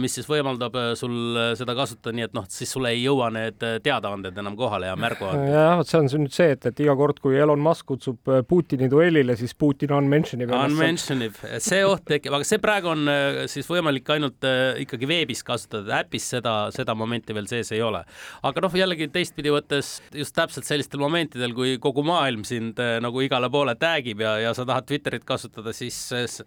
mis 0.00 0.14
siis 0.16 0.28
võimaldab 0.28 0.76
sul 0.96 1.36
seda 1.58 1.74
kasutada 1.76 2.14
nii, 2.16 2.26
et 2.30 2.36
noh, 2.36 2.46
siis 2.48 2.70
sulle 2.72 2.94
ei 2.94 3.02
jõua 3.02 3.28
need 3.34 3.60
teadaanded 3.84 4.38
enam 4.40 4.56
kohale 4.56 4.88
ja 4.88 4.96
märguanded. 4.98 5.50
jah, 5.52 5.74
vot 5.80 5.90
see 5.90 6.00
on 6.00 6.08
nüüd 6.22 6.34
see, 6.34 6.54
et, 6.54 6.68
et 6.70 6.82
iga 6.84 6.94
kord, 6.96 7.20
kui 7.22 7.36
Elon 7.36 7.60
Musk 7.62 7.90
kutsub 7.90 8.30
Putini 8.48 8.88
duellile, 8.90 9.36
siis 9.38 9.54
Putin 9.58 9.92
unmentionib 9.96 10.50
ennast. 10.50 10.72
Unmentionib, 10.72 11.40
see 11.62 11.82
oht 11.86 12.06
tekib, 12.08 12.36
aga 12.38 12.48
see 12.48 12.60
praegu 12.62 12.92
on 12.94 13.10
siis 13.52 13.68
võimalik 13.70 14.08
ainult 14.16 14.46
ikkagi 14.82 15.10
veebis 15.10 15.44
kasutada, 15.46 16.00
äpis 16.00 16.30
seda, 16.36 16.56
seda 16.74 16.96
momenti 16.98 17.36
veel 17.36 17.48
sees 17.50 17.72
ei 17.76 17.82
ole. 17.84 18.02
aga 18.48 18.64
noh, 18.64 18.78
jällegi 18.80 19.10
teistpidi 19.12 19.52
võttes 19.52 19.96
just 20.14 20.36
täpselt 20.36 20.68
sellistel 20.68 21.02
momentidel, 21.02 21.54
kui 21.56 21.76
kogu 21.82 22.04
maailm 22.06 22.46
sind 22.48 22.80
nagu 23.04 23.24
igale 23.24 23.50
poole 23.52 23.76
tag 23.80 24.08
ib 24.08 24.24
ja, 24.24 24.36
ja 24.46 24.54
sa 24.56 24.66
tahad 24.68 24.88
Twitterit 24.88 25.26
kasutada, 25.28 25.74
siis 25.76 25.98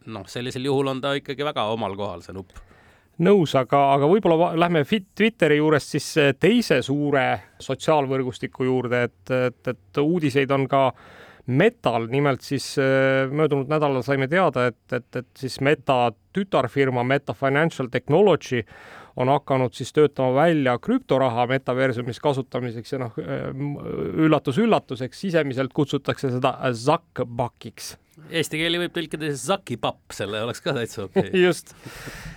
noh, 0.09 0.25
sellisel 0.29 0.65
juhul 0.69 0.95
on 0.95 1.03
ta 1.03 1.15
ikkagi 1.19 1.45
väga 1.47 1.69
omal 1.73 1.97
kohal, 1.99 2.25
see 2.25 2.35
nupp. 2.35 2.57
Nõus, 3.23 3.53
aga, 3.59 3.81
aga 3.95 4.09
võib-olla 4.09 4.51
lähme 4.59 4.83
Twitteri 4.87 5.59
juurest 5.59 5.95
siis 5.95 6.09
eh, 6.19 6.33
teise 6.39 6.81
suure 6.85 7.25
sotsiaalvõrgustiku 7.61 8.67
juurde, 8.67 9.03
et, 9.09 9.33
et, 9.49 9.73
et 9.73 10.03
uudiseid 10.03 10.51
on 10.55 10.67
ka 10.69 10.89
Metal, 11.49 12.05
nimelt 12.11 12.43
siis 12.45 12.75
eh, 12.77 13.25
möödunud 13.31 13.71
nädalal 13.71 14.05
saime 14.05 14.29
teada, 14.29 14.67
et, 14.69 14.81
et, 14.93 15.09
et 15.23 15.29
siis 15.37 15.59
Meta 15.65 16.11
tütarfirma 16.35 17.03
Meta 17.03 17.33
Financial 17.33 17.89
Technology 17.91 18.61
on 19.19 19.31
hakanud 19.33 19.73
siis 19.75 19.89
töötama 19.91 20.31
välja 20.37 20.77
krüptoraha 20.79 21.47
metaversumis 21.49 22.21
kasutamiseks 22.23 22.93
ja 22.93 22.99
noh, 23.01 23.17
üllatus-üllatus, 24.23 25.01
eks 25.03 25.25
sisemiselt 25.25 25.73
kutsutakse 25.75 26.29
seda 26.31 26.53
Zuckbuckiks 26.71 27.97
Eesti 28.29 28.59
keeli 28.61 28.81
võib 28.83 28.93
tõlkida 28.95 29.29
siis 29.29 29.45
zakipapp, 29.49 30.13
selle 30.15 30.43
oleks 30.45 30.61
ka 30.63 30.73
täitsa 30.77 31.05
okei 31.07 31.29
okay. 31.29 31.43
just, 31.47 31.73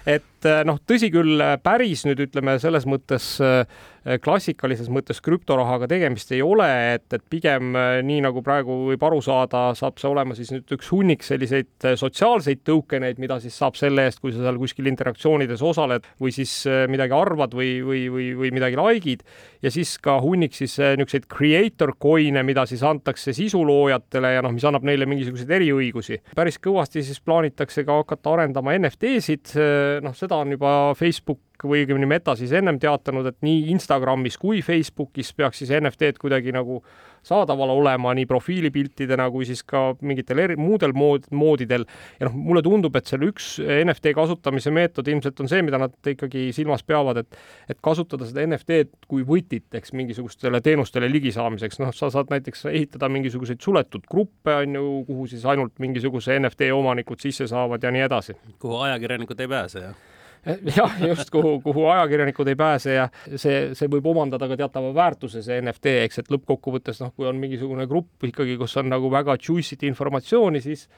et 0.07 0.49
eh, 0.49 0.63
noh, 0.69 0.81
tõsi 0.89 1.13
küll, 1.13 1.43
päris 1.65 2.07
nüüd 2.09 2.23
ütleme 2.27 2.59
selles 2.63 2.87
mõttes 2.89 3.35
eh, 3.45 3.65
klassikalises 4.03 4.89
mõttes 4.91 5.21
krüptorahaga 5.23 5.87
tegemist 5.91 6.33
ei 6.35 6.43
ole, 6.43 6.67
et, 6.97 7.07
et 7.15 7.23
pigem 7.31 7.77
eh, 7.79 8.01
nii 8.07 8.23
nagu 8.25 8.43
praegu 8.43 8.75
võib 8.89 9.05
aru 9.07 9.21
saada, 9.23 9.69
saab 9.79 10.01
see 10.03 10.11
olema 10.11 10.35
siis 10.35 10.51
nüüd 10.51 10.75
üks 10.75 10.91
hunnik 10.91 11.23
selliseid 11.27 11.87
eh, 11.87 11.95
sotsiaalseid 12.01 12.65
tokeneid, 12.67 13.21
mida 13.23 13.39
siis 13.43 13.55
saab 13.59 13.79
selle 13.79 14.09
eest, 14.09 14.19
kui 14.23 14.35
sa 14.35 14.43
seal 14.43 14.59
kuskil 14.59 14.91
interaktsioonides 14.91 15.63
osaled 15.63 16.09
või 16.23 16.35
siis 16.35 16.55
midagi 16.91 17.15
arvad 17.15 17.55
või, 17.55 17.77
või, 17.87 18.03
või, 18.11 18.27
või 18.39 18.51
midagi 18.55 18.79
like'id 18.81 19.23
ja 19.63 19.71
siis 19.75 19.95
ka 20.03 20.19
hunnik 20.23 20.57
siis 20.57 20.75
niisuguseid 20.81 21.29
creator 21.31 21.95
coin'e, 22.03 22.43
mida 22.47 22.67
siis 22.67 22.83
antakse 22.87 23.35
sisuloojatele 23.37 24.35
ja 24.35 24.43
noh, 24.43 24.55
mis 24.55 24.67
annab 24.67 24.87
neile 24.89 25.07
mingisuguseid 25.11 25.55
eriõigusi. 25.61 26.19
päris 26.35 26.59
kõvasti 26.63 27.05
siis 27.07 27.23
plaanitakse 27.23 27.87
ka 27.87 28.01
hakata 28.03 28.35
arendama 28.35 28.75
NFT-sid, 28.81 29.55
noh, 30.03 30.17
seda 30.19 30.43
on 30.43 30.57
juba 30.57 30.75
Facebook 30.99 31.52
või 31.69 31.83
õigemini 31.83 32.09
Meta 32.09 32.35
siis 32.39 32.53
ennem 32.57 32.79
teatanud, 32.83 33.27
et 33.31 33.39
nii 33.45 33.71
Instagramis 33.75 34.39
kui 34.41 34.63
Facebookis 34.65 35.33
peaks 35.37 35.63
siis 35.63 35.73
NFT-d 35.79 36.21
kuidagi 36.23 36.55
nagu 36.55 36.83
saadaval 37.23 37.71
olema 37.71 38.13
nii 38.19 38.27
profiilipiltidena 38.27 39.29
kui 39.31 39.47
siis 39.47 39.63
ka 39.67 39.93
mingitel 40.03 40.43
eri, 40.43 40.57
muudel 40.59 40.95
mood, 40.97 41.29
moodidel. 41.31 41.87
ja 42.21 42.27
noh, 42.27 42.35
mulle 42.35 42.63
tundub, 42.67 42.97
et 42.99 43.07
seal 43.07 43.23
üks 43.29 43.55
NFT 43.63 44.15
kasutamise 44.19 44.73
meetod 44.75 45.09
ilmselt 45.09 45.41
on 45.41 45.51
see, 45.51 45.63
mida 45.63 45.79
nad 45.79 46.13
ikkagi 46.15 46.49
silmas 46.57 46.83
peavad, 46.83 47.23
et 47.23 47.41
et 47.71 47.79
kasutada 47.83 48.27
seda 48.27 48.43
NFT-d 48.47 49.07
kui 49.09 49.23
võtit, 49.27 49.69
eks 49.75 49.95
mingisugustele 49.97 50.61
teenustele 50.61 51.09
ligisaamiseks, 51.13 51.79
noh, 51.83 51.93
sa 51.95 52.11
saad 52.13 52.33
näiteks 52.35 52.67
ehitada 52.73 53.09
mingisuguseid 53.13 53.63
suletud 53.63 54.07
gruppe, 54.11 54.55
on 54.65 54.79
ju, 54.79 54.89
kuhu 55.07 55.29
siis 55.31 55.47
ainult 55.47 55.79
mingisuguse 55.83 56.39
NFT 56.41 56.73
omanikud 56.75 57.23
sisse 57.23 57.47
saavad 57.51 57.83
ja 57.83 57.95
nii 57.95 58.07
edasi 58.09 58.37
kuhu 58.59 58.77
ajakirjanikud 58.87 59.41
ei 59.41 59.49
pääse, 59.49 59.79
jah? 59.79 59.95
jah, 60.79 60.97
just 61.07 61.31
kuhu, 61.31 61.61
kuhu 61.63 61.87
ajakirjanikud 61.93 62.49
ei 62.51 62.57
pääse 62.59 62.97
ja 62.97 63.07
see, 63.37 63.73
see 63.79 63.91
võib 63.91 64.09
omandada 64.11 64.49
ka 64.51 64.57
teatava 64.59 64.91
väärtuse, 64.97 65.43
see 65.45 65.61
NFT, 65.63 65.93
eks, 66.07 66.23
et 66.23 66.33
lõppkokkuvõttes 66.35 66.99
noh, 67.05 67.13
kui 67.15 67.29
on 67.31 67.39
mingisugune 67.39 67.87
grupp 67.91 68.27
ikkagi, 68.27 68.57
kus 68.59 68.75
on 68.83 68.91
nagu 68.91 69.11
väga 69.13 69.37
juicy't 69.39 69.85
informatsiooni, 69.87 70.63
siis 70.65 70.89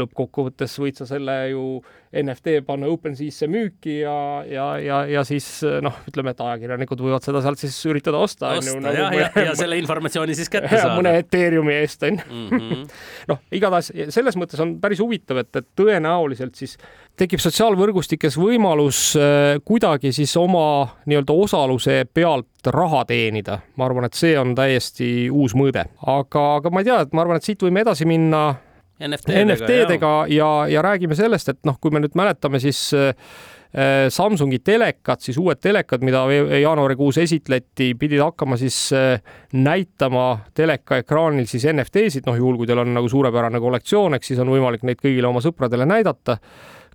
lõppkokkuvõttes 0.00 0.78
võid 0.80 1.00
sa 1.00 1.08
selle 1.10 1.36
ju 1.52 1.66
NFT 2.14 2.62
panna 2.64 2.88
OpenSea'sse 2.92 3.48
müüki 3.50 3.98
ja, 4.00 4.16
ja, 4.48 4.66
ja, 4.80 5.02
ja 5.10 5.24
siis 5.28 5.48
noh, 5.84 6.00
ütleme, 6.08 6.32
et 6.32 6.40
ajakirjanikud 6.46 7.04
võivad 7.04 7.26
seda 7.26 7.42
sealt 7.44 7.60
siis 7.60 7.76
üritada 7.90 8.22
osta. 8.24 8.54
osta 8.56 8.94
jah, 8.94 9.18
ja, 9.18 9.30
ja 9.50 9.54
selle 9.58 9.78
informatsiooni 9.82 10.36
siis 10.38 10.52
kätte 10.52 10.72
ja, 10.78 10.86
saada. 10.86 10.96
mõne 10.96 11.16
Ethereumi 11.20 11.76
eest 11.82 12.08
on 12.08 12.22
ju 12.22 12.42
-hmm. 12.48 12.88
noh, 13.32 13.44
igatahes 13.52 13.92
selles 14.14 14.40
mõttes 14.40 14.60
on 14.64 14.78
päris 14.80 15.02
huvitav, 15.04 15.44
et, 15.44 15.52
et 15.60 15.68
tõenäoliselt 15.76 16.56
siis 16.56 16.78
tekib 17.20 17.42
sotsiaalvõrgustikes 17.42 18.36
võimalus 18.40 19.00
äh, 19.18 19.56
kuidagi 19.66 20.12
siis 20.14 20.34
oma 20.40 20.66
nii-öelda 21.06 21.38
osaluse 21.46 22.02
pealt 22.14 22.70
raha 22.74 23.04
teenida. 23.08 23.60
ma 23.76 23.86
arvan, 23.86 24.08
et 24.08 24.18
see 24.18 24.36
on 24.38 24.54
täiesti 24.54 25.30
uus 25.30 25.54
mõõde, 25.54 25.86
aga, 26.06 26.44
aga 26.58 26.70
ma 26.70 26.82
ei 26.82 26.90
tea, 26.90 27.00
et 27.04 27.12
ma 27.12 27.24
arvan, 27.24 27.38
et 27.38 27.46
siit 27.46 27.62
võime 27.62 27.84
edasi 27.84 28.08
minna 28.08 28.46
NFT-dega 29.04 30.14
ja, 30.30 30.48
ja 30.70 30.82
räägime 30.82 31.16
sellest, 31.18 31.50
et 31.50 31.60
noh, 31.66 31.78
kui 31.82 31.94
me 31.94 32.02
nüüd 32.02 32.14
mäletame, 32.18 32.60
siis 32.62 32.88
äh, 32.94 33.14
Samsungi 34.14 34.60
telekad, 34.62 35.18
siis 35.18 35.34
uued 35.42 35.58
telekad, 35.58 36.04
mida 36.06 36.20
jaanuarikuus 36.62 37.18
esitleti, 37.18 37.88
pidid 37.98 38.22
hakkama 38.22 38.58
siis 38.58 38.76
äh, 38.94 39.18
näitama 39.52 40.28
teleka 40.54 41.00
ekraanil 41.02 41.48
siis 41.50 41.66
NFT-sid, 41.72 42.26
noh 42.26 42.38
juhul 42.38 42.60
kui 42.60 42.70
teil 42.70 42.84
on 42.84 42.94
nagu 42.94 43.10
suurepärane 43.10 43.58
kollektsioon, 43.62 44.14
eks 44.14 44.30
siis 44.30 44.42
on 44.42 44.54
võimalik 44.54 44.86
neid 44.86 45.02
kõigile 45.02 45.30
oma 45.30 45.42
sõpradele 45.42 45.90
näidata 45.90 46.38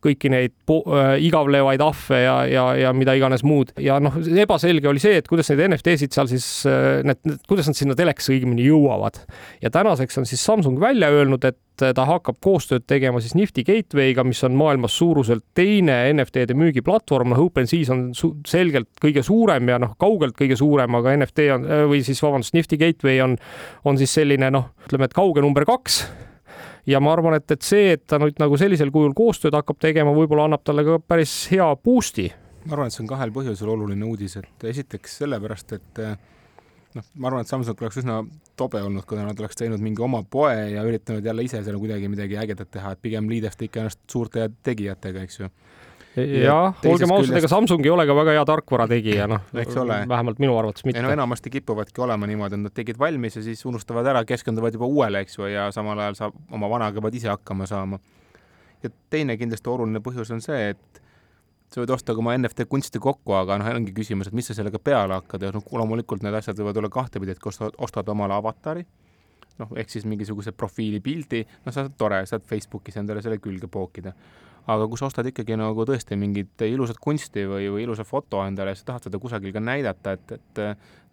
kõiki 0.03 0.31
neid 0.31 0.53
äh, 0.73 1.15
igavlevaid 1.25 1.81
ahve 1.83 2.21
ja, 2.23 2.35
ja, 2.49 2.65
ja 2.79 2.93
mida 2.95 3.15
iganes 3.17 3.43
muud. 3.47 3.73
Ja 3.81 3.99
noh, 4.03 4.15
ebaselge 4.19 4.89
oli 4.91 5.01
see, 5.03 5.19
et 5.19 5.29
kuidas 5.29 5.51
neid 5.51 5.65
NFT-sid 5.69 6.15
seal 6.15 6.29
siis 6.31 6.47
äh, 6.69 6.99
need, 7.07 7.21
need, 7.27 7.41
kuidas 7.49 7.69
nad 7.69 7.79
sinna 7.79 7.97
telekasse 7.99 8.33
õigemini 8.35 8.67
jõuavad. 8.67 9.23
ja 9.63 9.71
tänaseks 9.73 10.21
on 10.21 10.29
siis 10.29 10.43
Samsung 10.45 10.79
välja 10.81 11.11
öelnud, 11.13 11.43
et 11.45 11.59
ta 11.79 12.03
hakkab 12.03 12.41
koostööd 12.43 12.83
tegema 12.91 13.21
siis 13.23 13.37
Nifty 13.39 13.63
Gateway'ga, 13.63 14.25
mis 14.27 14.41
on 14.43 14.57
maailmas 14.59 14.97
suuruselt 14.99 15.45
teine 15.55 15.95
NFT-de 16.11 16.57
müügiplatvorm, 16.59 17.31
noh 17.31 17.43
OpenSea's 17.45 17.91
on 17.93 18.09
selgelt 18.47 18.89
kõige 18.99 19.23
suurem 19.23 19.71
ja 19.71 19.79
noh, 19.79 19.93
kaugelt 20.01 20.35
kõige 20.35 20.59
suurem, 20.59 20.99
aga 20.99 21.15
NFT 21.21 21.51
on 21.55 21.69
või 21.93 22.03
siis 22.03 22.19
vabandust, 22.25 22.57
Nifty 22.57 22.79
Gateway 22.81 23.23
on, 23.23 23.37
on 23.87 24.01
siis 24.01 24.11
selline 24.19 24.51
noh, 24.51 24.73
ütleme, 24.89 25.07
et 25.07 25.15
kauge 25.15 25.45
number 25.45 25.63
kaks 25.69 26.03
ja 26.87 26.99
ma 27.03 27.13
arvan, 27.13 27.37
et, 27.39 27.51
et 27.51 27.65
see, 27.65 27.93
et 27.95 28.05
ta 28.07 28.19
nüüd 28.21 28.39
nagu 28.41 28.57
sellisel 28.59 28.91
kujul 28.93 29.15
koostööd 29.17 29.55
hakkab 29.57 29.79
tegema, 29.81 30.13
võib-olla 30.15 30.47
annab 30.49 30.63
talle 30.63 30.85
ka 30.87 30.99
päris 31.03 31.33
hea 31.51 31.67
boost'i. 31.83 32.29
ma 32.65 32.75
arvan, 32.75 32.89
et 32.89 32.95
see 32.95 33.03
on 33.03 33.11
kahel 33.11 33.33
põhjusel 33.35 33.71
oluline 33.75 34.05
uudis, 34.05 34.37
et 34.39 34.67
esiteks 34.71 35.19
sellepärast, 35.23 35.73
et 35.79 36.03
noh, 36.95 37.09
ma 37.15 37.29
arvan, 37.31 37.45
et 37.45 37.51
Samsung 37.51 37.83
oleks 37.83 38.01
üsna 38.01 38.19
tobe 38.59 38.81
olnud, 38.83 39.05
kui 39.07 39.19
nad 39.19 39.39
oleks 39.39 39.59
teinud 39.59 39.81
mingi 39.83 40.03
oma 40.03 40.21
poe 40.23 40.55
ja 40.73 40.83
üritanud 40.87 41.25
jälle 41.25 41.45
ise 41.45 41.61
seal 41.63 41.79
kuidagi 41.79 42.09
midagi 42.11 42.39
ägedat 42.39 42.71
teha, 42.75 42.93
et 42.93 43.01
pigem 43.01 43.29
liidestada 43.31 43.69
ikka 43.69 43.85
ennast 43.85 44.01
suurte 44.11 44.49
tegijatega, 44.67 45.23
eks 45.27 45.39
ju 45.39 45.51
jah, 46.17 46.77
olgem 46.89 47.11
ausad, 47.13 47.35
ega 47.37 47.49
Samsung 47.51 47.85
ei 47.85 47.91
ole 47.93 48.05
ka 48.09 48.15
väga 48.17 48.33
hea 48.37 48.45
tarkvara 48.47 48.87
tegija, 48.89 49.27
noh, 49.29 49.43
vähemalt 49.53 50.39
minu 50.41 50.55
arvates 50.57 50.85
mitte. 50.87 51.01
no 51.05 51.11
enamasti 51.13 51.51
kipuvadki 51.53 52.01
olema 52.01 52.29
niimoodi, 52.29 52.57
et 52.57 52.65
nad 52.65 52.75
tegid 52.75 52.99
valmis 52.99 53.37
ja 53.37 53.43
siis 53.45 53.61
unustavad 53.69 54.07
ära, 54.09 54.23
keskenduvad 54.27 54.75
juba 54.75 54.89
uuele, 54.89 55.21
eks 55.25 55.37
ju, 55.37 55.45
ja 55.51 55.69
samal 55.75 55.99
ajal 55.99 56.17
saab 56.17 56.39
oma 56.55 56.69
vanaga 56.71 57.03
pead 57.05 57.19
ise 57.21 57.29
hakkama 57.31 57.67
saama. 57.69 57.99
ja 58.83 58.89
teine 59.09 59.37
kindlasti 59.37 59.69
oluline 59.69 60.01
põhjus 60.03 60.33
on 60.33 60.41
see, 60.41 60.73
et 60.73 61.01
sa 61.69 61.83
võid 61.83 61.93
osta 61.93 62.15
ka 62.15 62.23
oma 62.23 62.33
NFT 62.37 62.65
kunsti 62.69 63.01
kokku, 63.01 63.35
aga 63.37 63.59
noh, 63.61 63.69
ongi 63.77 63.93
küsimus, 63.93 64.31
et 64.31 64.37
mis 64.37 64.49
sa 64.49 64.57
sellega 64.57 64.81
peale 64.81 65.19
hakkad 65.19 65.45
ja 65.45 65.53
noh, 65.53 65.65
loomulikult 65.71 66.25
need 66.25 66.33
asjad 66.39 66.57
võivad 66.57 66.81
olla 66.81 66.89
kahtepidi, 66.93 67.35
et 67.35 67.43
kui 67.43 67.53
ostad, 67.53 67.75
ostad 67.77 68.09
omale 68.09 68.33
avatari, 68.39 68.85
noh, 69.61 69.73
ehk 69.77 69.91
siis 69.93 70.07
mingisuguse 70.09 70.55
profiilipildi, 70.57 71.43
noh, 71.65 71.73
sa 71.73 71.83
saad 71.83 71.97
tore, 71.99 72.23
saad 72.25 72.47
Facebookis 72.49 72.97
endale 72.97 73.21
selle 73.21 73.37
külge 73.43 73.69
pookida 73.69 74.15
aga 74.67 74.87
kui 74.89 74.99
sa 74.99 75.07
ostad 75.09 75.27
ikkagi 75.29 75.57
nagu 75.59 75.85
tõesti 75.87 76.17
mingit 76.19 76.65
ilusat 76.67 76.99
kunsti 77.01 77.45
või, 77.49 77.69
või 77.73 77.85
ilusa 77.87 78.05
foto 78.07 78.43
endale 78.45 78.73
ja 78.73 78.79
sa 78.79 78.91
tahad 78.93 79.07
seda 79.07 79.21
kusagil 79.21 79.53
ka 79.55 79.61
näidata, 79.63 80.15
et, 80.17 80.35
et 80.37 80.63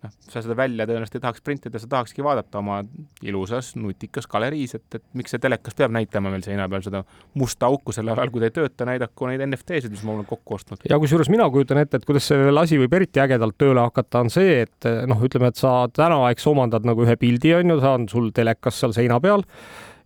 noh, 0.05 0.13
sa 0.31 0.43
seda 0.45 0.57
välja 0.59 0.87
tõenäoliselt 0.89 1.19
ei 1.19 1.23
tahaks 1.25 1.43
printida, 1.45 1.81
sa 1.81 1.89
tahakski 1.91 2.25
vaadata 2.25 2.61
oma 2.61 2.81
ilusas 3.25 3.73
nutikas 3.79 4.29
galeriis, 4.31 4.77
et, 4.79 4.99
et 4.99 5.05
miks 5.17 5.35
see 5.35 5.43
telekas 5.43 5.77
peab 5.79 5.95
näitama 5.97 6.33
meil 6.33 6.45
seina 6.47 6.69
peal 6.71 6.85
seda 6.85 7.03
musta 7.39 7.71
auku 7.71 7.95
sel 7.97 8.11
ajal, 8.13 8.33
kui 8.35 8.43
ta 8.43 8.51
ei 8.51 8.57
tööta, 8.59 8.89
näidaku 8.89 9.31
neid 9.31 9.45
NFT-sid, 9.47 9.93
mis 9.95 10.05
ma 10.07 10.17
olen 10.17 10.29
kokku 10.29 10.59
ostnud. 10.59 10.87
ja 10.91 11.01
kusjuures 11.03 11.31
mina 11.33 11.49
kujutan 11.53 11.83
ette, 11.83 12.01
et 12.01 12.09
kuidas 12.09 12.29
see 12.31 12.53
asi 12.53 12.81
võib 12.83 12.97
eriti 13.01 13.23
ägedalt 13.23 13.59
tööle 13.61 13.87
hakata, 13.89 14.25
on 14.27 14.33
see, 14.33 14.63
et 14.67 14.91
noh, 15.09 15.21
ütleme, 15.27 15.53
et 15.53 15.61
sa 15.61 15.79
täna, 15.93 16.23
eks 16.35 16.47
omandad 16.53 16.87
nagu 16.89 17.07
ühe 17.07 17.19
pildi, 17.21 17.57
on 17.59 17.75
ju, 17.75 17.83
see 17.83 17.99
on 18.01 18.09
sul 18.13 18.33
telekas 18.37 18.83
seal 18.83 18.97
seina 18.97 19.21
peal 19.23 19.47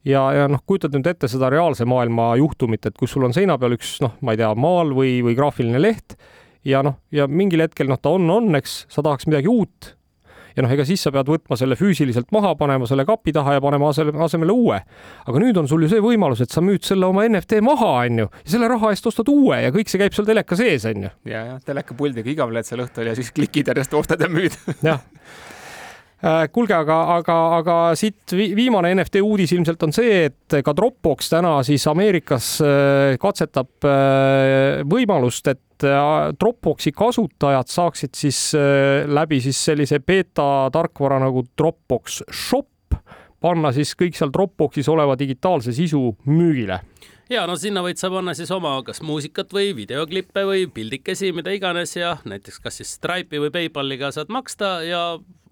ja, 0.04 0.24
ja 0.36 0.48
noh, 0.50 0.62
kujutad 0.66 0.94
nüüd 0.96 1.08
ette 1.10 1.28
seda 1.30 1.50
reaalse 1.52 1.86
maailma 1.88 2.32
juhtumit, 2.40 2.86
et 2.88 2.98
kus 2.98 3.14
sul 3.14 3.26
on 3.28 3.36
seina 3.36 3.58
peal 3.60 3.76
üks 3.76 3.98
noh, 4.04 4.16
ma 4.24 4.34
ei 4.34 4.40
tea, 4.40 4.50
maal 4.58 4.94
või, 4.96 5.18
või 5.26 5.36
graafiline 5.38 5.80
leht 5.82 6.16
ja 6.66 6.84
noh, 6.86 7.00
ja 7.14 7.28
mingil 7.30 7.64
hetkel 7.64 7.90
noh, 7.90 8.00
ta 8.00 8.12
on, 8.16 8.28
on, 8.30 8.52
eks, 8.58 8.84
sa 8.92 9.04
tahaks 9.04 9.28
midagi 9.30 9.50
uut 9.50 9.94
ja 10.56 10.64
noh, 10.64 10.72
ega 10.72 10.84
siis 10.86 11.02
sa 11.04 11.12
pead 11.14 11.28
võtma 11.30 11.56
selle 11.58 11.76
füüsiliselt 11.78 12.30
maha, 12.34 12.54
panema 12.58 12.88
selle 12.88 13.04
kapi 13.08 13.34
taha 13.36 13.56
ja 13.56 13.62
panema 13.64 13.90
asemele, 13.92 14.18
asemele 14.24 14.54
uue. 14.54 14.80
aga 15.26 15.42
nüüd 15.42 15.60
on 15.60 15.68
sul 15.70 15.84
ju 15.84 15.92
see 15.92 16.02
võimalus, 16.04 16.42
et 16.44 16.52
sa 16.52 16.64
müüd 16.64 16.84
selle 16.86 17.06
oma 17.06 17.26
NFT 17.28 17.60
maha, 17.64 17.92
onju, 18.06 18.26
ja 18.44 18.54
selle 18.56 18.70
raha 18.72 18.92
eest 18.94 19.06
ostad 19.10 19.30
uue 19.30 19.60
ja 19.64 19.70
kõik 19.74 19.92
see 19.92 20.02
käib 20.02 20.16
seal 20.16 20.28
teleka 20.28 20.58
sees, 20.58 20.88
onju. 20.90 21.12
ja, 21.30 21.44
ja 21.52 21.60
telekapuldiga 21.64 22.32
igavled 22.32 22.66
seal 22.66 22.84
õhtul 22.86 23.12
ja 23.12 23.16
siis 23.18 23.32
klikid 23.36 23.70
järjest, 23.72 23.94
ostad 24.00 24.22
ja 24.24 24.30
müüd 24.32 24.56
jah 24.84 25.00
kuulge, 26.52 26.74
aga, 26.76 26.98
aga, 27.16 27.37
aga 27.56 27.76
siit 27.96 28.35
viimane 28.37 28.92
NFT 28.92 29.22
uudis 29.24 29.54
ilmselt 29.56 29.87
on 29.87 29.94
see, 29.96 30.26
et 30.28 30.59
ka 30.64 30.74
Dropbox 30.76 31.33
täna 31.33 31.54
siis 31.64 31.87
Ameerikas 31.88 32.52
äh, 32.64 33.14
katsetab 33.20 33.88
äh, 33.88 34.83
võimalust, 34.85 35.48
et 35.48 35.66
Dropboxi 35.80 36.90
kasutajad 36.92 37.70
saaksid 37.72 38.12
siis 38.12 38.40
läbi 39.09 39.38
siis 39.40 39.56
sellise 39.64 39.96
beeta 40.04 40.68
tarkvara 40.74 41.16
nagu 41.22 41.40
Dropbox 41.56 42.18
Shop 42.28 42.68
panna 43.40 43.72
siis 43.74 43.94
kõik 43.98 44.18
seal 44.18 44.33
Dropboxis 44.35 44.88
oleva 44.92 45.16
digitaalse 45.18 45.72
sisu 45.72 46.11
müügile. 46.28 46.83
Ja 47.30 47.44
no 47.46 47.54
sinna 47.54 47.83
võid 47.85 48.00
sa 48.00 48.11
panna 48.11 48.35
siis 48.35 48.50
oma 48.50 48.72
kas 48.83 49.00
muusikat 49.06 49.52
või 49.54 49.70
videoklippe 49.78 50.42
või 50.48 50.64
pildikesi, 50.74 51.30
mida 51.33 51.52
iganes 51.54 51.94
ja 51.94 52.16
näiteks 52.26 52.59
kas 52.61 52.80
siis 52.80 52.96
Stripe'i 52.98 53.38
või 53.44 53.52
PayPaliga 53.54 54.11
saad 54.14 54.33
maksta 54.35 54.80
ja 54.83 55.04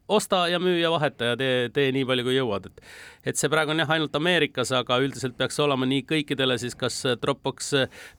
osta 0.09 0.47
ja 0.49 0.61
müü 0.63 0.79
ja 0.81 0.91
vaheta 0.91 1.33
ja 1.33 1.37
tee, 1.37 1.69
tee 1.75 1.93
nii 1.93 2.07
palju, 2.09 2.25
kui 2.29 2.39
jõuad, 2.39 2.71
et 2.71 2.81
et 3.29 3.37
see 3.37 3.51
praegu 3.53 3.75
on 3.75 3.83
jah, 3.83 3.91
ainult 3.97 4.15
Ameerikas, 4.17 4.73
aga 4.73 5.01
üldiselt 5.05 5.37
peaks 5.37 5.59
olema 5.61 5.89
nii 5.89 6.07
kõikidele 6.09 6.57
siis 6.61 6.77
kas 6.79 7.03
Dropbox 7.21 7.75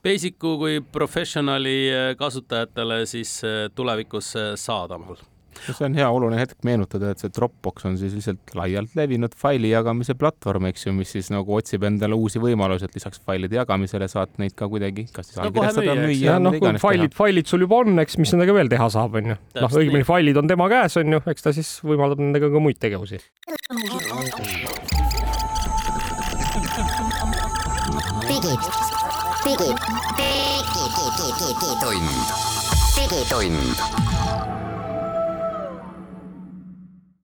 Basicu 0.06 0.58
kui 0.62 0.80
Professionali 0.82 2.16
kasutajatele 2.20 3.04
siis 3.10 3.40
tulevikus 3.76 4.36
saadaval 4.60 5.20
see 5.68 5.86
on 5.88 5.96
hea 5.98 6.08
oluline 6.10 6.40
hetk 6.42 6.64
meenutada, 6.68 7.12
et 7.14 7.22
see 7.22 7.32
Dropbox 7.36 7.86
on 7.90 7.98
siis 8.00 8.16
lihtsalt 8.18 8.54
laialt 8.58 8.96
levinud 8.98 9.36
faili 9.40 9.72
jagamise 9.74 10.16
platvorm, 10.20 10.70
eks 10.72 10.88
ju, 10.88 10.94
mis 10.96 11.12
siis 11.16 11.30
nagu 11.34 11.56
otsib 11.58 11.86
endale 11.88 12.18
uusi 12.18 12.42
võimalusi, 12.44 12.88
et 12.90 12.98
lisaks 12.98 13.22
failide 13.26 13.60
jagamisele 13.60 14.10
saad 14.12 14.34
neid 14.42 14.56
ka 14.60 14.70
kuidagi, 14.72 15.08
kas 15.14 15.32
siis 15.32 15.42
allkirjastada 15.44 15.96
no,, 15.96 16.08
müüa. 16.08 16.38
noh, 16.44 16.58
kui 16.62 16.74
failid, 16.82 17.16
failid 17.18 17.50
sul 17.50 17.66
juba 17.66 17.82
on, 17.84 18.00
eks, 18.06 18.20
mis 18.22 18.34
nendega 18.36 18.56
veel 18.58 18.72
teha 18.72 18.90
saab, 18.94 19.20
onju. 19.22 19.38
noh, 19.60 19.78
õigemini 19.82 20.08
failid 20.08 20.40
on 20.42 20.52
tema 20.52 20.70
käes, 20.72 20.98
onju, 21.02 21.24
eks 21.34 21.48
ta 21.48 21.56
siis 21.56 21.76
võimaldab 21.86 22.24
nendega 22.24 22.52
ka 22.54 22.64
muid 22.64 22.80
tegevusi. 22.82 23.22
digid, 28.30 28.64
digid, 29.46 29.78
digitund, 31.28 32.10
digitund 32.96 34.69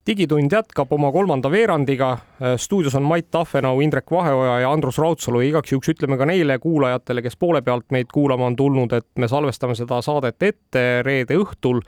digitund 0.08 0.52
jätkab 0.54 0.92
oma 0.94 1.12
kolmanda 1.12 1.50
veerandiga. 1.52 2.18
stuudios 2.58 2.96
on 2.96 3.04
Mait 3.04 3.32
Tahvenau, 3.32 3.80
Indrek 3.82 4.12
Vaheoja 4.12 4.60
ja 4.60 4.72
Andrus 4.72 4.98
Raudsalu. 4.98 5.40
igaks 5.42 5.72
juhuks 5.72 5.90
ütleme 5.90 6.18
ka 6.18 6.26
neile 6.26 6.60
kuulajatele, 6.60 7.22
kes 7.22 7.38
poole 7.38 7.62
pealt 7.62 7.86
meid 7.92 8.12
kuulama 8.14 8.46
on 8.46 8.56
tulnud, 8.56 8.94
et 8.94 9.08
me 9.18 9.28
salvestame 9.28 9.76
seda 9.76 10.02
saadet 10.02 10.44
ette 10.44 11.02
reede 11.04 11.38
õhtul. 11.38 11.82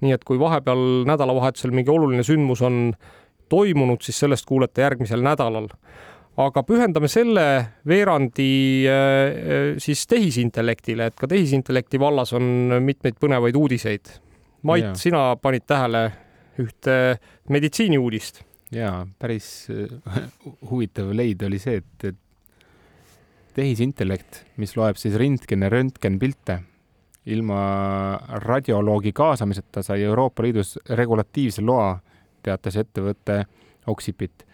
nii 0.00 0.12
et 0.12 0.24
kui 0.24 0.38
vahepeal 0.38 1.04
nädalavahetusel 1.06 1.70
mingi 1.70 1.90
oluline 1.90 2.22
sündmus 2.22 2.62
on 2.62 2.94
toimunud, 3.48 4.00
siis 4.00 4.18
sellest 4.18 4.46
kuulete 4.46 4.82
järgmisel 4.82 5.22
nädalal 5.22 5.68
aga 6.38 6.62
pühendame 6.62 7.08
selle 7.10 7.44
veerandi 7.86 8.86
äh, 8.86 8.94
äh, 8.94 9.74
siis 9.78 10.06
tehisintellektile, 10.06 11.10
et 11.10 11.18
ka 11.18 11.26
tehisintellekti 11.26 12.00
vallas 12.00 12.32
on 12.32 12.78
mitmeid 12.80 13.18
põnevaid 13.20 13.56
uudiseid. 13.58 14.14
Mait, 14.62 14.94
sina 14.98 15.36
panid 15.42 15.66
tähele 15.66 16.27
ühte 16.62 16.94
meditsiiniuudist. 17.50 18.42
jaa, 18.74 19.06
päris 19.18 19.68
äh, 19.72 20.24
huvitav 20.70 21.12
leid 21.16 21.42
oli 21.46 21.60
see, 21.62 21.80
et, 21.80 22.10
et 22.10 23.54
tehisintellekt, 23.56 24.42
mis 24.60 24.74
loeb 24.76 24.98
siis 25.00 25.16
rentgen 25.18 25.64
ja 25.64 25.70
röntgenpilte, 25.72 26.60
ilma 27.28 27.60
radioloogi 28.44 29.12
kaasamiseta 29.16 29.82
sai 29.84 30.04
Euroopa 30.06 30.44
Liidus 30.44 30.76
regulatiivse 30.96 31.64
loa, 31.64 31.96
teatas 32.44 32.76
ettevõte 32.80 33.42
Oxipit. 33.88 34.44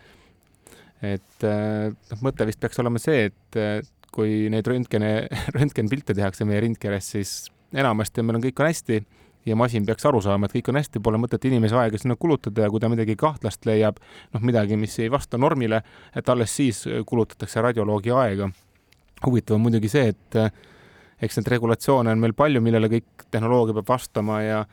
et 1.03 1.45
äh, 1.45 1.91
noh, 1.91 2.23
mõte 2.23 2.47
vist 2.47 2.63
peaks 2.63 2.79
olema 2.81 3.03
see, 3.03 3.29
et 3.33 3.59
kui 4.15 4.47
neid 4.53 4.67
röntgene, 4.71 5.27
röntgenpilte 5.59 6.15
tehakse 6.15 6.47
meie 6.47 6.63
rindkeres, 6.65 7.11
siis 7.17 7.35
enamasti 7.75 8.23
meil 8.23 8.39
on 8.39 8.45
kõik 8.47 8.63
on 8.63 8.71
hästi 8.71 9.03
ja 9.47 9.57
masin 9.57 9.87
peaks 9.87 10.07
aru 10.09 10.21
saama, 10.25 10.49
et 10.49 10.55
kõik 10.57 10.71
on 10.73 10.79
hästi, 10.81 11.03
pole 11.05 11.19
mõtet 11.21 11.45
inimese 11.49 11.77
aega 11.79 12.01
sinna 12.01 12.17
kulutada 12.21 12.65
ja 12.65 12.71
kui 12.73 12.81
ta 12.81 12.91
midagi 12.93 13.17
kahtlast 13.21 13.67
leiab, 13.69 14.01
noh, 14.35 14.45
midagi, 14.45 14.79
mis 14.81 14.97
ei 15.03 15.11
vasta 15.13 15.41
normile, 15.41 15.83
et 16.17 16.29
alles 16.29 16.55
siis 16.57 16.85
kulutatakse 17.07 17.63
radioloogi 17.65 18.15
aega. 18.15 18.51
huvitav 19.25 19.57
on 19.57 19.63
muidugi 19.65 19.89
see, 19.89 20.09
et 20.13 20.39
eks 21.23 21.39
neid 21.39 21.49
regulatsioone 21.55 22.13
on 22.13 22.21
meil 22.21 22.35
palju, 22.37 22.61
millele 22.61 22.91
kõik 22.93 23.29
tehnoloogia 23.31 23.77
peab 23.79 23.89
vastama 23.89 24.43
ja 24.43 24.65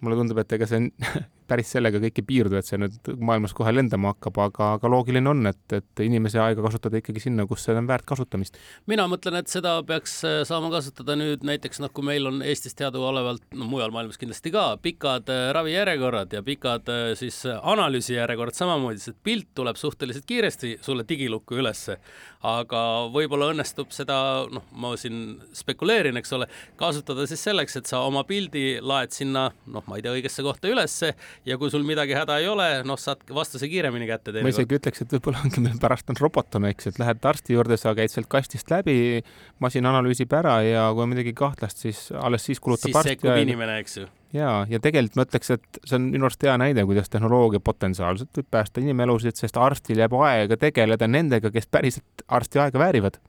mulle 0.00 0.18
tundub, 0.18 0.38
et 0.42 0.52
ega 0.52 0.68
see 0.68 0.90
päris 1.48 1.70
sellega 1.74 2.00
kõik 2.02 2.20
ei 2.20 2.26
piirdu, 2.26 2.56
et 2.58 2.68
see 2.68 2.78
nüüd 2.80 3.10
maailmas 3.20 3.54
kohe 3.56 3.72
lendama 3.74 4.14
hakkab, 4.14 4.38
aga, 4.46 4.68
aga 4.78 4.90
loogiline 4.90 5.30
on, 5.30 5.44
et, 5.50 5.76
et 5.76 6.02
inimese 6.04 6.40
aega 6.40 6.64
kasutada 6.64 7.00
ikkagi 7.00 7.26
sinna, 7.26 7.46
kus 7.48 7.66
see 7.66 7.76
on 7.76 7.88
väärt 7.88 8.06
kasutamist. 8.08 8.56
mina 8.90 9.06
mõtlen, 9.10 9.36
et 9.40 9.52
seda 9.52 9.76
peaks 9.86 10.16
äh, 10.28 10.40
saama 10.48 10.70
kasutada 10.72 11.16
nüüd 11.20 11.44
näiteks 11.46 11.82
noh, 11.84 11.92
kui 11.94 12.06
meil 12.06 12.28
on 12.30 12.40
Eestis 12.44 12.76
teadaolevalt, 12.78 13.44
no 13.58 13.68
mujal 13.68 13.92
maailmas 13.94 14.20
kindlasti 14.20 14.52
ka, 14.54 14.66
pikad 14.84 15.30
äh, 15.32 15.50
ravijärjekorrad 15.56 16.32
ja 16.38 16.42
pikad 16.46 16.88
äh, 16.92 17.02
siis 17.18 17.42
analüüsijärjekorrad 17.54 18.56
samamoodi, 18.56 19.02
sest 19.04 19.20
pilt 19.24 19.52
tuleb 19.54 19.80
suhteliselt 19.80 20.24
kiiresti 20.28 20.78
sulle 20.84 21.04
digilukku 21.08 21.60
ülesse, 21.60 21.98
aga 22.44 22.84
võib-olla 23.12 23.50
õnnestub 23.52 23.92
seda, 23.94 24.16
noh, 24.52 24.64
ma 24.72 24.94
siin 25.00 25.40
spekuleerin, 25.56 26.16
eks 26.20 26.32
ole, 26.36 26.48
kasutada 26.80 27.28
siis 27.28 27.44
selleks, 27.44 27.76
et 27.80 27.90
sa 27.90 28.00
oma 28.08 28.24
pildi 28.28 28.78
laed 28.80 29.12
sinna, 29.14 29.50
noh, 29.68 29.84
ma 29.88 29.98
ei 29.98 30.04
tea, 30.04 30.16
õigesse 30.16 30.44
kohta 30.44 30.72
ülesse 30.72 31.12
ja 31.48 31.58
kui 31.60 31.72
sul 31.72 31.84
midagi 31.86 32.16
häda 32.16 32.38
ei 32.42 32.48
ole, 32.50 32.68
noh, 32.88 32.98
saad 33.00 33.22
vastuse 33.34 33.68
kiiremini 33.70 34.08
kätte. 34.10 34.34
ma 34.44 34.52
isegi 34.52 34.78
ütleks, 34.78 35.04
et 35.04 35.14
võib-olla 35.16 35.44
ongi 35.44 35.64
meil 35.64 35.78
pärast 35.82 36.10
on 36.12 36.20
robot 36.20 36.58
on, 36.60 36.68
eks, 36.70 36.90
et 36.92 37.00
lähed 37.02 37.30
arsti 37.30 37.56
juurde, 37.56 37.78
sa 37.80 37.94
käid 37.96 38.12
sealt 38.12 38.30
kastist 38.32 38.70
läbi, 38.72 39.22
masin 39.64 39.86
analüüsib 39.90 40.32
ära 40.36 40.60
ja 40.66 40.88
kui 40.94 41.06
on 41.06 41.14
midagi 41.14 41.34
kahtlast, 41.36 41.82
siis 41.86 42.06
alles 42.14 42.46
siis 42.46 42.62
kulutab 42.62 42.92
siis 42.92 43.14
sekkub 43.14 43.34
inimene, 43.42 43.78
eks 43.84 43.98
ju 44.02 44.08
ja, 44.34 44.64
ja 44.70 44.80
tegelikult 44.82 45.18
ma 45.18 45.26
ütleks, 45.28 45.52
et 45.54 45.82
see 45.84 45.98
on 45.98 46.08
minu 46.14 46.28
arust 46.28 46.42
hea 46.46 46.56
näide, 46.60 46.84
kuidas 46.88 47.12
tehnoloogia 47.12 47.62
potentsiaalselt 47.64 48.40
võib 48.40 48.50
päästa 48.56 48.82
inimelusid, 48.82 49.38
sest 49.38 49.58
arstil 49.60 50.02
jääb 50.02 50.16
aega 50.24 50.58
tegeleda 50.60 51.08
nendega, 51.10 51.52
kes 51.54 51.70
päriselt 51.70 52.26
arsti 52.28 52.62
aega 52.64 52.82
väärivad 52.82 53.20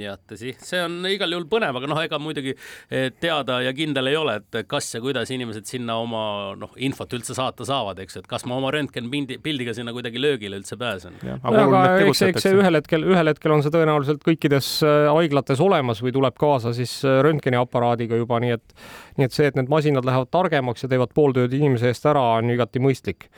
jah, 0.00 0.18
tõsi, 0.28 0.54
see 0.62 0.80
on 0.82 0.98
igal 1.10 1.30
juhul 1.32 1.46
põnev, 1.50 1.76
aga 1.78 1.90
noh, 1.90 2.00
ega 2.02 2.18
muidugi 2.22 2.54
eh, 2.54 3.08
teada 3.20 3.60
ja 3.64 3.72
kindel 3.76 4.10
ei 4.10 4.18
ole, 4.18 4.38
et 4.40 4.60
kas 4.70 4.88
ja 4.94 5.00
kuidas 5.04 5.30
inimesed 5.34 5.68
sinna 5.68 5.98
oma 6.02 6.22
noh, 6.58 6.72
infot 6.82 7.12
üldse 7.16 7.36
saata 7.36 7.66
saavad, 7.68 8.00
eks, 8.02 8.20
et 8.22 8.28
kas 8.30 8.46
ma 8.48 8.58
oma 8.58 8.72
röntgenpildi, 8.74 9.38
pildiga 9.44 9.74
sinna 9.76 9.94
kuidagi 9.96 10.22
löögile 10.22 10.58
üldse 10.60 10.78
pääsen. 10.80 11.18
aga, 11.22 11.64
aga 11.66 11.84
eks, 12.06 12.24
eks 12.30 12.48
see 12.48 12.56
ühel 12.58 12.80
hetkel, 12.80 13.06
ühel 13.06 13.32
hetkel 13.32 13.54
on 13.54 13.64
see 13.64 13.74
tõenäoliselt 13.74 14.24
kõikides 14.26 14.72
äh, 14.86 15.06
haiglates 15.12 15.62
olemas 15.62 16.02
või 16.04 16.14
tuleb 16.16 16.36
kaasa 16.40 16.74
siis 16.76 16.98
äh, 17.06 17.20
röntgeniaparaadiga 17.26 18.18
juba, 18.20 18.42
nii 18.42 18.56
et 18.58 18.76
nii 19.16 19.28
et 19.28 19.36
see, 19.36 19.48
et 19.48 19.56
need 19.56 19.70
masinad 19.72 20.06
lähevad 20.06 20.30
targemaks 20.34 20.84
ja 20.84 20.90
teevad 20.92 21.14
pool 21.16 21.34
tööd 21.36 21.54
inimese 21.56 21.90
eest 21.92 22.06
ära, 22.08 22.22
on 22.40 22.52
igati 22.52 22.82
mõistlik. 22.82 23.30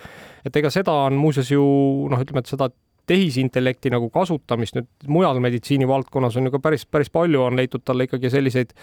et 0.47 0.57
ega 0.57 0.71
seda 0.73 0.95
on 1.07 1.19
muuseas 1.19 1.51
ju 1.53 1.63
noh, 2.11 2.21
ütleme, 2.25 2.43
et 2.43 2.51
seda 2.51 2.71
tehisintellekti 3.09 3.91
nagu 3.93 4.11
kasutamist 4.13 4.77
nüüd 4.77 5.09
mujal 5.11 5.41
meditsiinivaldkonnas 5.43 6.37
on 6.39 6.49
ju 6.49 6.53
ka 6.55 6.61
päris, 6.63 6.85
päris 6.87 7.11
palju 7.13 7.43
on 7.47 7.57
leitud 7.59 7.85
talle 7.87 8.07
ikkagi 8.09 8.31
selliseid, 8.33 8.75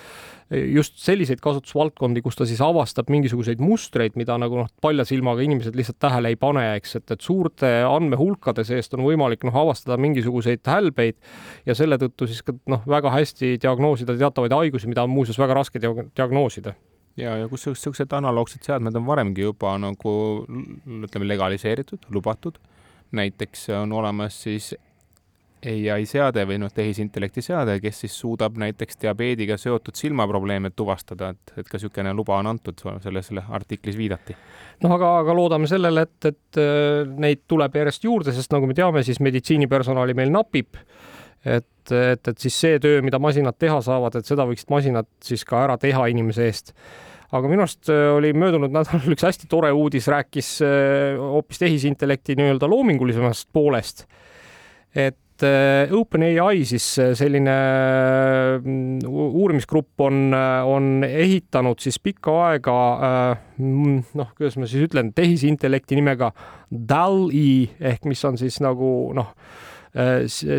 just 0.73 0.97
selliseid 1.03 1.41
kasutusvaldkondi, 1.43 2.23
kus 2.25 2.39
ta 2.39 2.47
siis 2.49 2.61
avastab 2.65 3.11
mingisuguseid 3.13 3.61
mustreid, 3.63 4.17
mida 4.19 4.37
nagu 4.41 4.63
noh, 4.63 4.71
palja 4.81 5.05
silmaga 5.07 5.45
inimesed 5.45 5.77
lihtsalt 5.77 5.99
tähele 6.03 6.33
ei 6.33 6.39
pane, 6.41 6.65
eks, 6.79 6.97
et, 7.01 7.15
et 7.15 7.25
suurte 7.25 7.71
andmehulkade 7.87 8.65
seest 8.67 8.97
on 8.97 9.05
võimalik 9.05 9.45
noh, 9.47 9.61
avastada 9.65 9.99
mingisuguseid 10.01 10.65
hälbeid 10.69 11.19
ja 11.69 11.77
selle 11.77 11.99
tõttu 12.01 12.29
siis 12.31 12.41
ka 12.45 12.57
noh, 12.71 12.83
väga 12.89 13.13
hästi 13.13 13.55
diagnoosida 13.61 14.17
teatavaid 14.19 14.57
haigusi, 14.57 14.89
mida 14.91 15.05
on 15.05 15.13
muuseas 15.13 15.39
väga 15.41 15.61
raske 15.61 15.81
diagnoosida. 15.81 16.75
Ja, 17.15 17.37
ja 17.39 17.47
kusjuures 17.47 17.79
niisugused 17.79 18.11
analoogsed 18.11 18.65
seadmed 18.67 18.95
on 18.99 19.05
varemgi 19.07 19.45
juba 19.45 19.77
nagu 19.79 20.13
ütleme, 20.43 21.27
legaliseeritud, 21.29 22.09
lubatud 22.11 22.59
näiteks 23.15 23.69
on 23.81 23.93
olemas 23.95 24.41
siis 24.43 24.73
ai 25.65 26.05
seade 26.05 26.43
või 26.45 26.59
noh, 26.61 26.69
tehisintellekti 26.73 27.41
seade, 27.41 27.77
kes 27.81 28.03
siis 28.03 28.15
suudab 28.19 28.57
näiteks 28.61 28.99
diabeediga 29.01 29.57
seotud 29.57 29.97
silmaprobleeme 29.97 30.69
tuvastada, 30.75 31.31
et, 31.33 31.53
et 31.57 31.69
ka 31.69 31.79
niisugune 31.79 32.13
luba 32.13 32.37
on 32.41 32.51
antud, 32.53 32.83
selles 33.03 33.31
artiklis 33.49 33.97
viidati. 33.97 34.35
noh, 34.83 34.93
aga, 34.97 35.11
aga 35.23 35.37
loodame 35.37 35.69
sellele, 35.71 36.05
et, 36.05 36.29
et 36.31 36.61
äh, 36.61 37.15
neid 37.17 37.45
tuleb 37.47 37.79
järjest 37.81 38.05
juurde, 38.05 38.35
sest 38.35 38.53
nagu 38.53 38.69
me 38.69 38.77
teame, 38.77 39.03
siis 39.03 39.21
meditsiinipersonali 39.25 40.13
meil 40.17 40.33
napib. 40.33 40.77
et, 41.45 41.91
et, 41.91 42.27
et 42.27 42.37
siis 42.37 42.61
see 42.61 42.79
töö, 42.81 43.01
mida 43.05 43.19
masinad 43.21 43.57
teha 43.59 43.81
saavad, 43.85 44.19
et 44.19 44.25
seda 44.25 44.45
võiksid 44.49 44.69
masinad 44.73 45.09
siis 45.23 45.45
ka 45.45 45.63
ära 45.65 45.77
teha 45.81 46.07
inimese 46.13 46.49
eest 46.49 46.73
aga 47.33 47.49
minu 47.49 47.65
arust 47.65 47.89
äh, 47.89 48.11
oli 48.15 48.33
möödunud 48.37 48.73
nädalal 48.75 49.15
üks 49.15 49.25
hästi 49.25 49.49
tore 49.51 49.71
uudis, 49.75 50.09
rääkis 50.11 50.57
äh, 50.65 51.19
hoopis 51.19 51.61
tehisintellekti 51.63 52.37
nii-öelda 52.39 52.69
loomingulisemast 52.69 53.49
poolest. 53.53 54.05
et 54.95 55.43
äh, 55.43 55.91
OpenAI 55.91 56.63
siis 56.65 56.85
selline 57.17 57.55
uurimisgrupp 59.09 60.05
on, 60.05 60.33
on 60.65 61.03
ehitanud 61.07 61.81
siis 61.83 61.99
pikka 61.99 62.37
aega 62.51 62.77
noh, 63.57 64.31
kuidas 64.37 64.57
ma 64.61 64.69
siis 64.69 64.87
ütlen, 64.87 65.11
tehisintellekti 65.15 65.97
nimega 65.99 66.31
DAL-E 66.71 67.89
ehk 67.91 68.07
mis 68.07 68.23
on 68.27 68.39
siis 68.39 68.61
nagu 68.63 68.89
noh, 69.17 69.33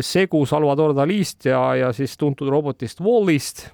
segu 0.01 0.39
Salvador 0.49 0.95
Dalist 0.97 1.45
ja, 1.45 1.59
ja 1.77 1.91
siis 1.93 2.15
tuntud 2.17 2.49
robotist 2.49 3.01
Wallist. 3.05 3.67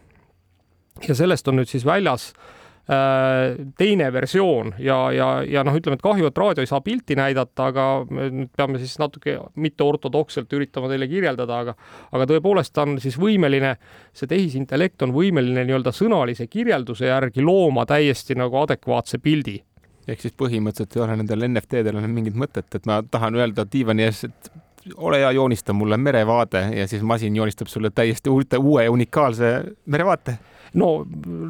ja 1.07 1.15
sellest 1.15 1.47
on 1.47 1.59
nüüd 1.59 1.71
siis 1.71 1.85
väljas 1.87 2.33
Äh, 2.33 2.62
teine 2.83 4.09
versioon 4.11 4.73
ja, 4.83 4.97
ja, 5.15 5.27
ja 5.47 5.61
noh, 5.63 5.75
ütleme, 5.79 5.95
et 5.95 6.03
kahju, 6.03 6.27
et 6.27 6.37
raadio 6.37 6.65
ei 6.65 6.67
saa 6.67 6.81
pilti 6.83 7.15
näidata, 7.15 7.69
aga 7.71 7.85
nüüd 8.11 8.49
peame 8.57 8.81
siis 8.81 8.97
natuke 8.99 9.37
mitteortodokselt 9.55 10.51
üritama 10.57 10.89
teile 10.91 11.07
kirjeldada, 11.07 11.61
aga 11.63 11.75
aga 12.11 12.27
tõepoolest 12.33 12.73
ta 12.75 12.83
on 12.83 12.97
siis 12.99 13.15
võimeline, 13.19 13.77
see 14.11 14.27
tehisintellekt 14.27 15.05
on 15.07 15.15
võimeline 15.15 15.63
nii-öelda 15.63 15.93
sõnalise 15.95 16.49
kirjelduse 16.51 17.07
järgi 17.07 17.45
looma 17.45 17.87
täiesti 17.87 18.35
nagu 18.35 18.59
adekvaatse 18.65 19.21
pildi. 19.23 19.61
Ehk 20.03 20.19
siis 20.19 20.35
põhimõtteliselt 20.35 20.97
ei 20.97 21.05
ole 21.05 21.15
nendel 21.21 21.47
NFT-del 21.47 22.01
enam 22.01 22.11
mingit 22.11 22.35
mõtet, 22.35 22.67
et 22.75 22.89
ma 22.89 22.99
tahan 23.07 23.39
öelda 23.39 23.63
diivani 23.63 24.03
ees, 24.09 24.25
et 24.27 24.51
ole 24.95 25.19
hea, 25.19 25.31
joonista 25.31 25.73
mulle 25.73 25.97
merevaade 25.97 26.67
ja 26.77 26.87
siis 26.87 27.01
masin 27.01 27.35
joonistab 27.35 27.67
sulle 27.67 27.89
täiesti 27.89 28.29
uute, 28.29 28.57
uue 28.57 28.87
unikaalse 28.89 29.53
merevaate 29.85 30.37
no, 30.73 30.89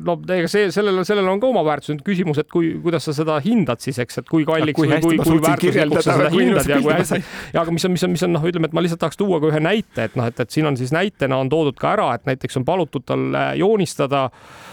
no 0.04 0.16
ega 0.36 0.50
see, 0.52 0.68
sellel, 0.76 1.02
sellel 1.08 1.28
on 1.32 1.42
ka 1.42 1.48
oma 1.50 1.64
väärtus, 1.66 1.94
nüüd 1.94 2.04
küsimus, 2.06 2.40
et 2.44 2.50
kui, 2.52 2.74
kuidas 2.84 3.08
sa 3.08 3.16
seda 3.16 3.38
hindad 3.44 3.84
siis, 3.84 4.00
eks, 4.04 4.20
et 4.22 4.30
kui 4.30 4.46
kalliks 4.48 4.78
kui 4.78 4.90
või 4.90 5.00
kui, 5.06 5.20
kui 5.24 5.40
väärtuslikuks 5.44 6.08
sa 6.08 6.18
seda 6.20 6.34
hindad 6.34 6.70
ja 6.70 6.82
kui 6.84 6.94
hästi. 6.96 7.22
ja 7.56 7.64
aga 7.64 7.76
mis 7.76 7.88
on, 7.88 7.96
mis 7.96 8.06
on, 8.08 8.14
mis 8.18 8.28
on 8.28 8.36
noh, 8.36 8.46
ütleme, 8.50 8.70
et 8.70 8.76
ma 8.76 8.84
lihtsalt 8.84 9.02
tahaks 9.04 9.20
tuua 9.20 9.40
ka 9.44 9.52
ühe 9.54 9.64
näite, 9.64 10.10
et 10.10 10.20
noh, 10.20 10.28
et, 10.30 10.44
et 10.44 10.56
siin 10.56 10.68
on 10.70 10.80
siis 10.80 10.94
näitena 10.96 11.40
on 11.40 11.52
toodud 11.52 11.80
ka 11.80 11.96
ära, 11.96 12.12
et 12.18 12.28
näiteks 12.30 12.60
on 12.62 12.68
palutud 12.68 13.08
tal 13.08 13.26
joonistada 13.60 14.28
ähm, 14.28 14.73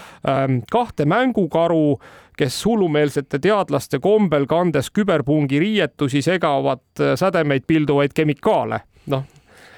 kahte 0.71 1.05
mängukaru, 1.09 1.99
kes 2.37 2.61
hullumeelsete 2.65 3.39
teadlaste 3.41 3.99
kombel, 4.01 4.47
kandes 4.49 4.89
küberpungi 4.93 5.59
riietusi, 5.61 6.23
segavad 6.25 6.83
äh, 6.99 7.13
sädemeid 7.19 7.67
pilduvaid 7.67 8.15
kemikaale. 8.17 8.83
noh 9.11 9.23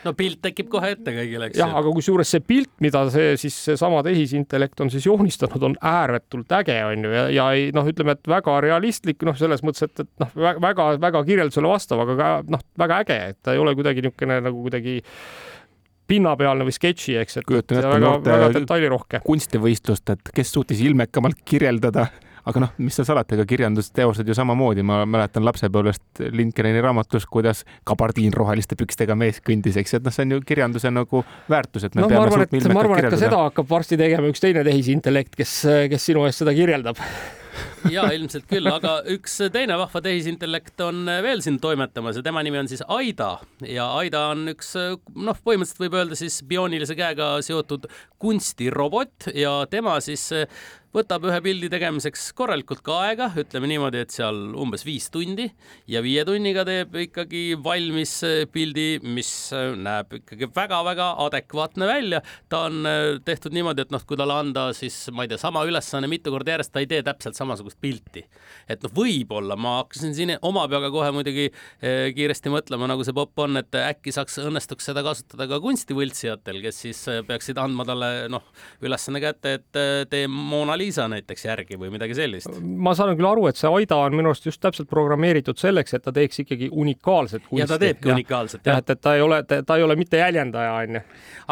no 0.04 0.14
pilt 0.18 0.42
tekib 0.44 0.70
kohe 0.72 0.94
ette 0.96 1.14
kõigile, 1.16 1.48
eks 1.50 1.60
jah, 1.62 1.74
aga 1.80 1.92
kusjuures 1.96 2.34
see 2.36 2.44
pilt, 2.46 2.72
mida 2.84 3.06
see 3.14 3.38
siis 3.40 3.56
seesama 3.70 4.02
tehisintellekt 4.06 4.84
on 4.84 4.92
siis 4.94 5.08
joonistanud, 5.08 5.64
on 5.70 5.78
ääretult 5.80 6.52
äge, 6.60 6.76
on 6.88 7.08
ju, 7.08 7.14
ja, 7.14 7.24
ja 7.34 7.48
ei 7.56 7.70
noh, 7.76 7.88
ütleme, 7.90 8.18
et 8.18 8.30
väga 8.30 8.58
realistlik, 8.66 9.24
noh, 9.28 9.38
selles 9.40 9.64
mõttes, 9.66 9.88
et, 9.88 10.04
et 10.04 10.24
noh, 10.24 10.36
väga-väga 10.64 11.24
kirjeldusele 11.30 11.72
vastav, 11.72 12.04
aga 12.04 12.18
ka 12.20 12.30
noh, 12.52 12.68
väga 12.84 13.02
äge, 13.06 13.20
et 13.34 13.40
ta 13.46 13.56
ei 13.56 13.64
ole 13.64 13.76
kuidagi 13.80 14.04
niisugune 14.04 14.42
nagu 14.44 14.66
kuidagi 14.66 15.00
pinnapealne 16.10 16.68
või 16.68 16.76
sketši, 16.76 17.18
eks, 17.22 17.39
et 17.39 17.48
kujutan 17.48 17.80
ette 17.80 18.04
noorte 18.04 18.34
väga 18.34 18.52
detailirohke 18.58 19.24
kunstivõistlust, 19.26 20.13
et 20.16 20.32
kes 20.36 20.54
suutis 20.56 20.84
ilmekamalt 20.84 21.44
kirjeldada. 21.48 22.10
Aga 22.44 22.60
noh, 22.60 22.72
mis 22.84 22.98
seal 22.98 23.06
salata, 23.08 23.38
ega 23.38 23.46
kirjandusteosed 23.48 24.28
ju 24.28 24.36
samamoodi, 24.36 24.84
ma 24.84 24.98
mäletan 25.08 25.46
lapsepõlvest 25.48 26.20
Lindgreni 26.36 26.82
raamatust, 26.84 27.30
kuidas 27.32 27.62
kabardiin 27.88 28.36
roheliste 28.36 28.76
pükstega 28.76 29.16
mees 29.16 29.39
kõndis, 29.39 29.78
eks, 29.80 29.96
et 29.96 30.04
noh, 30.04 30.12
see 30.12 30.26
on 30.28 30.36
ju 30.36 30.42
kirjanduse 30.50 30.92
nagu 30.92 31.22
väärtus, 31.48 31.86
et 31.88 31.96
me 31.96 32.04
no, 32.04 32.10
peame 32.12 32.26
suutma 32.28 32.44
ilmekalt 32.44 32.52
kirjeldada. 32.52 32.76
ma 32.76 32.84
arvan, 32.84 33.06
et 33.06 33.16
ka 33.16 33.22
seda 33.22 33.39
hakkab 33.46 33.72
varsti 33.72 34.00
tegema 34.02 34.34
üks 34.34 34.44
teine 34.44 34.66
tehisintellekt, 34.68 35.39
kes, 35.39 35.56
kes 35.96 36.10
sinu 36.12 36.28
eest 36.28 36.44
seda 36.44 36.52
kirjeldab 36.58 37.00
ja 37.96 38.06
ilmselt 38.16 38.48
küll, 38.50 38.68
aga 38.70 39.00
üks 39.13 39.38
teine 39.54 39.78
vahva 39.80 40.02
tehisintellekt 40.04 40.82
on 40.86 41.06
veel 41.26 41.44
siin 41.46 41.60
toimetamas 41.63 42.20
ja 42.20 42.26
tema 42.26 42.44
nimi 42.46 42.62
on 42.62 42.70
siis 42.72 42.84
Aida. 42.88 43.36
Ja 43.68 43.89
Aida 44.00 44.28
on 44.34 44.48
üks 44.54 44.74
noh, 44.76 45.42
põhimõtteliselt 45.44 45.84
võib 45.86 45.98
öelda 46.00 46.20
siis 46.20 46.42
bioonilise 46.48 46.98
käega 47.00 47.36
seotud 47.46 47.89
kunstirobot 48.22 49.30
ja 49.36 49.62
tema 49.72 50.00
siis 50.04 50.30
võtab 50.94 51.24
ühe 51.26 51.40
pildi 51.42 51.70
tegemiseks 51.74 52.28
korralikult 52.38 52.84
ka 52.86 53.00
aega, 53.08 53.28
ütleme 53.42 53.66
niimoodi, 53.72 54.04
et 54.04 54.14
seal 54.14 54.38
umbes 54.62 54.84
viis 54.86 55.08
tundi 55.14 55.48
ja 55.90 56.04
viie 56.06 56.22
tunniga 56.28 56.62
teeb 56.68 56.94
ikkagi 57.08 57.56
valmis 57.66 58.20
pildi, 58.54 59.00
mis 59.02 59.32
näeb 59.54 60.14
ikkagi 60.20 60.52
väga-väga 60.54 61.08
adekvaatne 61.26 61.88
välja. 61.90 62.22
ta 62.50 62.66
on 62.68 62.86
äh, 62.86 63.02
tehtud 63.26 63.56
niimoodi, 63.58 63.88
et 63.88 63.94
noh, 63.96 64.04
kui 64.06 64.20
talle 64.20 64.36
anda 64.38 64.68
siis 64.78 65.08
ma 65.12 65.26
ei 65.26 65.32
tea, 65.32 65.42
sama 65.42 65.64
ülesanne 65.66 66.10
mitu 66.12 66.34
korda 66.34 66.54
järjest, 66.54 66.74
ta 66.76 66.84
ei 66.84 66.90
tee 66.92 67.02
täpselt 67.06 67.42
samasugust 67.42 67.82
pilti. 67.82 68.26
et 68.70 68.86
noh, 68.86 68.94
võib-olla 68.94 69.58
ma 69.58 69.80
hakkasin 69.80 70.14
siin 70.14 70.36
oma 70.42 70.68
peaga 70.70 70.94
kohe 70.94 71.10
muidugi 71.16 71.50
äh, 71.50 72.14
kiiresti 72.14 72.54
mõtlema, 72.54 72.92
nagu 72.94 73.02
see 73.08 73.18
popp 73.18 73.46
on, 73.48 73.58
et 73.64 73.82
äkki 73.82 74.14
saaks, 74.14 74.38
õnnestuks 74.46 74.92
seda 74.92 75.02
kasutada 75.02 75.50
ka 75.50 75.62
kunstivõltsijatel, 75.66 76.62
kes 76.68 76.86
siis 76.86 77.02
äh, 77.10 77.24
peaksid 77.26 77.58
andma 77.58 77.90
talle 77.90 78.14
noh, 78.30 78.46
ülesanne 78.86 79.24
kätte, 79.26 79.58
et 79.58 79.84
tee 80.14 80.30
Mona 80.30 80.78
Lisa 80.78 80.83
Lisa 80.84 81.08
näiteks 81.12 81.46
järgi 81.48 81.78
või 81.80 81.91
midagi 81.93 82.15
sellist. 82.17 82.60
ma 82.62 82.93
saan 82.98 83.15
küll 83.17 83.30
aru, 83.30 83.48
et 83.50 83.60
see 83.60 83.72
Aida 83.72 83.98
on 84.04 84.17
minu 84.17 84.32
arust 84.32 84.48
just 84.48 84.62
täpselt 84.63 84.89
programmeeritud 84.91 85.60
selleks, 85.60 85.96
et 85.98 86.04
ta 86.06 86.13
teeks 86.15 86.43
ikkagi 86.43 86.69
unikaalset 86.72 87.48
kunsti. 87.48 87.62
ja 87.62 87.67
ta 87.69 87.80
teebki 87.82 88.12
ja. 88.12 88.17
unikaalset, 88.17 88.65
jah. 88.67 88.82
et, 88.84 88.93
et 88.96 89.02
ta 89.02 89.15
ei 89.17 89.26
ole, 89.26 89.41
ta 89.43 89.78
ei 89.80 89.86
ole 89.86 89.98
mitte 90.00 90.22
jäljendaja, 90.22 90.74
onju. 90.84 91.04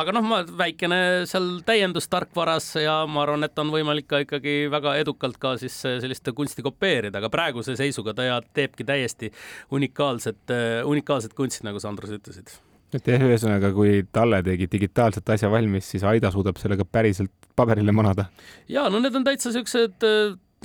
aga 0.03 0.15
noh, 0.17 0.27
ma 0.27 0.41
väikene 0.63 1.01
seal 1.29 1.51
täiendus 1.67 2.09
tarkvaras 2.11 2.73
ja 2.83 3.01
ma 3.09 3.25
arvan, 3.25 3.47
et 3.47 3.63
on 3.63 3.73
võimalik 3.73 4.09
ka 4.11 4.23
ikkagi 4.25 4.57
väga 4.71 4.97
edukalt 5.01 5.39
ka 5.41 5.55
siis 5.61 5.77
sellist 5.83 6.27
kunsti 6.35 6.65
kopeerida, 6.65 7.21
aga 7.21 7.31
praeguse 7.33 7.77
seisuga 7.79 8.15
ta 8.17 8.41
teebki 8.53 8.87
täiesti 8.87 9.31
unikaalset, 9.71 10.57
unikaalset 10.87 11.33
kunsti, 11.37 11.65
nagu 11.67 11.81
sa, 11.81 11.91
Andrus, 11.91 12.13
ütlesid 12.15 12.59
et 12.97 13.11
jah, 13.13 13.25
ühesõnaga, 13.27 13.71
kui 13.75 14.01
Talle 14.11 14.41
tegi 14.45 14.67
digitaalselt 14.71 15.29
asja 15.35 15.49
valmis, 15.51 15.89
siis 15.93 16.05
Aida 16.07 16.31
suudab 16.33 16.59
sellega 16.61 16.85
päriselt 16.85 17.31
paberile 17.55 17.91
manada. 17.95 18.29
ja 18.69 18.87
no 18.89 18.99
need 18.99 19.15
on 19.15 19.27
täitsa 19.27 19.53
siuksed 19.55 20.07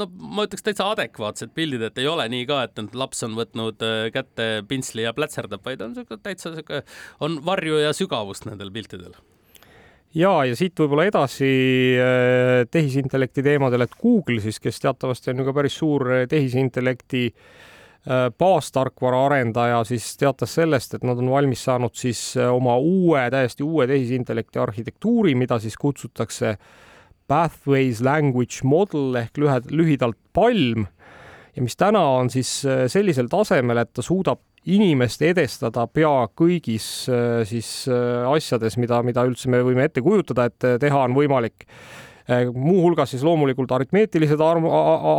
no 0.01 0.09
ma 0.37 0.45
ütleks 0.47 0.65
täitsa 0.67 0.89
adekvaatsed 0.93 1.53
pildid, 1.57 1.85
et 1.89 2.03
ei 2.03 2.09
ole 2.11 2.27
nii 2.33 2.49
ka, 2.49 2.63
et 2.67 2.99
laps 2.99 3.25
on 3.27 3.37
võtnud 3.39 3.85
äh, 3.87 4.09
kätte 4.15 4.49
pintsli 4.69 5.07
ja 5.07 5.15
plätserdab, 5.17 5.65
vaid 5.65 5.85
on 5.85 5.97
siuke 5.97 6.21
täitsa 6.23 6.53
siuke, 6.57 6.83
on 7.25 7.41
varju 7.47 7.81
ja 7.81 7.95
sügavust 7.97 8.49
nendel 8.49 8.73
piltidel 8.75 9.17
ja, 10.17 10.33
ja 10.49 10.57
siit 10.59 10.77
võib-olla 10.81 11.07
edasi 11.09 11.49
äh, 12.01 12.65
tehisintellekti 12.73 13.45
teemadel, 13.47 13.87
et 13.87 13.97
Google 14.01 14.43
siis, 14.45 14.61
kes 14.63 14.83
teatavasti 14.85 15.33
on 15.33 15.43
ju 15.43 15.49
ka 15.49 15.57
päris 15.57 15.79
suur 15.81 16.07
äh, 16.13 16.27
tehisintellekti 16.31 17.29
baastarkvara 18.39 19.25
arendaja, 19.27 19.81
siis 19.89 20.13
teatas 20.17 20.53
sellest, 20.55 20.95
et 20.95 21.05
nad 21.07 21.19
on 21.19 21.31
valmis 21.33 21.65
saanud 21.67 21.95
siis 21.99 22.21
oma 22.39 22.77
uue, 22.79 23.25
täiesti 23.35 23.67
uue 23.67 23.89
tehisintellekti 23.91 24.61
arhitektuuri, 24.63 25.35
mida 25.35 25.59
siis 25.59 25.75
kutsutakse 25.81 26.53
äh, 26.53 26.69
Pathways 27.29 28.01
Language 28.01 28.63
Model 28.65 29.17
ehk 29.19 29.39
lühidalt 29.71 30.19
PALM. 30.35 30.87
Ja 31.57 31.65
mis 31.65 31.77
täna 31.79 32.03
on 32.19 32.31
siis 32.31 32.61
äh, 32.69 32.85
sellisel 32.93 33.31
tasemel, 33.33 33.81
et 33.81 33.95
ta 33.97 34.05
suudab 34.05 34.43
inimest 34.67 35.23
edestada 35.25 35.87
pea 35.89 36.27
kõigis 36.37 36.87
äh, 37.11 37.41
siis 37.49 37.87
äh, 37.89 38.27
asjades, 38.29 38.77
mida, 38.83 39.01
mida 39.07 39.25
üldse 39.27 39.51
me 39.51 39.63
võime 39.65 39.87
ette 39.89 40.05
kujutada, 40.05 40.51
et 40.51 40.69
teha 40.83 41.07
on 41.07 41.17
võimalik 41.17 41.67
muuhulgas 42.55 43.13
siis 43.15 43.23
loomulikult 43.23 43.71
aritmeetilised 43.73 44.41
arv, 44.43 44.65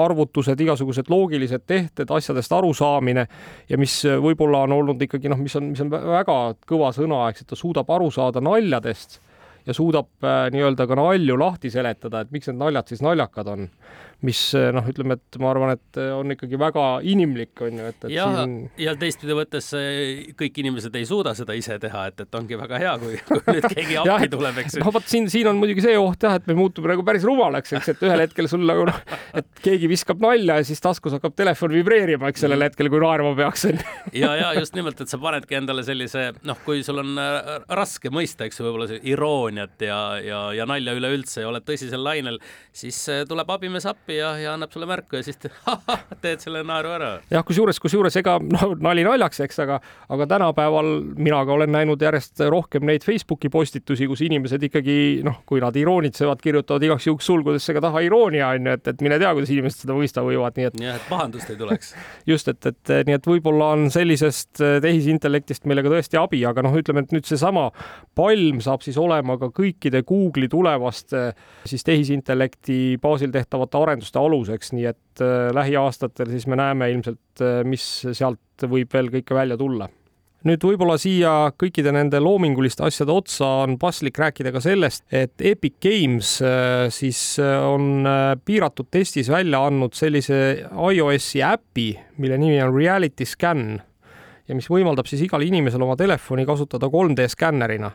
arvutused, 0.03 0.59
igasugused 0.59 1.07
loogilised 1.09 1.63
tehted, 1.67 2.09
asjadest 2.11 2.51
arusaamine 2.57 3.27
ja 3.69 3.79
mis 3.79 4.01
võib-olla 4.03 4.65
on 4.67 4.75
olnud 4.81 5.05
ikkagi 5.07 5.31
noh, 5.31 5.39
mis 5.39 5.55
on, 5.55 5.71
mis 5.71 5.83
on 5.85 5.93
väga 5.93 6.37
kõva 6.67 6.91
sõna, 6.95 7.27
eks, 7.31 7.45
et 7.45 7.53
ta 7.53 7.59
suudab 7.59 7.89
aru 7.95 8.11
saada 8.11 8.43
naljadest 8.43 9.21
ja 9.67 9.75
suudab 9.75 10.07
äh, 10.23 10.47
nii-öelda 10.53 10.87
ka 10.87 10.95
nalju 10.95 11.37
lahti 11.39 11.71
seletada, 11.71 12.23
et 12.23 12.31
miks 12.31 12.47
need 12.49 12.59
naljad 12.61 12.91
siis 12.91 13.03
naljakad 13.03 13.51
on. 13.51 13.67
Mis 14.25 14.39
äh, 14.57 14.71
noh, 14.73 14.85
ütleme, 14.89 15.17
et 15.19 15.37
ma 15.41 15.51
arvan, 15.51 15.75
et 15.75 15.99
äh, 16.01 16.09
on 16.17 16.33
ikkagi 16.33 16.57
väga 16.59 16.85
inimlik, 17.05 17.53
on 17.61 17.81
ju, 17.81 17.89
et, 17.91 17.99
et 18.07 18.13
ja, 18.15 18.25
siin. 18.33 18.55
ja 18.81 18.95
teistpidi 18.97 19.35
võttes 19.37 19.69
kõik 20.39 20.57
inimesed 20.63 20.95
ei 20.97 21.05
suuda 21.05 21.35
seda 21.37 21.53
ise 21.57 21.77
teha, 21.81 22.07
et, 22.09 22.23
et 22.25 22.37
ongi 22.39 22.57
väga 22.57 22.81
hea, 22.81 22.93
kui, 23.01 23.19
kui 23.27 23.43
nüüd 23.45 23.67
keegi 23.69 23.97
appi 24.01 24.09
ja, 24.09 24.31
tuleb, 24.33 24.61
eks 24.63 24.77
ju. 24.79 24.83
noh, 24.83 24.93
vot 24.95 25.07
siin, 25.09 25.29
siin 25.29 25.51
on 25.51 25.61
muidugi 25.61 25.85
see 25.85 25.97
oht 26.01 26.25
jah, 26.25 26.37
et 26.39 26.49
me 26.49 26.57
muutume 26.57 26.89
nagu 26.89 27.05
päris 27.07 27.27
rumalaks, 27.27 27.75
eks, 27.77 27.93
et 27.93 28.03
ühel 28.07 28.25
hetkel 28.25 28.49
sul 28.49 28.65
nagu 28.65 28.87
noh, 28.89 28.99
et 29.37 29.63
keegi 29.63 29.91
viskab 29.91 30.23
nalja 30.25 30.57
ja 30.61 30.67
siis 30.67 30.81
taskus 30.81 31.13
hakkab 31.19 31.37
telefon 31.37 31.75
vibreerima, 31.77 32.33
eks 32.33 32.45
sellel 32.47 32.65
hetkel, 32.65 32.89
kui 32.89 33.03
naerma 33.03 33.35
peaks 33.37 33.67
ja, 34.23 34.33
ja 34.33 34.51
just 34.57 34.73
nimelt, 34.77 34.99
et 35.03 35.13
sa 35.13 35.21
panedki 35.21 35.59
endale 35.61 35.85
sellise 35.85 36.31
noh, 36.47 36.57
kui 36.65 36.81
sul 36.85 37.03
on 37.03 37.21
raske 37.69 38.09
mõista, 38.13 38.49
eks 38.49 38.57
ju, 38.57 38.65
võib-olla 38.65 38.97
irooniat 38.97 39.85
ja, 39.85 40.01
ja, 40.25 40.41
ja 40.57 40.65
nalja 40.69 40.97
üleüldse 40.97 41.45
ja 41.45 41.51
oled 41.51 41.65
tõsisel 41.67 42.01
lainel, 42.01 42.41
siis 42.75 42.97
äh, 43.13 43.23
tuleb 43.29 43.49
abimees 43.53 43.85
appi 43.89 44.06
ja, 44.15 44.31
ja 44.39 44.53
annab 44.55 44.71
sulle 44.73 44.87
märku 44.89 45.17
ja 45.19 45.23
siis 45.25 45.39
te, 45.41 45.51
teed 46.23 46.43
selle 46.43 46.63
naeru 46.67 46.93
ära. 46.95 47.09
jah, 47.31 47.45
kusjuures, 47.47 47.79
kusjuures 47.83 48.15
ega 48.21 48.37
noh, 48.43 48.75
nali 48.83 49.05
naljaks, 49.07 49.41
eks, 49.45 49.59
aga, 49.65 49.79
aga 50.13 50.27
tänapäeval 50.33 50.91
mina 51.17 51.43
ka 51.45 51.55
olen 51.57 51.73
näinud 51.73 52.01
järjest 52.01 52.43
rohkem 52.51 52.85
neid 52.87 53.05
Facebooki 53.05 53.51
postitusi, 53.53 54.07
kus 54.09 54.23
inimesed 54.27 54.63
ikkagi 54.69 54.97
noh, 55.27 55.41
kui 55.49 55.61
nad 55.63 55.75
iroonitsevad, 55.77 56.41
kirjutavad 56.43 56.87
igaks 56.87 57.09
juhuks 57.09 57.29
sulgudesse 57.31 57.75
ka 57.77 57.83
taha 57.87 58.03
iroonia 58.05 58.51
onju, 58.55 58.77
et, 58.77 58.91
et 58.93 59.05
mine 59.05 59.19
tea, 59.21 59.33
kuidas 59.37 59.53
inimesed 59.53 59.85
seda 59.85 59.97
mõista 59.97 60.23
võivad, 60.25 60.57
nii 60.57 60.69
et. 60.69 60.79
jah, 60.87 60.99
et 60.99 61.09
pahandust 61.09 61.53
ei 61.53 61.59
tuleks. 61.59 61.93
just, 62.31 62.51
et, 62.53 62.71
et 62.71 62.93
nii 63.09 63.17
et 63.17 63.31
võib-olla 63.31 63.71
on 63.75 63.87
sellisest 63.93 64.63
äh, 64.63 64.77
tehisintellektist 64.83 65.67
meile 65.69 65.85
ka 65.85 65.93
tõesti 65.93 66.19
abi, 66.21 66.43
aga 66.47 66.65
noh, 66.65 66.75
ütleme, 66.79 67.05
et 67.05 67.15
nüüd 67.15 67.27
seesama 67.27 67.69
palm 68.17 68.61
saab 68.63 68.85
siis 68.85 68.97
olema 69.01 69.37
ka 69.41 69.51
kõikide 69.55 70.03
Google'i 70.07 70.49
tulevaste 70.51 71.31
siis 71.67 71.83
tehisintellekti 71.87 72.97
baasil 73.01 73.31
tehtavate 73.33 73.77
arenduste 73.97 74.21
aluseks, 74.21 74.73
nii 74.75 74.89
et 74.91 75.21
äh, 75.21 75.49
lähiaastatel 75.55 76.29
siis 76.29 76.47
me 76.47 76.57
näeme 76.59 76.91
ilmselt, 76.93 77.41
äh, 77.41 77.63
mis 77.65 78.05
sealt 78.13 78.67
võib 78.67 78.91
veel 78.93 79.09
kõike 79.13 79.35
välja 79.35 79.57
tulla. 79.57 79.89
Nüüd 80.47 80.61
võib-olla 80.63 80.99
siia 81.01 81.49
kõikide 81.57 81.91
nende 81.91 82.19
loominguliste 82.21 82.85
asjade 82.85 83.11
otsa 83.11 83.47
on 83.65 83.75
paslik 83.81 84.19
rääkida 84.21 84.53
ka 84.53 84.61
sellest, 84.61 85.03
et 85.09 85.33
Epic 85.41 85.79
Games 85.81 86.37
äh, 86.45 86.87
siis 86.93 87.39
on 87.41 88.05
piiratud 88.45 88.91
testis 88.93 89.31
välja 89.33 89.65
andnud 89.67 89.97
sellise 89.97 90.69
iOS-i 90.71 91.41
äpi, 91.43 91.89
mille 92.21 92.37
nimi 92.37 92.61
on 92.61 92.75
Reality 92.77 93.25
Scan 93.25 93.81
ja 94.47 94.55
mis 94.55 94.67
võimaldab 94.71 95.07
siis 95.09 95.21
igal 95.25 95.43
inimesel 95.43 95.83
oma 95.83 95.97
telefoni 95.99 96.45
kasutada 96.47 96.87
3D 96.91 97.27
skännerina. 97.31 97.91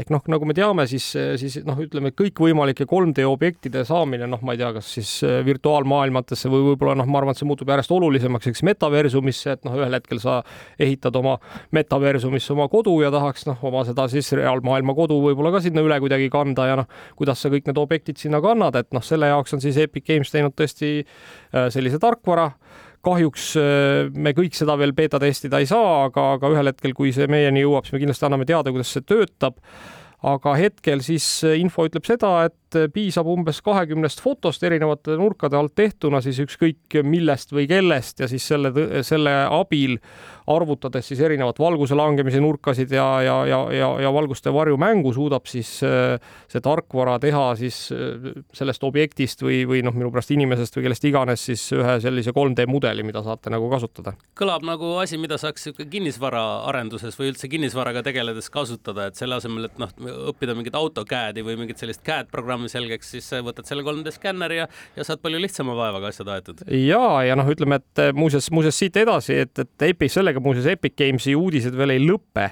ehk 0.00 0.08
noh, 0.10 0.22
nagu 0.32 0.46
me 0.48 0.54
teame, 0.56 0.86
siis, 0.88 1.04
siis 1.40 1.58
noh, 1.66 1.76
ütleme 1.80 2.12
kõikvõimalike 2.16 2.86
3D 2.88 3.26
objektide 3.28 3.84
saamine, 3.84 4.26
noh, 4.30 4.40
ma 4.42 4.54
ei 4.56 4.60
tea, 4.62 4.70
kas 4.72 4.88
siis 4.96 5.10
äh, 5.26 5.40
virtuaalmaailmatesse 5.44 6.48
või 6.52 6.70
võib-olla 6.70 6.96
noh, 6.98 7.08
ma 7.10 7.20
arvan, 7.20 7.36
et 7.36 7.42
see 7.42 7.48
muutub 7.48 7.68
järjest 7.68 7.92
olulisemaks, 7.92 8.48
eks 8.50 8.64
metaversumisse, 8.70 9.58
et 9.58 9.68
noh, 9.68 9.76
ühel 9.76 9.98
hetkel 9.98 10.22
sa 10.22 10.40
ehitad 10.80 11.16
oma 11.20 11.36
metaversumisse 11.76 12.54
oma 12.56 12.70
kodu 12.72 12.96
ja 13.04 13.12
tahaks 13.12 13.44
noh, 13.50 13.60
oma 13.68 13.84
seda 13.88 14.08
siis 14.12 14.32
reaalmaailma 14.40 14.96
kodu 14.96 15.20
võib-olla 15.20 15.52
ka 15.56 15.64
sinna 15.66 15.84
üle 15.84 16.00
kuidagi 16.00 16.30
kanda 16.32 16.70
ja 16.70 16.80
noh, 16.80 16.90
kuidas 17.20 17.44
sa 17.44 17.52
kõik 17.52 17.68
need 17.68 17.80
objektid 17.80 18.20
sinna 18.20 18.40
kannad, 18.44 18.78
et 18.80 18.88
noh, 18.96 19.04
selle 19.04 19.28
jaoks 19.28 19.56
on 19.56 19.64
siis 19.64 19.76
Epic 19.84 20.08
Games 20.08 20.32
teinud 20.32 20.56
tõesti 20.56 21.00
äh, 21.04 21.68
sellise 21.68 22.00
tarkvara 22.00 22.54
kahjuks 23.06 23.46
äh, 23.60 24.10
me 24.12 24.34
kõik 24.36 24.56
seda 24.56 24.76
veel 24.80 24.94
beeta 24.96 25.20
testida 25.22 25.60
ei 25.62 25.68
saa, 25.70 26.06
aga, 26.08 26.34
aga 26.36 26.52
ühel 26.54 26.72
hetkel, 26.72 26.94
kui 26.96 27.14
see 27.16 27.28
meieni 27.30 27.64
jõuab, 27.64 27.86
siis 27.86 27.96
me 27.96 28.02
kindlasti 28.04 28.28
anname 28.28 28.48
teada, 28.48 28.72
kuidas 28.74 28.92
see 28.94 29.06
töötab. 29.06 29.60
aga 30.20 30.52
hetkel 30.58 31.00
siis 31.00 31.26
info 31.56 31.86
ütleb 31.88 32.04
seda, 32.04 32.34
et 32.50 32.59
et 32.70 32.92
piisab 32.94 33.28
umbes 33.30 33.60
kahekümnest 33.64 34.20
fotost 34.22 34.62
erinevate 34.66 35.16
nurkade 35.18 35.58
alt 35.58 35.74
tehtuna 35.78 36.20
siis 36.24 36.38
ükskõik 36.44 37.00
millest 37.06 37.54
või 37.54 37.66
kellest 37.70 38.20
ja 38.22 38.28
siis 38.30 38.46
selle, 38.46 38.72
selle 39.06 39.34
abil 39.50 39.98
arvutades 40.50 41.06
siis 41.10 41.20
erinevat 41.22 41.58
valguse 41.58 41.94
langemise 41.98 42.40
nurkasid 42.42 42.90
ja, 42.94 43.06
ja, 43.22 43.36
ja, 43.46 43.60
ja, 43.74 43.88
ja 44.04 44.12
valguste 44.12 44.52
varjumängu 44.54 45.12
suudab 45.14 45.46
siis 45.50 45.76
äh, 45.86 46.16
see 46.50 46.62
tarkvara 46.64 47.18
teha 47.22 47.44
siis 47.60 47.78
äh, 47.94 48.30
sellest 48.56 48.84
objektist 48.86 49.44
või, 49.44 49.62
või 49.68 49.82
noh, 49.86 49.94
minu 49.96 50.10
pärast 50.12 50.32
inimesest 50.34 50.76
või 50.76 50.88
kellest 50.88 51.06
iganes 51.08 51.44
siis 51.50 51.66
ühe 51.76 51.96
sellise 52.02 52.34
3D 52.36 52.66
mudeli, 52.70 53.04
mida 53.06 53.22
saate 53.26 53.52
nagu 53.52 53.70
kasutada. 53.70 54.14
kõlab 54.38 54.66
nagu 54.66 54.94
asi, 55.02 55.18
mida 55.20 55.38
saaks 55.40 55.70
kinnisvaraarenduses 55.78 57.18
või 57.20 57.32
üldse 57.32 57.50
kinnisvaraga 57.52 58.02
tegeledes 58.06 58.50
kasutada, 58.52 59.08
et 59.10 59.20
selle 59.20 59.38
asemel, 59.38 59.68
et 59.70 59.78
noh, 59.80 59.92
õppida 60.32 60.56
mingit 60.58 60.76
AutoCAD-i 60.78 61.44
või 61.46 61.58
mingit 61.60 61.80
sellist 61.80 62.02
CAD 62.06 62.30
programmi, 62.32 62.59
programmi 62.60 62.68
selgeks, 62.70 63.10
siis 63.14 63.28
võtad 63.44 63.68
selle 63.68 63.84
3D 63.84 64.12
skänneri 64.12 64.60
ja, 64.60 64.66
ja 64.96 65.04
saad 65.06 65.20
palju 65.22 65.40
lihtsama 65.40 65.74
vaevaga 65.76 66.10
asjad 66.10 66.28
aetud. 66.34 66.62
ja, 66.68 67.22
ja 67.24 67.36
noh, 67.38 67.48
ütleme, 67.48 67.80
et 67.80 68.02
eh, 68.02 68.12
muuseas, 68.12 68.50
muuseas 68.52 68.78
siit 68.78 68.96
edasi, 68.96 69.40
et, 69.44 69.52
et 69.58 69.86
Epic, 69.90 70.12
sellega 70.12 70.40
muuseas 70.40 70.68
Epic 70.70 70.96
Games'i 70.98 71.34
uudised 71.36 71.76
veel 71.76 71.96
ei 71.96 72.02
lõpe. 72.04 72.50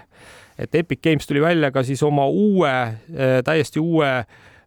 et 0.58 0.74
Epic 0.74 1.02
Games 1.02 1.26
tuli 1.26 1.40
välja 1.40 1.70
ka 1.70 1.84
siis 1.84 2.02
oma 2.02 2.26
uue, 2.26 2.72
eh, 3.14 3.40
täiesti 3.44 3.80
uue 3.80 4.24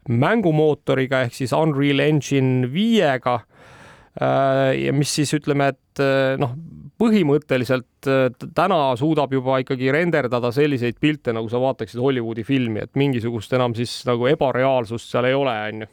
mängumootoriga 0.09 1.25
ehk 1.27 1.35
siis 1.37 1.53
Unreal 1.53 2.01
Engine 2.01 2.69
viiega 2.71 3.41
ja 4.19 4.91
mis 4.93 5.13
siis 5.15 5.31
ütleme, 5.37 5.69
et 5.71 6.01
noh, 6.41 6.55
põhimõtteliselt 7.01 8.09
äh, 8.09 8.27
täna 8.55 8.81
suudab 8.99 9.33
juba 9.33 9.61
ikkagi 9.63 9.89
renderdada 9.93 10.51
selliseid 10.53 10.99
pilte, 11.01 11.33
nagu 11.33 11.49
sa 11.49 11.61
vaataksid 11.61 12.01
Hollywoodi 12.01 12.45
filmi, 12.45 12.83
et 12.85 12.99
mingisugust 12.99 13.53
enam 13.57 13.75
siis 13.77 14.01
nagu 14.09 14.29
ebareaalsust 14.31 15.09
seal 15.13 15.29
ei 15.29 15.37
ole, 15.37 15.55
onju 15.71 15.89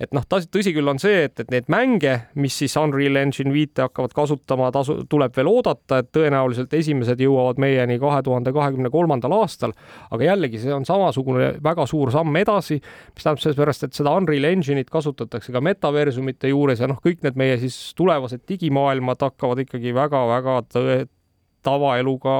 et 0.00 0.12
noh, 0.16 0.24
tõsi 0.26 0.72
küll 0.74 0.88
on 0.90 1.00
see, 1.02 1.24
et, 1.28 1.40
et 1.40 1.50
neid 1.52 1.68
mänge, 1.72 2.14
mis 2.40 2.56
siis 2.62 2.76
Unreal 2.80 3.18
Engine 3.20 3.52
viite 3.54 3.84
hakkavad 3.84 4.14
kasutama, 4.16 4.70
tasu, 4.74 5.00
tuleb 5.10 5.34
veel 5.36 5.50
oodata, 5.50 6.00
et 6.02 6.10
tõenäoliselt 6.14 6.74
esimesed 6.76 7.20
jõuavad 7.24 7.60
meieni 7.62 7.98
kahe 8.02 8.22
tuhande 8.26 8.52
kahekümne 8.54 8.90
kolmandal 8.94 9.36
aastal. 9.40 9.74
aga 10.10 10.30
jällegi, 10.30 10.60
see 10.62 10.74
on 10.74 10.86
samasugune 10.88 11.54
väga 11.64 11.86
suur 11.90 12.12
samm 12.14 12.36
edasi, 12.40 12.80
mis 12.80 13.26
tähendab 13.26 13.42
seepärast, 13.44 13.88
et 13.88 13.98
seda 13.98 14.14
Unreal 14.16 14.48
Engine'it 14.50 14.90
kasutatakse 14.92 15.52
ka 15.52 15.62
metaversumite 15.64 16.50
juures 16.52 16.80
ja 16.80 16.90
noh, 16.90 17.00
kõik 17.04 17.22
need 17.24 17.38
meie 17.40 17.58
siis 17.62 17.78
tulevased 17.98 18.44
digimaailmad 18.48 19.22
hakkavad 19.28 19.64
ikkagi 19.64 19.94
väga-väga 19.94 20.62
tavaeluga 21.64 22.34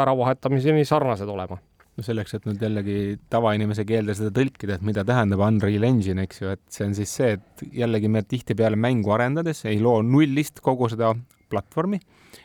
äravahetamiseni 0.00 0.86
sarnased 0.88 1.28
olema 1.28 1.60
no 1.98 2.04
selleks, 2.06 2.34
et 2.36 2.46
nüüd 2.48 2.62
jällegi 2.62 2.98
tavainimese 3.32 3.84
keelde 3.88 4.14
seda 4.16 4.32
tõlkida, 4.36 4.78
et 4.78 4.86
mida 4.86 5.04
tähendab 5.06 5.42
Unreal 5.46 5.86
Engine, 5.88 6.26
eks 6.26 6.42
ju, 6.42 6.52
et 6.54 6.62
see 6.72 6.86
on 6.86 6.94
siis 6.96 7.16
see, 7.20 7.34
et 7.38 7.64
jällegi 7.82 8.10
me 8.12 8.22
tihtipeale 8.26 8.78
mängu 8.80 9.12
arendades 9.16 9.64
ei 9.68 9.80
loo 9.82 10.00
nullist 10.06 10.62
kogu 10.64 10.88
seda 10.92 11.12
platvormi, 11.50 11.98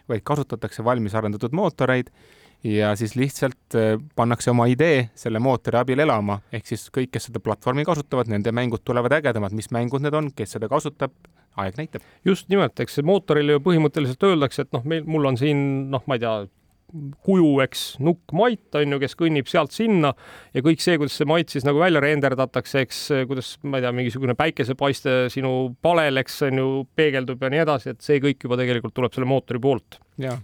vaid 0.10 0.26
kasutatakse 0.26 0.84
valmis 0.86 1.16
arendatud 1.16 1.54
mootoreid 1.56 2.10
ja 2.66 2.96
siis 2.98 3.16
lihtsalt 3.16 3.78
äh, 3.78 3.96
pannakse 4.16 4.50
oma 4.52 4.66
idee 4.72 5.10
selle 5.18 5.39
mootori 5.43 5.78
abil 5.80 6.02
elama, 6.06 6.39
ehk 6.54 6.68
siis 6.72 6.88
kõik, 6.93 7.14
kes 7.14 7.30
seda 7.30 7.41
platvormi 7.43 7.86
kasutavad, 7.86 8.30
nende 8.32 8.54
mängud 8.56 8.84
tulevad 8.86 9.20
ägedamad, 9.20 9.54
mis 9.58 9.70
mängud 9.76 10.04
need 10.06 10.18
on, 10.18 10.32
kes 10.36 10.58
seda 10.58 10.70
kasutab, 10.72 11.14
aeg 11.62 11.78
näitab. 11.80 12.04
just 12.26 12.50
nimelt, 12.50 12.80
eks 12.80 13.00
mootorile 13.06 13.58
ju 13.58 13.64
põhimõtteliselt 13.64 14.26
öeldakse, 14.28 14.66
et 14.66 14.74
noh, 14.76 14.84
meil, 14.84 15.06
mul 15.06 15.30
on 15.30 15.38
siin 15.39 15.60
noh, 15.93 16.04
ma 16.10 16.18
ei 16.18 16.24
tea, 16.26 16.36
kuju, 17.26 17.50
eks, 17.66 17.84
nukk 18.04 18.34
Mait 18.36 18.78
on 18.78 18.96
ju, 18.96 19.00
kes 19.02 19.18
kõnnib 19.20 19.50
sealt 19.50 19.74
sinna 19.76 20.14
ja 20.56 20.64
kõik 20.66 20.84
see, 20.84 20.98
kuidas 21.02 21.18
see 21.20 21.28
Mait 21.30 21.52
siis 21.52 21.66
nagu 21.68 21.82
välja 21.82 22.02
renderdatakse, 22.04 22.86
eks, 22.86 23.02
kuidas, 23.30 23.56
ma 23.66 23.80
ei 23.80 23.86
tea, 23.86 23.94
mingisugune 23.96 24.36
päikesepaiste 24.40 25.18
sinu 25.34 25.76
palel, 25.86 26.22
eks 26.22 26.42
on 26.50 26.62
ju, 26.62 26.68
peegeldub 26.98 27.44
ja 27.44 27.52
nii 27.54 27.64
edasi, 27.66 27.96
et 27.96 28.06
see 28.06 28.22
kõik 28.24 28.48
juba 28.48 28.60
tegelikult 28.62 28.96
tuleb 28.96 29.16
selle 29.16 29.30
mootori 29.30 29.62
poolt. 29.62 30.00
jaa. 30.22 30.38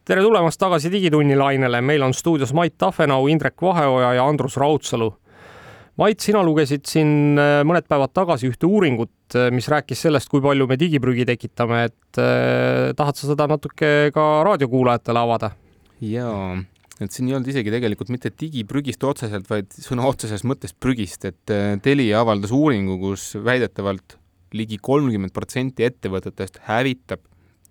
tere 0.08 0.24
tulemast 0.24 0.60
tagasi 0.62 0.88
Digitunni 0.88 1.36
lainele, 1.36 1.82
meil 1.84 2.04
on 2.06 2.14
stuudios 2.16 2.54
Mait 2.56 2.78
Tafenau, 2.80 3.26
Indrek 3.28 3.60
Vaheoja 3.60 4.14
ja 4.16 4.28
Andrus 4.28 4.56
Raudsalu. 4.56 5.10
Mait, 6.00 6.22
sina 6.24 6.40
lugesid 6.46 6.86
siin 6.88 7.36
äh, 7.42 7.60
mõned 7.68 7.90
päevad 7.90 8.14
tagasi 8.16 8.48
ühte 8.48 8.70
uuringut, 8.70 9.12
äh, 9.36 9.50
mis 9.52 9.68
rääkis 9.68 10.06
sellest, 10.06 10.30
kui 10.32 10.40
palju 10.46 10.68
me 10.70 10.78
digiprügi 10.80 11.26
tekitame, 11.28 11.82
et 11.90 12.22
eh, 12.24 12.94
tahad 12.96 13.20
sa 13.20 13.32
seda 13.34 13.50
natuke 13.52 14.14
ka 14.16 14.28
raadiokuulajatele 14.48 15.24
avada? 15.26 15.52
jaa, 16.06 16.54
et 17.02 17.12
siin 17.12 17.28
ei 17.28 17.36
olnud 17.36 17.52
isegi 17.52 17.74
tegelikult 17.74 18.14
mitte 18.14 18.32
digiprügist 18.32 19.04
otseselt, 19.10 19.50
vaid 19.50 19.74
sõna 19.74 20.08
otseses 20.08 20.46
mõttes 20.48 20.78
prügist, 20.78 21.26
et 21.28 21.56
Telia 21.84 22.22
avaldas 22.22 22.54
uuringu, 22.56 22.96
kus 23.02 23.34
väidetavalt 23.44 24.16
ligi 24.56 24.78
kolmkümmend 24.80 25.36
protsenti 25.36 25.90
ettevõtetest 25.90 26.62
hävitab 26.70 27.26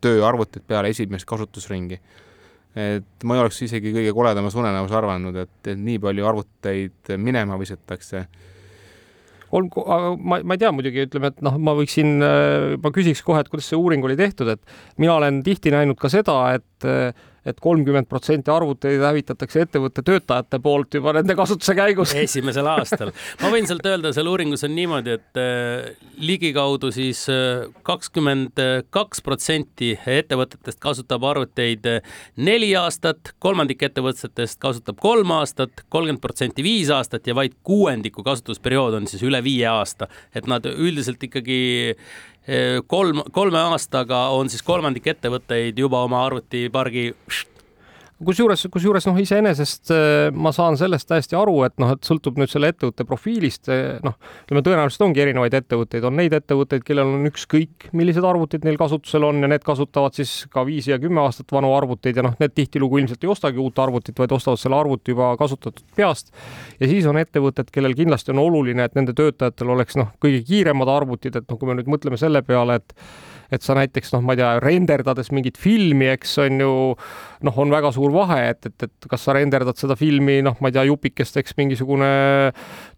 tööarvutid 0.05 0.67
peale 0.69 0.91
esimest 0.93 1.25
kasutusringi 1.31 2.03
et 2.77 3.25
ma 3.25 3.37
ei 3.37 3.45
oleks 3.45 3.63
isegi 3.65 3.93
kõige 3.95 4.13
koledamas 4.17 4.57
unenäos 4.59 4.93
arvanud, 4.93 5.37
et, 5.45 5.55
et 5.65 5.81
nii 5.81 6.01
palju 6.03 6.27
arvuteid 6.29 7.15
minema 7.17 7.57
visatakse. 7.61 8.27
kolm, 9.51 9.71
ma, 10.21 10.41
ma 10.43 10.57
ei 10.57 10.61
tea 10.61 10.73
muidugi, 10.75 11.07
ütleme, 11.07 11.31
et 11.33 11.41
noh, 11.47 11.57
ma 11.63 11.73
võiksin, 11.79 12.19
ma 12.83 12.93
küsiks 12.93 13.23
kohe, 13.25 13.41
et 13.41 13.49
kuidas 13.49 13.71
see 13.71 13.79
uuring 13.81 14.05
oli 14.05 14.19
tehtud, 14.19 14.51
et 14.53 14.77
mina 15.01 15.17
olen 15.17 15.41
tihti 15.47 15.73
näinud 15.73 15.97
ka 16.01 16.11
seda, 16.13 16.37
et 16.59 16.91
et 17.47 17.61
kolmkümmend 17.63 18.09
protsenti 18.11 18.51
arvuteid 18.51 19.03
hävitatakse 19.07 19.63
ettevõtte 19.67 20.03
töötajate 20.07 20.59
poolt 20.63 20.99
juba 20.99 21.15
nende 21.17 21.37
kasutuse 21.39 21.77
käigus. 21.79 22.15
esimesel 22.27 22.67
aastal. 22.71 23.13
ma 23.43 23.51
võin 23.53 23.69
sealt 23.69 23.87
öelda, 23.87 24.13
seal 24.17 24.31
uuringus 24.31 24.67
on 24.67 24.75
niimoodi, 24.77 25.17
et 25.21 25.41
äh, 25.41 26.09
ligikaudu 26.19 26.91
siis 26.95 27.25
äh, 27.33 27.67
kakskümmend 27.87 28.63
kaks 28.95 29.23
protsenti 29.25 29.93
ettevõtetest 29.95 30.81
kasutab 30.83 31.25
arvuteid 31.31 31.87
äh, 31.91 32.15
neli 32.37 32.73
aastat, 32.79 33.35
kolmandik 33.43 33.87
ettevõtetest 33.87 34.61
kasutab 34.63 35.01
kolm 35.03 35.35
aastat, 35.39 35.87
kolmkümmend 35.89 36.23
protsenti 36.25 36.67
viis 36.67 36.91
aastat 36.95 37.27
ja 37.27 37.37
vaid 37.39 37.57
kuuendiku 37.67 38.25
kasutusperiood 38.27 38.99
on 39.01 39.11
siis 39.11 39.23
üle 39.27 39.43
viie 39.45 39.69
aasta. 39.71 40.11
et 40.35 40.47
nad 40.51 40.67
üldiselt 40.67 41.23
ikkagi 41.23 41.95
kolm, 42.87 43.23
kolme 43.35 43.59
aastaga 43.73 44.29
on 44.37 44.51
siis 44.53 44.63
kolmandik 44.63 45.07
ettevõtteid 45.11 45.79
juba 45.79 46.05
oma 46.07 46.21
arvutipargi 46.29 47.09
kusjuures, 48.25 48.63
kusjuures 48.73 49.07
noh, 49.09 49.19
iseenesest 49.21 49.93
äh, 49.93 50.29
ma 50.33 50.53
saan 50.55 50.79
sellest 50.81 51.09
täiesti 51.11 51.37
aru, 51.37 51.59
et 51.67 51.75
noh, 51.83 51.93
et 51.97 52.07
sõltub 52.07 52.39
nüüd 52.41 52.51
selle 52.51 52.71
ettevõtte 52.73 53.05
profiilist, 53.09 53.69
noh, 54.07 54.17
ütleme 54.47 54.63
tõenäoliselt 54.65 55.05
ongi 55.07 55.23
erinevaid 55.25 55.57
ettevõtteid, 55.59 56.07
on 56.09 56.17
neid 56.17 56.37
ettevõtteid, 56.37 56.85
kellel 56.87 57.13
on 57.19 57.29
ükskõik, 57.29 57.91
millised 57.97 58.25
arvutid 58.25 58.65
neil 58.67 58.79
kasutusel 58.81 59.29
on 59.29 59.45
ja 59.45 59.51
need 59.53 59.67
kasutavad 59.67 60.17
siis 60.17 60.35
ka 60.53 60.65
viis 60.69 60.89
ja 60.89 60.99
kümme 61.03 61.21
aastat 61.25 61.53
vanu 61.53 61.75
arvuteid 61.77 62.17
ja 62.17 62.25
noh, 62.27 62.37
need 62.41 62.57
tihtilugu 62.57 63.03
ilmselt 63.03 63.25
ei 63.27 63.33
ostagi 63.33 63.63
uut 63.63 63.79
arvutit, 63.83 64.17
vaid 64.19 64.33
ostavad 64.37 64.63
selle 64.63 64.81
arvuti 64.81 65.13
juba 65.15 65.35
kasutatud 65.41 65.85
peast. 65.97 66.33
ja 66.81 66.89
siis 66.89 67.07
on 67.07 67.21
ettevõtted, 67.21 67.71
kellel 67.75 67.97
kindlasti 67.99 68.33
on 68.33 68.45
oluline, 68.47 68.89
et 68.89 68.97
nende 68.97 69.17
töötajatel 69.17 69.77
oleks 69.77 70.01
noh, 70.01 70.13
kõige 70.23 70.43
kiiremad 70.47 70.89
arvutid, 70.89 71.37
et 71.37 71.49
noh, 71.51 71.61
kui 71.61 71.69
me 71.69 71.77
nüüd 71.79 71.91
mõtleme 71.93 72.21
selle 72.21 72.43
peale, 72.47 72.81
et 72.81 72.97
et 73.53 73.63
sa 73.63 73.77
näiteks 73.79 74.13
noh, 74.15 74.25
ma 74.27 74.35
ei 74.35 74.43
tea, 74.43 74.53
renderdades 74.63 75.33
mingit 75.35 75.59
filmi, 75.61 76.09
eks 76.15 76.37
on 76.45 76.63
ju 76.63 76.75
noh, 77.45 77.59
on 77.61 77.73
väga 77.73 77.91
suur 77.95 78.13
vahe, 78.15 78.39
et, 78.53 78.69
et, 78.69 78.87
et 78.87 79.09
kas 79.11 79.27
sa 79.27 79.35
renderdad 79.37 79.77
seda 79.79 79.97
filmi, 79.99 80.39
noh, 80.45 80.57
ma 80.63 80.71
ei 80.71 80.77
tea, 80.77 80.87
jupikest, 80.89 81.37
eks 81.41 81.57
mingisugune 81.59 82.09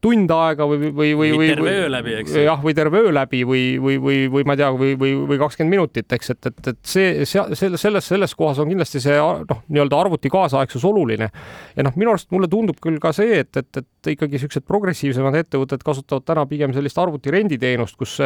tund 0.04 0.30
aega 0.34 0.66
või, 0.68 0.90
või, 0.94 1.12
või, 1.18 1.32
või 1.40 1.50
terve 1.50 1.74
öö 1.82 1.88
läbi, 1.92 2.14
eks. 2.20 2.36
jah, 2.46 2.60
või 2.62 2.76
terve 2.78 3.02
öö 3.02 3.12
läbi 3.14 3.42
või, 3.48 3.62
või, 3.82 3.98
või, 4.02 4.20
või 4.32 4.46
ma 4.48 4.54
ei 4.54 4.62
tea, 4.62 4.70
või, 4.78 4.94
või, 5.00 5.14
või 5.32 5.40
kakskümmend 5.42 5.74
minutit, 5.74 6.10
eks, 6.14 6.32
et, 6.34 6.50
et, 6.52 6.72
et 6.72 6.80
see, 6.92 7.26
selle, 7.28 7.80
selles, 7.80 8.10
selles 8.12 8.36
kohas 8.38 8.62
on 8.62 8.70
kindlasti 8.70 9.02
see 9.02 9.18
noh, 9.18 9.62
nii-öelda 9.66 10.02
arvuti 10.06 10.30
kaasaegsus 10.32 10.86
oluline. 10.88 11.30
ja 11.76 11.86
noh, 11.86 11.96
minu 11.98 12.14
arust 12.14 12.30
mulle 12.34 12.50
tundub 12.50 12.78
küll 12.82 13.00
ka 13.02 13.12
see, 13.16 13.42
et, 13.42 13.50
et, 13.58 13.82
et 13.82 14.12
ikkagi 14.14 14.38
niisugused 14.38 14.66
progressiivsemad 14.68 15.34
ettevõtted 15.42 15.82
kasutavad 15.86 16.26
täna 16.28 16.46
pigem 16.48 16.74
sellist 16.76 16.98
arvuti 17.00 17.32
renditeenust, 17.34 17.98
kus 17.98 18.18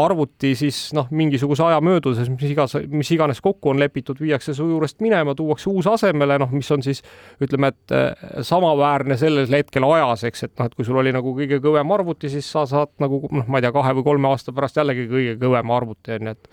arvuti 0.00 0.54
siis 0.58 0.88
noh, 0.96 1.10
mingisuguse 1.52 1.64
aja 1.66 1.80
möödudes, 1.80 2.28
mis 2.30 2.50
igas, 2.50 2.74
mis 2.88 3.10
iganes 3.12 3.40
kokku 3.40 3.70
on 3.70 3.80
lepitud, 3.80 4.18
viiakse 4.20 4.54
su 4.54 4.66
juurest 4.68 5.00
minema, 5.00 5.34
tuuakse 5.34 5.70
uus 5.70 5.86
asemele, 5.86 6.38
noh, 6.38 6.50
mis 6.52 6.70
on 6.70 6.82
siis 6.82 7.02
ütleme, 7.42 7.72
et 7.72 7.92
äh, 7.92 8.42
samaväärne 8.42 9.16
sellel 9.20 9.50
hetkel 9.50 9.84
ajas, 9.84 10.24
eks, 10.24 10.46
et 10.48 10.54
noh, 10.58 10.66
et 10.66 10.74
kui 10.74 10.86
sul 10.86 10.96
oli 11.00 11.12
nagu 11.12 11.34
kõige 11.36 11.60
kõvem 11.62 11.92
arvuti, 11.92 12.30
siis 12.32 12.48
sa 12.48 12.64
saad 12.66 12.92
nagu 13.02 13.22
noh, 13.30 13.46
ma 13.46 13.60
ei 13.60 13.66
tea, 13.66 13.72
kahe 13.72 13.94
või 13.98 14.06
kolme 14.06 14.32
aasta 14.32 14.52
pärast 14.52 14.80
jällegi 14.80 15.08
kõige 15.10 15.36
kõvema 15.42 15.76
arvuti 15.76 16.16
on 16.16 16.30
ju, 16.30 16.36
et. 16.36 16.50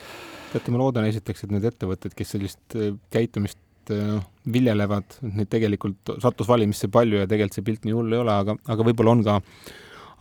teate, 0.53 0.75
ma 0.75 0.83
loodan 0.83 1.09
esiteks, 1.09 1.45
et 1.45 1.55
need 1.55 1.67
ettevõtted, 1.69 2.15
kes 2.17 2.35
sellist 2.35 2.77
äh, 2.77 2.95
käitumist 3.13 3.59
äh, 3.93 4.15
noh, 4.15 4.25
viljelevad, 4.49 5.19
neid 5.35 5.51
tegelikult 5.51 6.17
sattus 6.19 6.49
valimisse 6.49 6.89
palju 6.91 7.21
ja 7.21 7.29
tegelikult 7.29 7.59
see 7.59 7.67
pilt 7.67 7.85
nii 7.85 7.95
hull 7.95 8.15
ei 8.15 8.23
ole, 8.23 8.41
aga, 8.43 8.57
aga 8.67 8.87
võib-olla 8.87 9.15
on 9.17 9.27
ka 9.27 9.39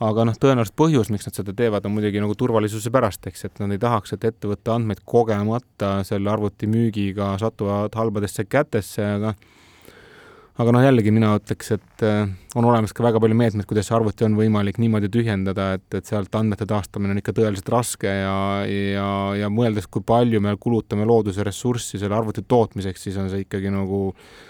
aga 0.05 0.25
noh, 0.29 0.37
tõenäoliselt 0.39 0.77
põhjus, 0.79 1.11
miks 1.11 1.27
nad 1.27 1.37
seda 1.39 1.55
teevad, 1.57 1.87
on 1.87 1.97
muidugi 1.97 2.23
nagu 2.23 2.37
turvalisuse 2.39 2.93
pärast, 2.95 3.27
eks, 3.31 3.47
et 3.49 3.63
nad 3.63 3.75
ei 3.75 3.81
tahaks, 3.83 4.15
et 4.15 4.27
ettevõtte 4.31 4.75
andmed 4.75 5.03
kogemata 5.09 5.99
selle 6.07 6.31
arvuti 6.31 6.71
müügiga 6.71 7.35
satuvad 7.43 7.97
halbadesse 7.99 8.47
kätesse, 8.47 9.07
aga 9.19 9.35
aga 10.59 10.75
noh, 10.75 10.83
jällegi 10.83 11.13
mina 11.15 11.31
ütleks, 11.39 11.71
et 11.77 12.03
äh, 12.07 12.31
on 12.59 12.67
olemas 12.67 12.95
ka 12.95 13.05
väga 13.07 13.21
palju 13.23 13.37
meetmeid, 13.39 13.67
kuidas 13.71 13.87
see 13.87 13.95
arvuti 13.95 14.27
on 14.27 14.35
võimalik 14.39 14.81
niimoodi 14.83 15.11
tühjendada, 15.15 15.69
et, 15.79 15.87
et 15.95 16.11
sealt 16.11 16.35
andmete 16.35 16.67
taastamine 16.67 17.15
on 17.15 17.23
ikka 17.23 17.35
tõeliselt 17.37 17.71
raske 17.71 18.11
ja, 18.11 18.35
ja, 18.67 19.09
ja 19.39 19.51
mõeldes, 19.55 19.87
kui 19.87 20.03
palju 20.07 20.43
me 20.43 20.57
kulutame 20.59 21.07
looduse 21.07 21.47
ressurssi 21.47 22.03
selle 22.03 22.19
arvuti 22.19 22.43
tootmiseks, 22.43 23.07
siis 23.07 23.19
on 23.23 23.31
see 23.31 23.47
ikkagi 23.47 23.71
nagu 23.71 24.09
äh, 24.11 24.48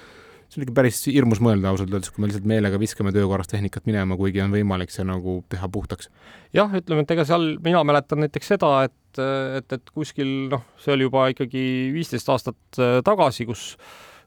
see 0.49 0.61
on 0.61 0.65
ikka 0.65 0.77
päris 0.79 1.01
hirmus 1.09 1.43
mõelda 1.45 1.73
ausalt 1.73 1.93
öeldes, 1.93 2.13
kui 2.13 2.23
me 2.23 2.31
lihtsalt 2.31 2.49
meelega 2.49 2.81
viskame 2.81 3.13
töökorras 3.13 3.51
tehnikat 3.51 3.89
minema, 3.89 4.17
kuigi 4.21 4.43
on 4.45 4.55
võimalik 4.55 4.93
see 4.95 5.05
nagu 5.09 5.43
teha 5.53 5.69
puhtaks. 5.73 6.11
jah, 6.57 6.73
ütleme, 6.81 7.05
et 7.05 7.15
ega 7.17 7.27
seal 7.29 7.51
mina 7.65 7.85
mäletan 7.85 8.25
näiteks 8.25 8.55
seda, 8.55 8.73
et, 8.89 9.23
et, 9.61 9.79
et 9.79 9.95
kuskil 9.95 10.31
noh, 10.55 10.65
see 10.81 10.95
oli 10.97 11.09
juba 11.09 11.29
ikkagi 11.35 11.65
viisteist 11.95 12.33
aastat 12.33 12.81
tagasi, 13.05 13.49
kus 13.49 13.75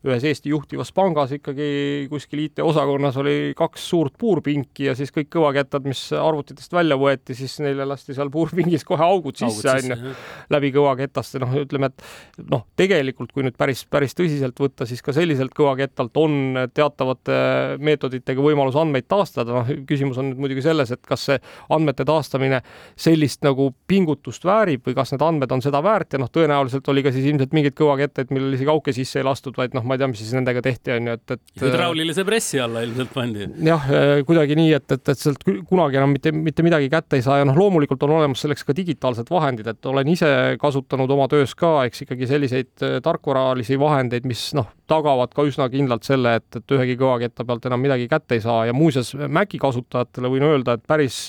ühes 0.01 0.23
Eesti 0.25 0.49
juhtivas 0.49 0.89
pangas 0.97 1.29
ikkagi 1.35 2.07
kuskil 2.09 2.39
IT-osakonnas 2.47 3.17
oli 3.21 3.35
kaks 3.57 3.83
suurt 3.91 4.15
puurpinki 4.17 4.87
ja 4.87 4.95
siis 4.97 5.13
kõik 5.13 5.29
kõvakettad, 5.35 5.85
mis 5.85 6.01
arvutitest 6.17 6.73
välja 6.73 6.97
võeti, 6.97 7.35
siis 7.37 7.59
neile 7.61 7.85
lasti 7.85 8.15
seal 8.17 8.31
puurpingis 8.33 8.85
kohe 8.87 9.05
augud 9.05 9.37
sisse, 9.37 9.75
onju, 9.75 10.13
läbi 10.53 10.71
kõvaketaste, 10.73 11.41
noh, 11.43 11.53
ütleme, 11.61 11.91
et 11.91 12.41
noh, 12.49 12.65
tegelikult 12.79 13.29
kui 13.35 13.45
nüüd 13.45 13.57
päris, 13.59 13.83
päris 13.85 14.17
tõsiselt 14.17 14.57
võtta, 14.57 14.87
siis 14.89 15.05
ka 15.05 15.13
selliselt 15.13 15.53
kõvakettalt 15.57 16.17
on 16.17 16.63
teatavate 16.73 17.37
meetoditega 17.77 18.41
võimalus 18.41 18.79
andmeid 18.81 19.05
taastada, 19.11 19.61
noh, 19.61 19.71
küsimus 19.85 20.17
on 20.17 20.31
nüüd 20.31 20.41
muidugi 20.47 20.65
selles, 20.65 20.95
et 20.95 21.05
kas 21.05 21.27
see 21.29 21.37
andmete 21.69 22.07
taastamine 22.09 22.63
sellist 22.97 23.45
nagu 23.45 23.69
pingutust 23.85 24.49
väärib 24.49 24.89
või 24.89 24.97
kas 24.97 25.13
need 25.13 25.21
andmed 25.29 25.53
on 25.53 25.61
seda 25.61 25.83
väärt 25.85 26.17
ja 26.17 26.23
noh, 26.25 26.33
tõenäoliselt 26.33 26.89
oli 26.89 27.05
ka 27.05 27.13
siis 27.13 27.29
ilmselt 27.29 27.53
mingeid 27.53 27.77
kõvakettaid, 27.77 28.33
millel 28.33 28.57
isegi 28.57 28.73
auke 28.73 28.97
sisse 28.97 29.21
ei 29.21 29.29
lastud, 29.29 29.53
vaid 29.61 29.77
noh, 29.77 29.85
ma 29.91 29.97
ei 29.97 30.01
tea, 30.01 30.09
mis 30.11 30.21
siis 30.23 30.31
nendega 30.37 30.63
tehti, 30.63 30.93
on 30.95 31.09
ju, 31.11 31.15
et, 31.19 31.35
et 31.35 31.63
hüdraulilise 31.65 32.25
pressi 32.27 32.61
alla 32.63 32.83
ilmselt 32.85 33.11
pandi. 33.13 33.47
jah, 33.67 33.87
kuidagi 34.27 34.57
nii, 34.59 34.71
et, 34.79 34.87
et, 34.95 35.13
et 35.13 35.19
sealt 35.19 35.43
kunagi 35.67 35.99
enam 35.99 36.15
mitte, 36.15 36.33
mitte 36.35 36.65
midagi 36.65 36.89
kätte 36.91 37.19
ei 37.19 37.25
saa 37.25 37.41
ja 37.41 37.47
noh, 37.47 37.57
loomulikult 37.57 38.05
on 38.07 38.15
olemas 38.19 38.43
selleks 38.45 38.65
ka 38.67 38.75
digitaalsed 38.77 39.31
vahendid, 39.31 39.67
et 39.73 39.91
olen 39.91 40.13
ise 40.13 40.31
kasutanud 40.61 41.11
oma 41.17 41.27
töös 41.31 41.55
ka, 41.59 41.73
eks 41.89 42.05
ikkagi 42.05 42.29
selliseid 42.29 42.87
tarkvaralisi 43.03 43.79
vahendeid, 43.81 44.27
mis 44.29 44.47
noh, 44.57 44.71
tagavad 44.91 45.35
ka 45.35 45.45
üsna 45.47 45.67
kindlalt 45.71 46.07
selle, 46.07 46.37
et, 46.41 46.47
et 46.59 46.77
ühegi 46.77 46.97
kõvaketta 46.99 47.45
pealt 47.47 47.67
enam 47.69 47.83
midagi 47.83 48.07
kätte 48.11 48.37
ei 48.37 48.43
saa 48.43 48.65
ja 48.69 48.75
muuseas 48.75 49.13
Maci 49.31 49.59
kasutajatele 49.61 50.31
võin 50.31 50.47
öelda, 50.47 50.77
et 50.77 50.87
päris 50.87 51.27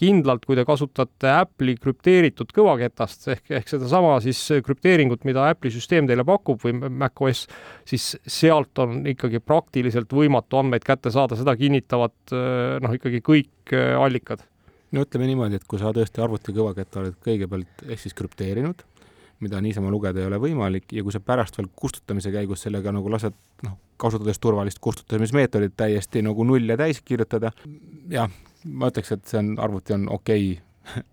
kindlalt, 0.00 0.44
kui 0.46 0.56
te 0.58 0.64
kasutate 0.68 1.30
Apple'i 1.32 1.76
krüpteeritud 1.80 2.52
kõvaketast 2.54 3.28
ehk, 3.34 3.50
ehk 3.58 3.72
sedasama 3.72 4.16
siis 4.24 4.40
krüpteeringut, 4.66 5.26
mida 5.28 5.48
Apple'i 5.50 5.74
süsteem 5.74 6.08
teile 6.10 6.24
pakub 6.28 6.62
või 6.64 6.76
macOS, 6.88 7.44
siis 7.88 8.12
sealt 8.26 8.78
on 8.82 9.02
ikkagi 9.12 9.42
praktiliselt 9.44 10.12
võimatu 10.12 10.60
andmeid 10.60 10.86
kätte 10.86 11.12
saada, 11.14 11.38
seda 11.38 11.56
kinnitavad 11.58 12.34
noh, 12.82 12.96
ikkagi 12.98 13.22
kõik 13.24 13.76
allikad. 14.00 14.44
no 14.92 15.04
ütleme 15.06 15.28
niimoodi, 15.30 15.60
et 15.60 15.68
kui 15.68 15.80
sa 15.80 15.92
tõesti 15.94 16.22
arvuti 16.24 16.54
kõvaketta 16.56 17.02
oled 17.02 17.20
kõigepealt 17.24 17.86
ehk 17.88 18.02
siis 18.02 18.16
krüpteerinud, 18.18 18.84
mida 19.42 19.60
niisama 19.60 19.90
lugeda 19.90 20.22
ei 20.22 20.28
ole 20.28 20.38
võimalik 20.42 20.92
ja 20.94 21.02
kui 21.02 21.14
sa 21.14 21.20
pärast 21.20 21.58
veel 21.58 21.70
kustutamise 21.76 22.30
käigus 22.34 22.62
sellega 22.62 22.92
nagu 22.94 23.10
lased 23.10 23.34
noh, 23.66 23.78
kasutades 24.02 24.38
turvalist 24.42 24.80
kustutamismeetodit 24.82 25.74
täiesti 25.76 26.22
nagu 26.22 26.46
null 26.46 26.70
ja 26.70 26.78
täis 26.78 27.02
kirjutada, 27.04 27.52
jah, 28.10 28.30
ma 28.64 28.90
ütleks, 28.92 29.12
et 29.14 29.26
see 29.28 29.40
on, 29.40 29.54
arvuti 29.62 29.96
on 29.96 30.08
okei 30.12 30.52
okay. 30.56 31.04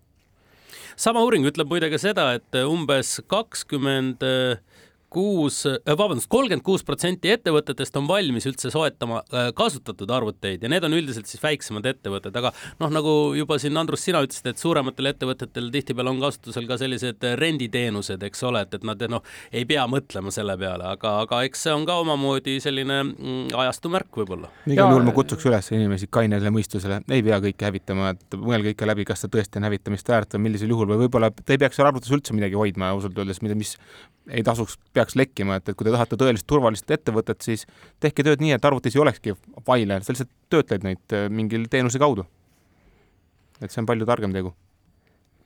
sama 1.04 1.22
uuring 1.24 1.46
ütleb 1.48 1.70
muide 1.70 1.90
ka 1.92 2.00
seda, 2.00 2.30
et 2.38 2.60
umbes 2.64 3.18
kakskümmend 3.30 4.24
20 4.24 4.69
kuus, 5.10 5.62
äh, 5.68 5.78
vabandust, 5.98 6.28
kolmkümmend 6.30 6.64
kuus 6.66 6.84
protsenti 6.86 7.32
ettevõtetest 7.34 7.96
on 7.98 8.08
valmis 8.08 8.46
üldse 8.48 8.70
soetama 8.72 9.22
äh, 9.22 9.50
kasutatud 9.56 10.10
arvuteid 10.14 10.62
ja 10.62 10.70
need 10.70 10.86
on 10.86 10.94
üldiselt 10.96 11.30
siis 11.30 11.42
väiksemad 11.42 11.86
ettevõtted, 11.90 12.36
aga 12.36 12.52
noh, 12.82 12.92
nagu 12.94 13.14
juba 13.38 13.58
siin 13.60 13.76
Andrus, 13.80 14.04
sina 14.06 14.22
ütlesid, 14.24 14.52
et 14.52 14.62
suurematel 14.62 15.10
ettevõtetel 15.12 15.70
tihtipeale 15.74 16.12
on 16.12 16.22
kasutusel 16.22 16.68
ka 16.70 16.78
sellised 16.80 17.26
renditeenused, 17.40 18.22
eks 18.30 18.44
ole, 18.48 18.64
et, 18.66 18.76
et 18.78 18.86
nad 18.86 19.02
noh, 19.10 19.24
ei 19.52 19.66
pea 19.68 19.86
mõtlema 19.90 20.32
selle 20.34 20.56
peale, 20.60 20.86
aga, 20.94 21.16
aga 21.24 21.42
eks 21.48 21.66
see 21.66 21.74
on 21.74 21.86
ka 21.88 21.98
omamoodi 22.04 22.58
selline 22.62 23.00
mm, 23.02 23.50
ajastu 23.64 23.92
märk 23.92 24.20
võib-olla. 24.22 24.52
igal 24.70 24.94
juhul 24.94 25.08
ma 25.08 25.16
kutsuks 25.16 25.48
üles 25.50 25.72
inimesi 25.74 26.10
kainele 26.12 26.54
mõistusele, 26.54 27.02
ei 27.10 27.24
pea 27.26 27.40
kõike 27.42 27.68
hävitama, 27.70 28.14
et 28.14 28.38
mõelge 28.38 28.74
ikka 28.76 28.88
läbi, 28.88 29.08
kas 29.08 29.24
see 29.24 29.32
tõesti 29.32 29.60
on 29.60 29.68
hävitamist 29.68 30.08
väärt 30.10 30.36
või 30.36 30.46
millisel 30.48 30.70
juhul 30.70 30.92
või 30.92 31.04
võib-olla 31.04 31.32
te 31.34 31.56
ei 31.56 31.60
peaks 31.60 31.78
seal 31.80 31.90
arvutis 31.90 32.12
üldse 32.14 32.36
midagi 32.36 32.58
hoidma 32.58 32.92
ausalt 32.94 33.18
öeldes, 33.18 33.42
mida, 33.44 33.58
mis 33.58 33.76
ei 34.30 34.42
tasuks, 34.46 34.76
peaks 35.00 35.16
lekkima, 35.18 35.58
et, 35.58 35.70
et 35.70 35.76
kui 35.76 35.86
te 35.88 35.94
tahate 35.94 36.18
tõelist 36.20 36.46
turvalist 36.50 36.90
ettevõtet, 36.92 37.40
siis 37.44 37.66
tehke 38.02 38.24
tööd 38.26 38.42
nii, 38.42 38.54
et 38.56 38.66
arvutis 38.66 38.96
ei 38.96 39.02
olekski 39.02 39.36
faile, 39.66 40.00
sa 40.04 40.14
lihtsalt 40.14 40.32
töötled 40.52 40.86
neid 40.86 41.16
äh, 41.16 41.28
mingil 41.32 41.66
teenuse 41.72 42.00
kaudu. 42.02 42.26
et 43.60 43.68
see 43.68 43.82
on 43.82 43.88
palju 43.88 44.08
targem 44.08 44.32
tegu. 44.36 44.54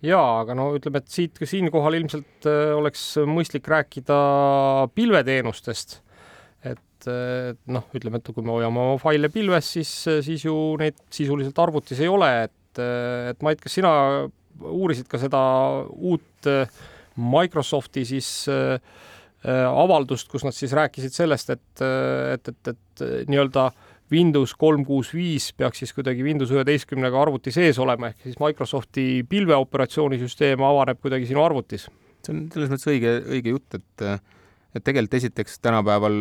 jaa, 0.04 0.40
aga 0.42 0.56
no 0.58 0.70
ütleme, 0.76 1.02
et 1.02 1.10
siit 1.10 1.38
siinkohal 1.38 2.00
ilmselt 2.00 2.48
äh, 2.50 2.74
oleks 2.76 3.06
mõistlik 3.30 3.68
rääkida 3.70 4.18
pilveteenustest. 4.94 6.00
et 6.64 7.10
noh, 7.68 7.84
ütleme, 7.92 8.16
et 8.16 8.28
kui 8.32 8.44
me 8.44 8.54
hoiame 8.54 8.80
oma 8.80 9.00
faile 9.00 9.28
pilves, 9.28 9.74
siis, 9.76 9.90
siis 10.24 10.46
ju 10.46 10.54
neid 10.80 10.96
sisuliselt 11.12 11.58
arvutis 11.60 12.00
ei 12.00 12.08
ole, 12.08 12.30
et, 12.46 12.80
et 12.80 13.44
Mait, 13.44 13.60
kas 13.60 13.76
sina 13.76 13.92
uurisid 14.60 15.08
ka 15.10 15.18
seda 15.20 15.40
uut 15.94 16.48
äh, 16.50 16.70
Microsofti 17.16 18.04
siis 18.08 18.46
äh, 18.50 18.74
äh, 18.74 18.80
avaldust, 19.52 20.30
kus 20.32 20.44
nad 20.46 20.56
siis 20.56 20.72
rääkisid 20.76 21.12
sellest, 21.12 21.50
et, 21.56 21.82
äh, 21.84 22.34
et, 22.36 22.48
et, 22.48 22.70
et 22.74 23.28
nii-öelda 23.28 23.70
Windows 24.12 24.52
kolm 24.60 24.84
kuus 24.86 25.10
viis 25.16 25.50
peaks 25.56 25.80
siis 25.82 25.94
kuidagi 25.96 26.24
Windows 26.24 26.52
üheteistkümnega 26.52 27.18
arvuti 27.24 27.52
sees 27.54 27.80
olema, 27.80 28.12
ehk 28.12 28.28
siis 28.28 28.38
Microsofti 28.40 29.24
pilveoperatsioonisüsteem 29.28 30.62
avaneb 30.64 31.00
kuidagi 31.02 31.28
sinu 31.30 31.42
arvutis. 31.44 31.88
see 32.24 32.32
on 32.32 32.46
selles 32.52 32.72
mõttes 32.72 32.88
õige, 32.92 33.18
õige 33.36 33.56
jutt, 33.56 33.80
et 33.80 34.08
et 34.74 34.82
tegelikult 34.82 35.20
esiteks 35.20 35.60
tänapäeval, 35.62 36.16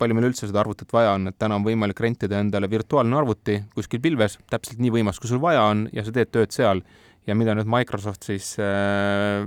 palju 0.00 0.16
meil 0.16 0.30
üldse 0.30 0.48
seda 0.48 0.62
arvutit 0.62 0.92
vaja 0.96 1.12
on, 1.18 1.28
et 1.28 1.36
täna 1.36 1.58
on 1.58 1.64
võimalik 1.66 1.98
rentida 2.00 2.38
endale 2.40 2.70
virtuaalne 2.70 3.18
arvuti 3.18 3.58
kuskil 3.74 4.00
pilves, 4.00 4.38
täpselt 4.48 4.80
nii 4.80 4.94
võimas, 4.94 5.20
kui 5.20 5.28
sul 5.28 5.42
vaja 5.42 5.66
on 5.68 5.84
ja 5.92 6.04
sa 6.06 6.14
teed 6.16 6.32
tööd 6.32 6.54
seal 6.56 6.80
ja 7.28 7.36
mida 7.36 7.52
nüüd 7.56 7.68
Microsoft 7.68 8.24
siis 8.24 8.54
äh, 8.62 9.44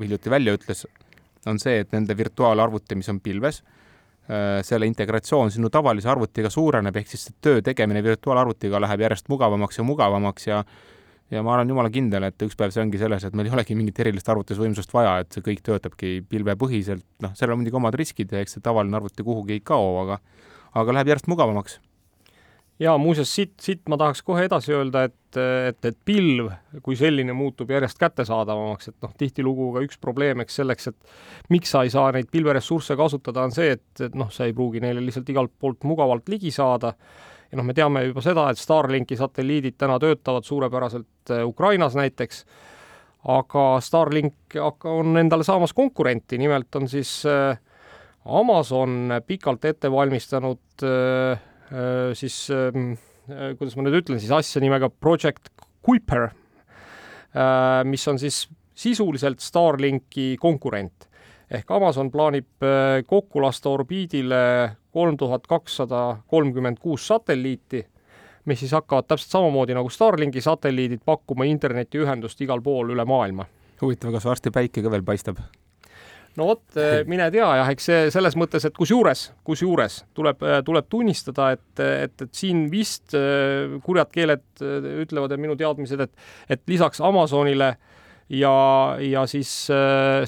hiljuti 0.00 0.32
välja 0.32 0.56
ütles, 0.56 0.86
on 1.50 1.60
see, 1.62 1.82
et 1.84 1.92
nende 1.96 2.16
virtuaalarvuti, 2.16 2.98
mis 2.98 3.10
on 3.12 3.20
pilves 3.24 3.60
äh,, 3.62 4.60
selle 4.66 4.88
integratsioon 4.90 5.52
sinu 5.54 5.70
tavalise 5.72 6.10
arvutiga 6.12 6.50
suureneb, 6.52 6.96
ehk 6.96 7.12
siis 7.12 7.28
töö 7.42 7.60
tegemine 7.66 8.02
virtuaalarvutiga 8.06 8.80
läheb 8.82 9.06
järjest 9.06 9.28
mugavamaks 9.32 9.80
ja 9.80 9.86
mugavamaks 9.86 10.48
ja 10.50 10.64
ja 11.30 11.42
ma 11.46 11.54
olen 11.54 11.68
jumala 11.70 11.90
kindel, 11.94 12.24
et 12.26 12.42
üks 12.42 12.56
päev 12.58 12.72
see 12.74 12.82
ongi 12.82 12.98
selles, 12.98 13.22
et 13.22 13.36
meil 13.38 13.46
ei 13.46 13.54
olegi 13.54 13.76
mingit 13.78 14.00
erilist 14.02 14.28
arvutusvõimsust 14.32 14.90
vaja, 14.94 15.20
et 15.22 15.30
see 15.30 15.44
kõik 15.46 15.60
töötabki 15.66 16.16
pilvepõhiselt, 16.26 17.06
noh, 17.22 17.36
seal 17.38 17.52
on 17.54 17.60
muidugi 17.60 17.78
omad 17.78 17.94
riskid 17.98 18.34
ja 18.34 18.42
eks 18.42 18.56
see 18.56 18.64
tavaline 18.64 18.98
arvuti 18.98 19.22
kuhugi 19.26 19.60
ei 19.60 19.62
kao, 19.62 19.92
aga 20.02 20.18
aga 20.80 20.94
läheb 20.94 21.12
järjest 21.12 21.30
mugavamaks 21.30 21.78
ja 22.80 22.98
muuseas, 22.98 23.30
siit, 23.34 23.54
siit 23.60 23.82
ma 23.92 23.98
tahaks 24.00 24.22
kohe 24.24 24.46
edasi 24.48 24.72
öelda, 24.74 25.04
et, 25.10 25.38
et, 25.68 25.88
et 25.90 25.98
pilv 26.04 26.48
kui 26.84 26.96
selline 26.98 27.34
muutub 27.36 27.70
järjest 27.70 28.00
kättesaadavamaks, 28.00 28.90
et 28.92 28.96
noh, 29.04 29.12
tihtilugu 29.20 29.70
ka 29.74 29.84
üks 29.84 30.00
probleem, 30.00 30.40
eks 30.44 30.60
selleks, 30.62 30.90
et 30.92 31.52
miks 31.52 31.74
sa 31.74 31.84
ei 31.84 31.92
saa 31.92 32.08
neid 32.16 32.30
pilveressursse 32.32 32.96
kasutada, 32.98 33.44
on 33.44 33.54
see, 33.54 33.74
et, 33.76 34.04
et 34.08 34.16
noh, 34.18 34.30
sa 34.32 34.48
ei 34.48 34.56
pruugi 34.56 34.82
neile 34.82 35.04
lihtsalt 35.04 35.28
igalt 35.32 35.52
poolt 35.60 35.84
mugavalt 35.88 36.32
ligi 36.32 36.52
saada. 36.54 36.94
ja 37.50 37.60
noh, 37.60 37.66
me 37.66 37.76
teame 37.76 38.04
juba 38.06 38.24
seda, 38.24 38.48
et 38.50 38.60
Starlinki 38.60 39.18
satelliidid 39.18 39.76
täna 39.78 39.98
töötavad 40.00 40.48
suurepäraselt 40.48 41.34
äh, 41.34 41.44
Ukrainas 41.46 41.98
näiteks, 41.98 42.44
aga 43.28 43.66
Starlink 43.84 44.56
on 44.88 45.20
endale 45.20 45.44
saamas 45.44 45.76
konkurenti, 45.76 46.38
nimelt 46.40 46.74
on 46.80 46.88
siis 46.88 47.20
äh, 47.28 47.58
Amazon 48.24 49.20
pikalt 49.26 49.64
ette 49.68 49.90
valmistanud 49.92 50.88
äh, 50.88 51.49
siis 52.14 52.48
ähm, 52.50 52.92
äh, 53.30 53.52
kuidas 53.58 53.76
ma 53.78 53.84
nüüd 53.86 54.00
ütlen 54.00 54.20
siis 54.22 54.32
asja 54.34 54.62
nimega 54.62 54.90
Project 54.90 55.52
Kuiper, 55.86 56.30
äh, 57.34 57.82
mis 57.86 58.06
on 58.10 58.18
siis 58.18 58.48
sisuliselt 58.74 59.40
Starlinki 59.40 60.36
konkurent. 60.40 61.06
ehk 61.50 61.70
Amazon 61.74 62.12
plaanib 62.14 62.62
kokku 63.10 63.40
lasta 63.42 63.72
orbiidile 63.74 64.76
kolm 64.94 65.16
tuhat 65.18 65.46
kakssada 65.50 66.20
kolmkümmend 66.30 66.78
kuus 66.78 67.06
satelliiti, 67.10 67.82
mis 68.46 68.60
siis 68.62 68.72
hakkavad 68.72 69.08
täpselt 69.10 69.34
samamoodi 69.34 69.74
nagu 69.74 69.90
Starlinki 69.90 70.40
satelliidid 70.40 71.02
pakkuma 71.04 71.44
internetiühendust 71.50 72.40
igal 72.46 72.62
pool 72.62 72.94
üle 72.94 73.04
maailma. 73.04 73.46
huvitav, 73.82 74.12
kas 74.12 74.24
varsti 74.24 74.50
päike 74.54 74.82
ka 74.82 74.90
veel 74.90 75.02
paistab? 75.02 75.42
No 76.38 76.46
vot, 76.50 76.62
eh, 76.78 77.02
mine 77.10 77.26
tea 77.34 77.46
jah, 77.60 77.70
eks 77.72 77.88
see 77.88 78.10
selles 78.14 78.36
mõttes, 78.38 78.64
et 78.66 78.76
kusjuures, 78.76 79.26
kusjuures 79.46 80.00
tuleb, 80.16 80.42
eh, 80.46 80.60
tuleb 80.66 80.88
tunnistada, 80.92 81.50
et, 81.56 81.82
et, 81.82 82.14
et 82.26 82.34
siin 82.36 82.66
vist 82.72 83.16
eh, 83.18 83.78
kurjad 83.84 84.12
keeled 84.14 84.44
ütlevad 85.06 85.34
ja 85.34 85.40
minu 85.40 85.56
teadmised, 85.58 86.06
et, 86.06 86.28
et 86.52 86.62
lisaks 86.70 87.02
Amazonile 87.04 87.72
ja, 88.30 88.54
ja 89.02 89.26
siis 89.30 89.50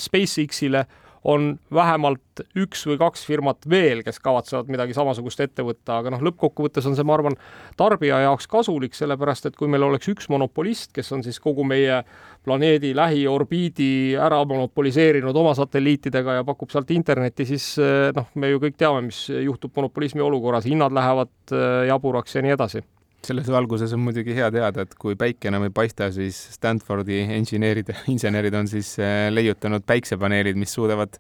SpaceX-ile 0.03 0.87
on 1.29 1.53
vähemalt 1.75 2.43
üks 2.59 2.83
või 2.89 2.97
kaks 3.01 3.23
firmat 3.29 3.67
veel, 3.71 4.03
kes 4.03 4.19
kavatsevad 4.23 4.71
midagi 4.73 4.95
samasugust 4.97 5.43
ette 5.45 5.65
võtta, 5.67 6.01
aga 6.01 6.13
noh, 6.15 6.23
lõppkokkuvõttes 6.27 6.87
on 6.89 6.97
see, 6.99 7.07
ma 7.07 7.15
arvan, 7.15 7.37
tarbija 7.79 8.19
jaoks 8.25 8.49
kasulik, 8.51 8.97
sellepärast 8.99 9.47
et 9.47 9.59
kui 9.59 9.71
meil 9.71 9.87
oleks 9.87 10.11
üks 10.11 10.31
monopolist, 10.33 10.91
kes 10.97 11.13
on 11.15 11.23
siis 11.27 11.39
kogu 11.43 11.67
meie 11.69 12.03
planeedi 12.43 12.91
lähiorbiidi 12.99 13.91
ära 14.19 14.41
monopoliseerinud 14.49 15.37
oma 15.37 15.55
satelliitidega 15.59 16.41
ja 16.41 16.47
pakub 16.49 16.73
sealt 16.75 16.91
internetti, 16.95 17.47
siis 17.53 17.77
noh, 18.17 18.33
me 18.35 18.51
ju 18.51 18.63
kõik 18.63 18.81
teame, 18.81 19.05
mis 19.07 19.29
juhtub 19.31 19.77
monopolismi 19.79 20.25
olukorras, 20.25 20.67
hinnad 20.67 20.95
lähevad 20.95 21.55
äh, 21.55 21.87
jaburaks 21.93 22.39
ja 22.39 22.43
nii 22.43 22.57
edasi 22.57 22.83
selles 23.27 23.49
valguses 23.53 23.93
on 23.95 24.03
muidugi 24.03 24.35
hea 24.37 24.49
teada, 24.55 24.87
et 24.87 24.97
kui 24.99 25.17
päike 25.19 25.51
enam 25.51 25.69
ei 25.69 25.75
paista, 25.75 26.11
siis 26.15 26.39
Stanfordi 26.57 27.21
insenerid, 27.39 27.93
insenerid 28.15 28.57
on 28.59 28.71
siis 28.71 28.97
äh, 29.03 29.29
leiutanud 29.33 29.87
päiksepaneelid, 29.87 30.59
mis 30.59 30.75
suudavad 30.75 31.19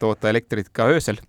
toota 0.00 0.32
elektrit 0.32 0.72
ka 0.74 0.88
öösel 0.90 1.20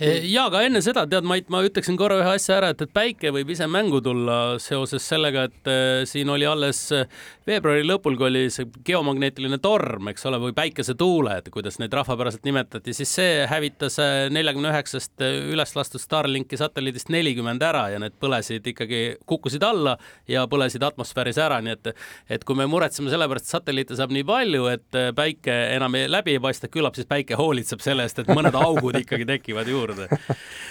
ja 0.00 0.46
aga 0.48 0.62
enne 0.64 0.80
seda, 0.84 1.04
tead, 1.08 1.26
Mait, 1.28 1.48
ma 1.52 1.60
ütleksin 1.66 1.98
korra 2.00 2.16
ühe 2.22 2.30
asja 2.32 2.56
ära, 2.56 2.70
et, 2.72 2.80
et 2.84 2.92
päike 2.94 3.32
võib 3.34 3.50
ise 3.52 3.66
mängu 3.70 4.00
tulla 4.04 4.56
seoses 4.62 5.04
sellega, 5.06 5.44
et 5.50 5.70
äh, 5.70 6.02
siin 6.08 6.30
oli 6.32 6.46
alles 6.48 6.86
äh, 6.96 7.04
veebruari 7.48 7.84
lõpul, 7.84 8.16
kui 8.18 8.28
oli 8.30 8.44
see 8.52 8.68
geomagneetiline 8.86 9.58
torm, 9.62 10.08
eks 10.12 10.24
ole, 10.30 10.40
või 10.40 10.54
päikesetuuled, 10.56 11.50
kuidas 11.52 11.76
neid 11.82 11.94
rahvapäraselt 11.96 12.46
nimetati, 12.48 12.94
siis 12.96 13.12
see 13.18 13.44
hävitas 13.50 13.98
äh, 14.02 14.28
neljakümne 14.32 14.72
üheksast 14.72 15.24
äh, 15.24 15.36
üles 15.52 15.74
lastud 15.76 16.02
Starlinki 16.02 16.58
satelliidist 16.60 17.12
nelikümmend 17.12 17.62
ära 17.66 17.86
ja 17.92 18.00
need 18.02 18.16
põlesid 18.22 18.66
ikkagi, 18.72 19.02
kukkusid 19.28 19.64
alla 19.66 19.96
ja 20.30 20.46
põlesid 20.50 20.84
atmosfääris 20.86 21.40
ära, 21.42 21.60
nii 21.64 21.76
et, 21.76 21.92
et 22.38 22.48
kui 22.48 22.56
me 22.58 22.68
muretseme 22.70 23.12
selle 23.12 23.28
pärast, 23.28 23.50
et 23.50 23.56
satelliite 23.58 23.98
saab 23.98 24.16
nii 24.16 24.24
palju, 24.28 24.66
et 24.72 25.00
päike 25.16 25.60
enam 25.76 26.00
ei, 26.00 26.08
läbi 26.10 26.38
ei 26.38 26.42
paista, 26.42 26.72
küllap 26.72 26.96
siis 26.96 27.08
päike 27.10 27.36
hoolitseb 27.40 27.84
selle 27.84 28.06
eest, 28.06 28.22
et 28.22 28.32
mõned 28.32 28.56
augud 28.56 28.96
ikkagi 29.00 29.28
tekivad 29.28 29.68
juurde. 29.68 29.89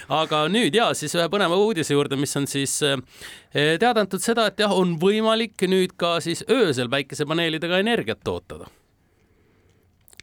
Aga 0.10 0.44
nüüd 0.52 0.76
ja 0.76 0.90
siis 0.98 1.14
ühe 1.18 1.28
põneva 1.32 1.58
uudise 1.62 1.94
juurde, 1.94 2.18
mis 2.20 2.34
on 2.40 2.50
siis 2.50 2.80
eh, 2.86 2.98
teada 3.54 4.04
antud 4.04 4.24
seda, 4.24 4.50
et 4.50 4.60
jah, 4.62 4.74
on 4.74 4.98
võimalik 5.02 5.68
nüüd 5.70 5.96
ka 6.00 6.18
siis 6.24 6.44
öösel 6.50 6.90
päikesepaneelidega 6.92 7.82
energiat 7.84 8.24
tootada. 8.26 8.70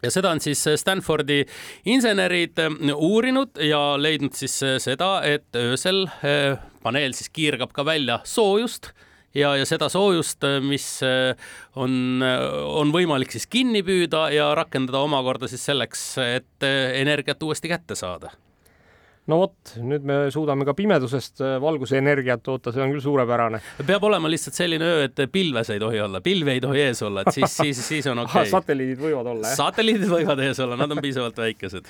Ja 0.04 0.10
seda 0.12 0.28
on 0.34 0.42
siis 0.44 0.60
Stanfordi 0.82 1.40
insenerid 1.88 2.58
eh, 2.62 2.78
uurinud 2.94 3.62
ja 3.62 3.82
leidnud 4.00 4.36
siis 4.38 4.58
eh, 4.66 4.78
seda, 4.82 5.20
et 5.26 5.56
öösel 5.56 6.06
paneel 6.82 7.16
siis 7.16 7.30
kiirgab 7.34 7.74
ka 7.74 7.86
välja 7.86 8.20
soojust 8.26 8.90
ja, 9.36 9.54
ja 9.58 9.66
seda 9.68 9.88
soojust, 9.92 10.44
mis 10.64 10.86
on, 11.76 12.22
on 12.22 12.94
võimalik 12.94 13.34
siis 13.34 13.46
kinni 13.50 13.82
püüda 13.86 14.28
ja 14.34 14.48
rakendada 14.56 15.02
omakorda 15.04 15.50
siis 15.50 15.66
selleks, 15.66 16.08
et 16.22 16.66
energiat 16.66 17.42
uuesti 17.42 17.70
kätte 17.74 17.98
saada 17.98 18.32
no 19.30 19.38
vot, 19.40 19.74
nüüd 19.82 20.06
me 20.06 20.18
suudame 20.34 20.66
ka 20.68 20.74
pimedusest 20.78 21.42
äh, 21.44 21.56
valguseenergiat 21.62 22.44
toota, 22.46 22.72
see 22.74 22.82
on 22.84 22.94
küll 22.94 23.04
suurepärane. 23.04 23.60
peab 23.86 24.06
olema 24.08 24.30
lihtsalt 24.30 24.58
selline 24.58 24.86
öö, 24.86 25.06
et 25.08 25.22
pilves 25.32 25.70
ei 25.74 25.82
tohi 25.82 26.00
olla, 26.04 26.22
pilvi 26.24 26.56
ei 26.56 26.62
tohi 26.62 26.84
ees 26.86 27.02
olla, 27.06 27.26
et 27.26 27.34
siis, 27.36 27.56
siis, 27.58 27.82
siis 27.88 28.10
on 28.12 28.20
okei 28.24 28.42
okay. 28.42 28.52
satelliidid 28.52 29.02
võivad 29.02 29.32
olla, 29.34 29.50
jah? 29.50 29.60
satelliidid 29.64 30.12
võivad 30.12 30.42
ees 30.46 30.60
olla, 30.62 30.78
nad 30.78 30.94
on 30.94 31.02
piisavalt 31.02 31.40
väikesed. 31.42 31.88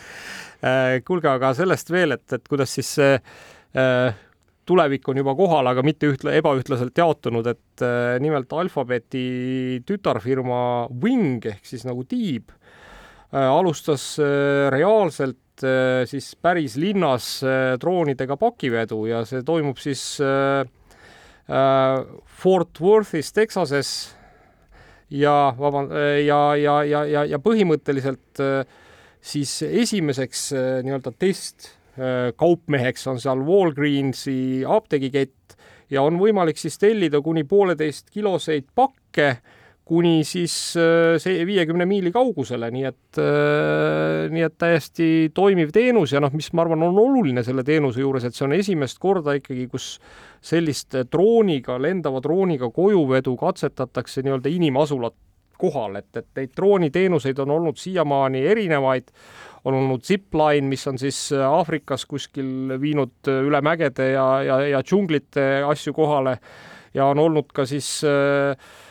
Äh, 0.64 0.98
kuulge, 1.06 1.30
aga 1.32 1.52
sellest 1.58 1.92
veel, 1.92 2.16
et, 2.16 2.26
et 2.38 2.48
kuidas 2.48 2.72
siis 2.78 2.94
see 2.98 3.16
äh, 3.16 4.22
tulevik 4.66 5.06
on 5.08 5.20
juba 5.20 5.34
kohal, 5.38 5.70
aga 5.70 5.84
mitte 5.86 6.10
ühtla, 6.10 6.34
ebaühtlaselt 6.40 6.98
jaotunud, 6.98 7.46
et 7.52 7.84
äh, 7.84 8.16
nimelt 8.22 8.52
Alphabeti 8.52 9.82
tütarfirma 9.86 10.60
Wing 11.02 11.46
ehk 11.52 11.68
siis 11.68 11.86
nagu 11.86 12.06
tiib 12.08 12.50
äh, 12.50 13.44
alustas 13.44 14.14
äh, 14.22 14.66
reaalselt 14.74 15.38
Äh, 15.64 16.04
siis 16.04 16.34
päris 16.36 16.76
linnas 16.76 17.40
äh, 17.44 17.76
droonidega 17.80 18.36
pakivedu 18.36 19.06
ja 19.08 19.22
see 19.24 19.40
toimub 19.46 19.78
siis 19.80 20.18
äh, 20.20 20.66
Fort 22.26 22.80
Worthis, 22.80 23.32
Texases. 23.32 23.90
Ja 25.10 25.54
vaban- 25.54 25.92
ja, 26.26 26.56
ja, 26.58 26.80
ja, 26.82 27.04
ja, 27.06 27.20
ja 27.30 27.38
põhimõtteliselt 27.38 28.40
siis 29.22 29.52
esimeseks 29.62 30.48
nii-öelda 30.82 31.12
test 31.14 31.68
kaupmeheks 32.34 33.06
on 33.06 33.20
seal 33.22 33.44
Walgreensi 33.46 34.64
apteegikett 34.66 35.54
ja 35.94 36.02
on 36.02 36.18
võimalik 36.18 36.58
siis 36.58 36.74
tellida 36.82 37.22
kuni 37.22 37.46
pooleteist 37.46 38.10
kiloseid 38.10 38.66
pakke 38.74 39.36
kuni 39.86 40.24
siis 40.26 40.54
äh, 40.80 41.14
see 41.22 41.44
viiekümne 41.46 41.86
miili 41.86 42.10
kaugusele, 42.14 42.72
nii 42.74 42.86
et, 42.88 43.18
äh, 43.22 44.26
nii 44.32 44.42
et 44.48 44.56
täiesti 44.58 45.08
toimiv 45.34 45.70
teenus 45.74 46.14
ja 46.14 46.22
noh, 46.22 46.32
mis 46.34 46.48
ma 46.56 46.64
arvan, 46.64 46.82
on 46.88 46.98
oluline 46.98 47.44
selle 47.46 47.62
teenuse 47.66 48.02
juures, 48.02 48.26
et 48.26 48.34
see 48.34 48.48
on 48.48 48.56
esimest 48.56 48.98
korda 49.02 49.36
ikkagi, 49.38 49.68
kus 49.70 49.92
sellist 50.42 50.98
drooniga, 51.12 51.78
lendava 51.82 52.18
drooniga 52.24 52.70
kojuvedu 52.74 53.36
katsetatakse 53.38 54.24
nii-öelda 54.26 54.50
inimasulat 54.50 55.14
kohal, 55.56 56.00
et, 56.02 56.10
et 56.18 56.26
neid 56.36 56.50
drooniteenuseid 56.58 57.38
on 57.46 57.54
olnud 57.54 57.78
siiamaani 57.80 58.42
erinevaid, 58.50 59.12
on 59.66 59.78
olnud 59.78 60.02
zipline, 60.04 60.66
mis 60.68 60.82
on 60.90 60.98
siis 60.98 61.28
Aafrikas 61.32 62.04
kuskil 62.10 62.74
viinud 62.82 63.30
üle 63.30 63.62
mägede 63.64 64.10
ja, 64.12 64.26
ja, 64.44 64.58
ja 64.74 64.82
džunglite 64.82 65.46
asju 65.66 65.94
kohale. 65.94 66.36
Ja 66.96 67.10
on 67.12 67.18
olnud 67.20 67.50
ka 67.52 67.66
siis 67.68 67.88
äh, 68.08 68.54
Äh, 68.56 68.85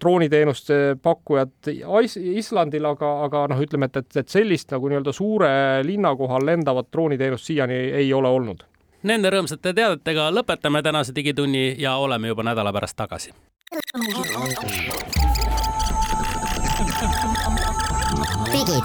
drooniteenuste 0.00 0.96
pakkujad 1.02 1.70
Islandil, 2.14 2.84
aga, 2.92 3.12
aga 3.26 3.44
noh, 3.52 3.62
ütleme, 3.64 3.88
et, 3.90 3.96
et, 4.02 4.16
et 4.22 4.28
sellist 4.30 4.70
nagu 4.74 4.90
nii-öelda 4.90 5.14
suure 5.14 5.50
linna 5.86 6.14
kohal 6.16 6.46
lendavat 6.46 6.92
drooniteenust 6.92 7.50
siiani 7.50 7.78
ei 8.02 8.12
ole 8.14 8.30
olnud. 8.30 8.62
Nende 9.08 9.30
rõõmsate 9.30 9.72
teadetega 9.74 10.28
lõpetame 10.34 10.82
tänase 10.82 11.14
Digitunni 11.14 11.76
ja 11.78 11.96
oleme 12.02 12.32
juba 12.32 12.42
nädala 12.42 12.72
pärast 12.74 12.96
tagasi. 12.98 13.30
digi, 18.52 18.78